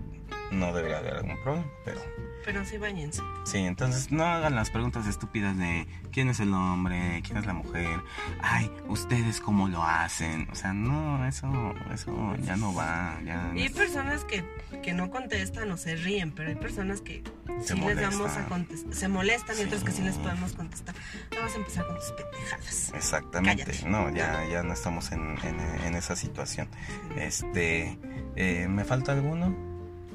no 0.51 0.73
debería 0.73 0.99
haber 0.99 1.15
algún 1.15 1.41
problema, 1.43 1.71
pero... 1.85 2.01
Pero 2.49 2.65
sí, 2.65 2.79
bañense. 2.79 3.21
Sí, 3.45 3.59
entonces 3.59 4.11
no 4.11 4.25
hagan 4.25 4.55
las 4.55 4.71
preguntas 4.71 5.07
estúpidas 5.07 5.55
de 5.59 5.87
quién 6.13 6.31
es 6.31 6.41
el 6.41 6.55
hombre, 6.55 7.21
quién 7.23 7.37
es 7.37 7.45
la 7.45 7.53
mujer, 7.53 8.01
ay, 8.41 8.71
ustedes 8.87 9.43
cómo 9.43 9.69
lo 9.69 9.85
hacen. 9.85 10.49
O 10.51 10.55
sea, 10.55 10.73
no, 10.73 11.27
eso, 11.27 11.75
eso 11.93 12.37
ya 12.37 12.57
no 12.57 12.73
va, 12.75 13.19
ya 13.23 13.53
Y 13.55 13.65
hay 13.65 13.69
personas 13.69 14.25
que, 14.25 14.43
que 14.83 14.95
no 14.95 15.11
contestan 15.11 15.71
o 15.73 15.77
se 15.77 15.95
ríen, 15.97 16.33
pero 16.33 16.49
hay 16.49 16.55
personas 16.55 17.03
que 17.03 17.23
Se 17.61 17.75
sí 17.75 17.81
les 17.83 17.97
damos 18.01 18.17
molestan. 18.19 18.45
a 18.45 18.49
contestar. 18.49 18.95
Se 18.95 19.09
molestan 19.09 19.57
y 19.61 19.65
otras 19.65 19.85
que 19.85 19.93
sí 19.93 20.01
les 20.01 20.15
Sí. 20.15 20.21
podemos 20.23 20.53
contestar. 20.55 20.95
No 21.37 21.43
vas 21.43 21.53
a 21.53 21.57
empezar 21.59 21.87
con 21.87 21.97
tus 21.97 22.13
pendejadas. 22.13 22.93
Exactamente, 22.95 23.65
Cállate. 23.67 23.89
no, 23.91 24.09
ya, 24.09 24.47
ya 24.51 24.63
no 24.63 24.73
estamos 24.73 25.13
en, 25.13 25.37
en- 25.45 25.61
en 25.85 25.95
esa 25.95 26.17
situación. 26.17 26.67
Este, 27.15 27.99
eh, 28.37 28.67
¿me 28.71 28.85
falta 28.85 29.13
alguno? 29.13 29.55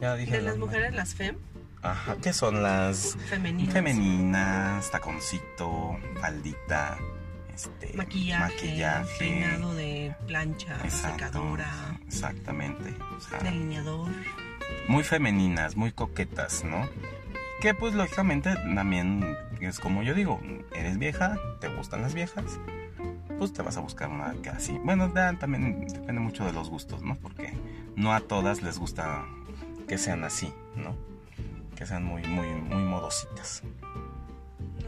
Ya 0.01 0.15
dije. 0.15 0.31
De 0.31 0.41
las 0.41 0.57
mujeres, 0.57 0.95
las 0.95 1.13
fem, 1.13 1.35
Ajá, 1.83 2.15
¿qué 2.21 2.31
son 2.31 2.63
las 2.63 3.17
femeninas. 3.29 3.73
femeninas? 3.73 4.89
Taconcito, 4.89 5.97
faldita, 6.21 6.97
este, 7.53 7.93
Maquillaje, 7.93 8.39
maquillaje, 8.55 9.19
peinado 9.19 9.73
de 9.75 10.15
plancha, 10.25 10.77
exacto, 10.83 11.25
secadora, 11.25 11.99
exactamente, 12.07 12.95
o 13.15 13.19
sea, 13.19 13.39
delineador. 13.39 14.09
muy 14.87 15.03
femeninas, 15.03 15.75
muy 15.75 15.91
coquetas, 15.91 16.63
¿no? 16.63 16.87
Que 17.61 17.73
pues 17.73 17.93
lógicamente 17.93 18.55
también 18.55 19.37
es 19.59 19.79
como 19.79 20.03
yo 20.03 20.13
digo, 20.13 20.39
eres 20.73 20.97
vieja, 20.97 21.37
te 21.59 21.67
gustan 21.67 22.01
las 22.01 22.13
viejas, 22.13 22.45
pues 23.37 23.53
te 23.53 23.61
vas 23.61 23.77
a 23.77 23.81
buscar 23.81 24.09
una 24.09 24.33
que 24.41 24.49
así. 24.49 24.79
Bueno, 24.83 25.11
también 25.11 25.85
depende 25.87 26.21
mucho 26.21 26.45
de 26.45 26.53
los 26.53 26.69
gustos, 26.69 27.01
¿no? 27.03 27.15
Porque 27.15 27.53
no 27.95 28.13
a 28.13 28.21
todas 28.21 28.61
les 28.61 28.79
gusta 28.79 29.25
que 29.87 29.97
sean 29.97 30.23
así, 30.23 30.53
¿no? 30.75 31.12
Que 31.75 31.85
sean 31.85 32.03
muy, 32.03 32.21
muy, 32.23 32.47
muy 32.47 32.83
modositas. 32.83 33.63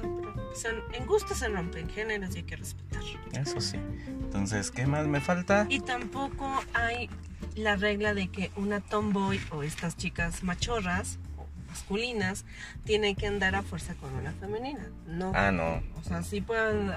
No, 0.01 0.17
pero 0.21 0.55
son- 0.55 0.83
en 0.93 1.05
gusto 1.05 1.33
se 1.35 1.47
rompen 1.47 1.89
géneros 1.89 2.35
y 2.35 2.39
hay 2.39 2.43
que 2.43 2.55
respetar. 2.55 3.01
Eso 3.33 3.59
sí. 3.61 3.77
Entonces, 4.07 4.71
¿qué 4.71 4.85
más 4.85 5.07
me 5.07 5.19
falta? 5.21 5.65
Y 5.69 5.79
tampoco 5.79 6.47
hay 6.73 7.09
la 7.55 7.75
regla 7.75 8.13
de 8.13 8.27
que 8.29 8.51
una 8.55 8.81
tomboy 8.81 9.39
o 9.51 9.63
estas 9.63 9.95
chicas 9.97 10.43
machorras 10.43 11.19
o 11.37 11.45
masculinas 11.69 12.45
tienen 12.83 13.15
que 13.15 13.27
andar 13.27 13.55
a 13.55 13.61
fuerza 13.63 13.95
con 13.95 14.13
una 14.13 14.31
femenina. 14.33 14.89
No. 15.07 15.31
Ah, 15.35 15.51
no. 15.51 15.81
O 15.99 16.03
sea, 16.03 16.21
sí 16.23 16.41
pueden 16.41 16.91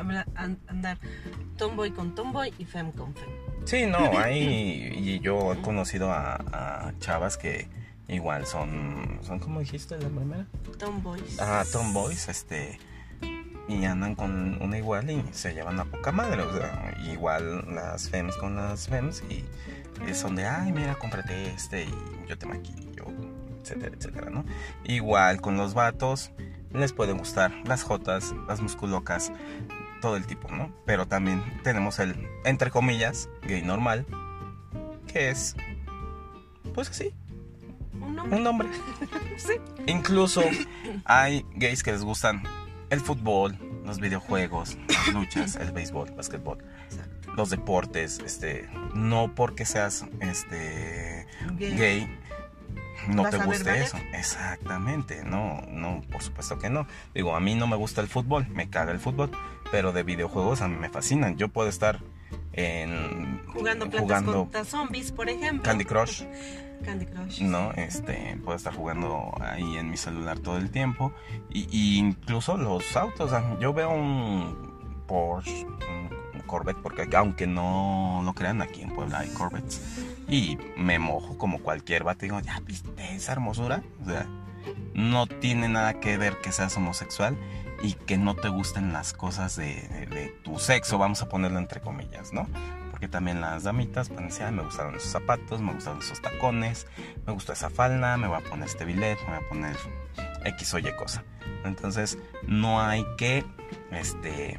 andar 0.69 0.99
tomboy 1.57 1.91
con 1.93 2.15
tomboy 2.15 2.53
y 2.59 2.65
fem 2.65 2.93
con 2.93 3.15
fem. 3.15 3.29
Sí, 3.65 3.87
no, 3.87 3.99
hay. 4.19 4.93
Y 4.97 5.21
yo 5.21 5.53
he 5.53 5.61
conocido 5.61 6.13
a, 6.13 6.35
a 6.89 6.93
chavas 6.99 7.37
que 7.37 7.69
igual 8.09 8.47
son. 8.47 9.19
¿Son 9.23 9.39
como 9.39 9.61
dijiste 9.61 9.99
la 9.99 10.09
primera? 10.09 10.47
Tomboys. 10.79 11.39
Ah, 11.41 11.65
tomboys, 11.71 12.29
este. 12.29 12.79
Y 13.69 13.85
andan 13.85 14.15
con 14.15 14.61
una 14.63 14.79
igual 14.79 15.11
y 15.11 15.23
se 15.33 15.53
llevan 15.53 15.79
a 15.79 15.85
poca 15.85 16.11
madre. 16.11 16.43
O 16.43 16.57
sea, 16.57 16.95
igual 17.05 17.75
las 17.75 18.09
fems 18.09 18.37
con 18.37 18.57
las 18.57 18.89
fems 18.89 19.23
y, 19.29 19.45
y 20.09 20.15
son 20.15 20.37
de, 20.37 20.47
ay, 20.47 20.73
mira, 20.73 20.95
cómprate 20.95 21.51
este 21.51 21.85
y 21.85 21.95
yo 22.27 22.39
te 22.39 22.47
maquillo, 22.47 23.05
etcétera, 23.61 23.95
etcétera, 23.95 24.31
¿no? 24.31 24.45
Igual 24.85 25.43
con 25.43 25.59
los 25.59 25.75
vatos 25.75 26.33
les 26.73 26.93
pueden 26.93 27.19
gustar 27.19 27.53
las 27.65 27.83
jotas, 27.83 28.35
las 28.47 28.61
musculocas, 28.61 29.33
todo 30.01 30.17
el 30.17 30.27
tipo, 30.27 30.49
¿no? 30.51 30.73
Pero 30.85 31.07
también 31.07 31.43
tenemos 31.63 31.99
el, 31.99 32.29
entre 32.45 32.71
comillas, 32.71 33.29
gay 33.43 33.63
normal, 33.63 34.07
que 35.07 35.31
es, 35.31 35.57
pues 36.75 36.91
así, 36.91 37.15
Un 38.09 38.47
hombre. 38.47 38.69
Sí. 39.39 39.53
Incluso 39.87 40.43
hay 41.05 41.47
gays 41.55 41.85
que 41.85 41.93
les 41.93 42.03
gustan 42.03 42.43
el 42.91 43.01
fútbol, 43.01 43.57
los 43.85 44.01
videojuegos, 44.01 44.77
las 44.89 45.15
luchas, 45.15 45.55
el 45.55 45.71
béisbol, 45.71 46.11
básquetbol, 46.17 46.59
Exacto. 46.91 47.35
los 47.35 47.51
deportes, 47.51 48.19
este, 48.19 48.69
no 48.95 49.33
porque 49.37 49.65
seas 49.65 50.07
este 50.21 51.27
Gay. 51.57 51.77
gay 51.77 52.19
no 53.07 53.23
¿Vas 53.23 53.31
te 53.31 53.39
guste 53.39 53.81
eso. 53.81 53.97
Exactamente, 54.13 55.23
no, 55.25 55.63
no, 55.69 56.03
por 56.11 56.23
supuesto 56.23 56.59
que 56.59 56.69
no. 56.69 56.87
Digo, 57.15 57.37
a 57.37 57.41
mí 57.41 57.55
no 57.55 57.67
me 57.67 57.77
gusta 57.77 58.01
el 58.01 58.09
fútbol, 58.09 58.49
me 58.49 58.69
caga 58.69 58.93
el 58.93 58.99
fútbol, 58.99 59.31
pero 59.71 59.93
de 59.93 60.03
videojuegos 60.03 60.63
a 60.63 60.69
mí 60.69 60.77
me 60.77 60.89
fascinan. 60.89 61.37
Yo 61.37 61.49
puedo 61.49 61.69
estar 61.69 62.01
en 62.53 63.41
Jugando 63.47 63.89
plantas 63.89 64.01
jugando 64.01 64.33
contra 64.33 64.65
zombies, 64.65 65.13
por 65.13 65.29
ejemplo. 65.29 65.63
Candy 65.63 65.85
Crush. 65.85 66.25
Candy 66.85 67.07
Crush. 67.07 67.43
No, 67.43 67.73
este, 67.73 68.39
puedo 68.45 68.57
estar 68.57 68.75
jugando 68.75 69.33
ahí 69.41 69.77
en 69.77 69.91
mi 69.91 69.97
celular 69.97 70.39
todo 70.39 70.57
el 70.59 70.71
tiempo. 70.71 71.13
Y, 71.51 71.99
incluso 71.99 72.57
los 72.57 72.97
autos. 72.97 73.33
Yo 73.61 73.73
veo 73.73 73.91
un 73.91 75.03
Porsche, 75.07 75.65
un 75.67 76.41
Corvette, 76.47 76.79
porque 76.83 77.09
aunque 77.17 77.47
no 77.47 78.23
lo 78.25 78.33
crean, 78.35 78.63
aquí 78.63 78.83
en 78.83 78.95
Puebla 78.95 79.21
hay 79.21 79.29
Corvettes. 79.31 79.81
Y 80.29 80.59
me 80.77 80.99
mojo 80.99 81.37
como 81.39 81.61
cualquier 81.61 82.05
vato. 82.05 82.21
Digo, 82.23 82.41
ya 82.41 82.61
viste 82.61 83.15
esa 83.15 83.33
hermosura. 83.33 83.83
O 84.03 84.07
sea, 84.09 84.27
no 84.95 85.27
tiene 85.27 85.69
nada 85.69 86.01
que 86.01 86.19
ver 86.19 86.41
que 86.41 86.53
seas 86.53 86.77
homosexual 86.77 87.37
y 87.83 87.93
que 87.95 88.19
no 88.19 88.35
te 88.35 88.49
gusten 88.49 88.93
las 88.93 89.13
cosas 89.13 89.55
de- 89.57 90.07
de 90.11 90.35
tu 90.43 90.59
sexo, 90.59 90.99
vamos 90.99 91.23
a 91.23 91.29
ponerlo 91.29 91.59
entre 91.61 91.81
comillas, 91.81 92.33
¿no? 92.33 92.49
Porque 92.99 93.07
también 93.07 93.41
las 93.41 93.63
damitas 93.63 94.09
pueden 94.09 94.27
decir, 94.27 94.43
"Ay, 94.43 94.51
me 94.53 94.63
gustaron 94.65 94.97
esos 94.97 95.13
zapatos, 95.13 95.61
me 95.63 95.73
gustaron 95.73 96.01
esos 96.01 96.21
tacones, 96.21 96.89
me 97.29 97.33
gustó 97.33 97.53
esa 97.53 97.71
falda, 97.71 98.17
me 98.17 98.27
voy 98.27 98.39
a 98.39 98.41
poner 98.51 98.67
este 98.67 98.85
billet, 98.85 99.17
me 99.29 99.37
voy 99.37 99.45
a 99.45 99.49
poner 99.49 99.77
X 100.45 100.75
o 100.75 100.79
Y 100.81 100.93
cosa. 100.97 101.23
Entonces, 101.65 102.19
no 102.49 102.81
hay 102.83 103.07
que 103.17 103.45
este, 103.93 104.59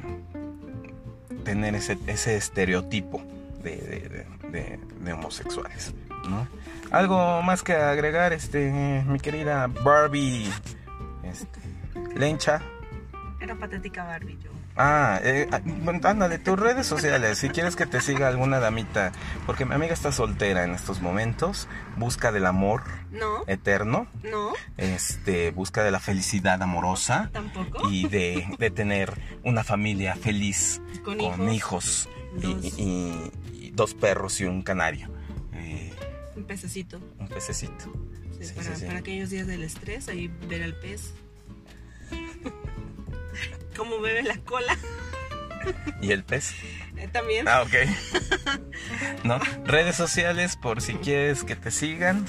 tener 1.44 1.74
ese, 1.74 1.98
ese 2.06 2.36
estereotipo 2.36 3.22
de- 3.62 4.26
de- 4.50 4.80
de 5.00 5.12
homosexuales, 5.12 5.92
¿no? 6.26 6.48
Algo 6.90 7.42
más 7.42 7.62
que 7.62 7.74
agregar, 7.74 8.32
este, 8.32 9.04
mi 9.06 9.20
querida 9.20 9.66
Barbie, 9.66 10.50
este, 11.24 11.60
Lencha. 12.18 12.62
Era 13.38 13.54
patética 13.54 14.04
Barbie 14.04 14.38
yo. 14.42 14.50
Ah, 14.76 15.20
eh, 15.22 15.46
ah, 15.52 15.60
bueno, 15.64 16.00
ándale, 16.08 16.38
tus 16.38 16.58
redes 16.58 16.86
sociales, 16.86 17.38
si 17.38 17.50
quieres 17.50 17.76
que 17.76 17.84
te 17.86 18.00
siga 18.00 18.28
alguna 18.28 18.60
damita, 18.60 19.12
porque 19.44 19.66
mi 19.66 19.74
amiga 19.74 19.92
está 19.92 20.10
soltera 20.12 20.64
en 20.64 20.70
estos 20.72 21.00
momentos, 21.02 21.68
busca 21.96 22.32
del 22.32 22.46
amor 22.46 22.84
No, 23.10 23.44
eterno, 23.46 24.06
no, 24.22 24.52
este, 24.78 25.50
busca 25.50 25.82
de 25.82 25.90
la 25.90 26.00
felicidad 26.00 26.62
amorosa 26.62 27.28
tampoco. 27.32 27.90
y 27.90 28.08
de, 28.08 28.46
de 28.58 28.70
tener 28.70 29.20
una 29.44 29.64
familia 29.64 30.14
feliz 30.14 30.80
Con 31.04 31.18
con 31.18 31.50
hijos. 31.52 32.06
hijos, 32.06 32.08
y, 32.38 32.40
Dos. 32.54 32.64
y- 32.78 33.32
y 33.66 33.70
dos 33.72 33.92
perros 33.94 34.40
y 34.40 34.44
un 34.44 34.62
canario, 34.62 35.10
eh, 35.52 35.92
Un 36.36 36.44
pececito. 36.44 37.00
un 37.18 37.28
pececito. 37.28 37.92
Sí, 38.38 38.46
Sí, 38.46 38.52
para, 38.54 38.76
sí. 38.76 38.86
para 38.86 38.98
aquellos 39.00 39.28
días 39.28 39.46
del 39.46 39.62
estrés, 39.64 40.08
ahí 40.08 40.28
ver 40.48 40.62
al 40.62 40.74
pez. 40.76 41.12
Cómo 43.80 43.98
bebe 43.98 44.22
la 44.24 44.36
cola. 44.40 44.76
¿Y 46.02 46.12
el 46.12 46.22
pez? 46.22 46.52
Eh, 46.98 47.08
También. 47.10 47.48
Ah, 47.48 47.62
ok. 47.62 47.72
¿No? 49.24 49.38
Redes 49.64 49.96
sociales 49.96 50.56
por 50.56 50.82
si 50.82 50.96
quieres 50.96 51.44
que 51.44 51.56
te 51.56 51.70
sigan. 51.70 52.26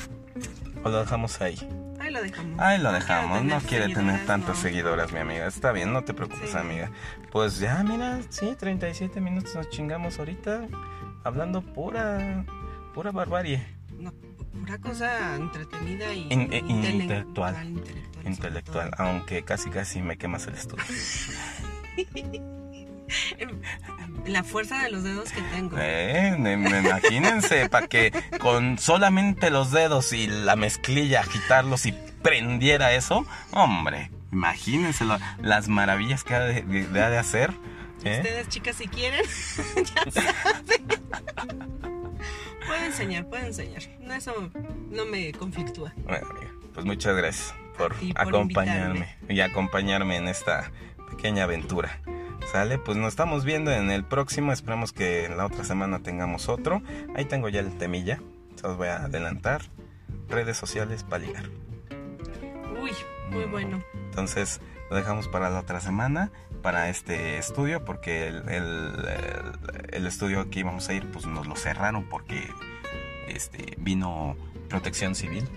O 0.86 0.88
lo 0.90 1.02
dejamos 1.02 1.42
ahí. 1.42 1.58
Ahí 2.00 2.10
lo 2.10 2.22
dejamos. 2.24 2.58
Ahí 2.58 2.80
lo 2.80 2.94
dejamos. 2.94 3.44
No 3.44 3.60
quiere 3.60 3.94
tener 3.94 4.26
tantas 4.26 4.56
no. 4.56 4.62
seguidoras, 4.62 5.12
mi 5.12 5.20
amiga. 5.20 5.46
Está 5.46 5.74
bien, 5.74 5.92
no 5.92 6.06
te 6.06 6.14
preocupes, 6.14 6.52
Sí. 6.52 6.58
amiga. 6.58 6.90
Pues 7.34 7.60
ya, 7.60 7.84
mira, 7.84 8.22
sí, 8.30 8.56
37 8.58 9.20
minutos 9.20 9.54
nos 9.54 9.70
chingamos 9.70 10.20
ahorita. 10.20 10.68
Hablando 11.26 11.62
pura. 11.62 12.46
Pura 12.96 13.12
barbarie. 13.12 13.62
No, 14.00 14.14
pura 14.62 14.78
cosa 14.80 15.36
entretenida 15.36 16.14
y 16.14 16.28
In- 16.30 16.54
eh, 16.54 16.62
intele- 16.66 17.04
intelectual. 17.04 17.82
intelectual. 18.26 18.92
Aunque 18.98 19.44
casi 19.44 19.70
casi 19.70 20.02
me 20.02 20.18
quemas 20.18 20.48
el 20.48 20.54
estudio. 20.56 20.84
La 24.26 24.44
fuerza 24.44 24.84
de 24.84 24.92
los 24.92 25.04
dedos 25.04 25.32
que 25.32 25.42
tengo. 25.42 25.76
Eh, 25.80 26.36
imagínense, 26.38 27.68
para 27.70 27.88
que 27.88 28.14
con 28.40 28.78
solamente 28.78 29.50
los 29.50 29.72
dedos 29.72 30.14
y 30.14 30.28
la 30.28 30.56
mezclilla 30.56 31.22
agitarlos 31.22 31.86
y 31.88 31.92
prendiera 32.22 32.94
eso, 32.94 33.26
hombre, 33.52 34.12
imagínense 34.32 35.04
lo- 35.06 35.18
las 35.42 35.68
maravillas 35.68 36.24
que 36.24 36.36
ha 36.36 36.40
de, 36.42 36.62
de- 36.62 36.88
de- 36.88 37.02
ha 37.04 37.10
de 37.10 37.18
hacer. 37.18 37.52
¿eh? 38.04 38.18
Ustedes, 38.24 38.48
chicas, 38.50 38.76
si 38.78 38.88
quieren, 38.88 39.26
ya 39.76 40.12
saben. 40.12 41.02
Enseñar, 42.92 43.26
puede 43.28 43.48
enseñar. 43.48 43.82
No, 44.02 44.14
eso 44.14 44.34
no 44.90 45.06
me 45.06 45.32
conflictúa. 45.34 45.94
Bueno, 46.04 46.28
amiga, 46.30 46.52
pues 46.74 46.86
muchas 46.86 47.16
gracias 47.16 47.54
por, 47.78 47.94
A 47.94 47.98
ti 48.00 48.14
por 48.14 48.22
acompañarme 48.28 49.16
y 49.30 49.40
acompañarme 49.40 50.18
en 50.18 50.28
esta 50.28 50.72
pequeña 51.10 51.44
aventura. 51.46 52.00
¿Sale? 52.52 52.78
Pues 52.78 52.98
nos 52.98 53.10
estamos 53.10 53.46
viendo 53.46 53.72
en 53.72 53.92
el 53.92 54.04
próximo. 54.04 54.52
Esperemos 54.52 54.92
que 54.92 55.30
la 55.30 55.46
otra 55.46 55.64
semana 55.64 56.00
tengamos 56.00 56.50
otro. 56.50 56.82
Ahí 57.16 57.26
tengo 57.26 57.48
ya 57.50 57.60
el 57.62 57.78
temilla. 57.78 58.20
Se 58.56 58.64
los 58.68 58.78
voy 58.78 58.88
a 58.90 59.04
adelantar. 59.06 59.62
Redes 60.28 60.58
sociales 60.58 61.04
para 61.04 61.24
ligar. 61.26 61.46
Uy, 62.82 62.92
muy 63.30 63.46
bueno. 63.46 63.84
Entonces 64.06 64.60
lo 64.90 64.96
dejamos 64.98 65.28
para 65.28 65.50
la 65.50 65.60
otra 65.60 65.80
semana, 65.80 66.32
para 66.62 66.90
este 66.90 67.38
estudio, 67.38 67.86
porque 67.86 68.28
el, 68.28 68.44
el- 69.92 70.06
estudio 70.08 70.50
que 70.50 70.60
íbamos 70.60 70.90
a 70.90 70.94
ir, 70.94 71.10
pues 71.12 71.26
nos 71.28 71.48
lo 71.48 71.56
cerraron 71.56 72.10
porque 72.10 72.50
este, 73.36 73.76
vino 73.78 74.36
protección 74.70 75.16
civil 75.16 75.48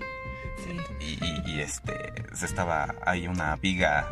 Sí, 0.99 1.19
y, 1.47 1.61
este, 1.61 1.93
se 2.33 2.47
estaba 2.47 2.95
ahí 3.05 3.27
una 3.27 3.57
viga 3.57 4.09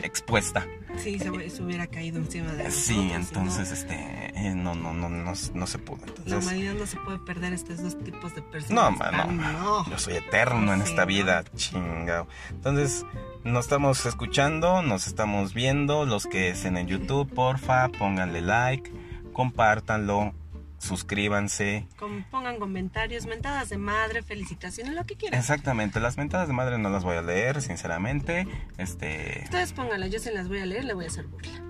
expuesta. 0.00 0.66
sí 0.96 1.18
se, 1.18 1.30
hubiera 1.62 1.86
caído 1.86 2.18
encima 2.18 2.52
de 2.52 2.64
nosotros. 2.64 2.74
Sí, 2.74 3.10
entonces 3.12 3.70
este, 3.72 3.94
eh, 4.34 4.54
no, 4.54 4.74
no, 4.74 4.92
no, 4.92 5.08
no, 5.08 5.32
no 5.54 5.66
se 5.66 5.78
pudo. 5.78 6.00
la 6.26 6.38
humanidad 6.38 6.74
no 6.74 6.86
se 6.86 6.96
puede 6.98 7.18
perder 7.18 7.52
estos 7.52 7.82
dos 7.82 7.98
tipos 7.98 8.34
de 8.34 8.42
personas. 8.42 9.12
no, 9.12 9.32
no. 9.32 9.90
Yo 9.90 9.98
soy 9.98 10.14
eterno 10.14 10.72
en 10.74 10.82
esta 10.82 11.04
vida, 11.04 11.44
chingado. 11.56 12.28
Entonces, 12.50 13.04
nos 13.44 13.66
estamos 13.66 14.04
escuchando, 14.04 14.82
nos 14.82 15.06
estamos 15.06 15.54
viendo. 15.54 16.06
Los 16.06 16.26
que 16.26 16.50
estén 16.50 16.76
en 16.76 16.86
YouTube, 16.86 17.32
porfa, 17.32 17.88
pónganle 17.88 18.42
like, 18.42 18.90
compártanlo, 19.32 20.34
suscríbanse. 20.78 21.86
Pongan 22.30 22.58
comentarios, 22.58 23.26
mentadas 23.26 23.68
de 23.68 23.78
madre, 23.78 24.22
felicitaciones, 24.22 24.94
lo 24.94 25.04
que 25.04 25.16
quieran. 25.16 25.38
Exactamente, 25.38 26.00
las 26.00 26.16
mentadas 26.16 26.48
de 26.48 26.54
madre 26.54 26.78
no 26.78 26.88
las 26.90 27.04
voy 27.04 27.16
a 27.16 27.22
leer, 27.22 27.60
sinceramente. 27.62 28.46
Este. 28.78 29.42
Ustedes 29.44 29.72
pónganlas, 29.72 30.10
yo 30.10 30.18
se 30.18 30.32
las 30.32 30.48
voy 30.48 30.60
a 30.60 30.66
leer, 30.66 30.84
le 30.84 30.94
voy 30.94 31.04
a 31.04 31.08
hacer 31.08 31.26
burla. 31.26 31.60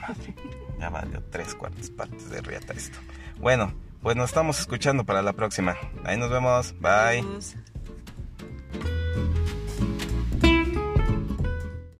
madre, 0.00 0.34
Ya 0.78 0.90
valió 0.90 1.22
tres 1.30 1.54
cuartas 1.54 1.90
partes 1.90 2.28
de 2.30 2.40
riata 2.40 2.72
esto. 2.72 2.98
Bueno, 3.38 3.72
pues 4.02 4.16
nos 4.16 4.30
estamos 4.30 4.58
escuchando 4.60 5.04
para 5.04 5.22
la 5.22 5.32
próxima. 5.32 5.76
Ahí 6.04 6.16
nos 6.18 6.30
vemos. 6.30 6.74
Bye. 6.80 7.20
Adiós. 7.20 7.56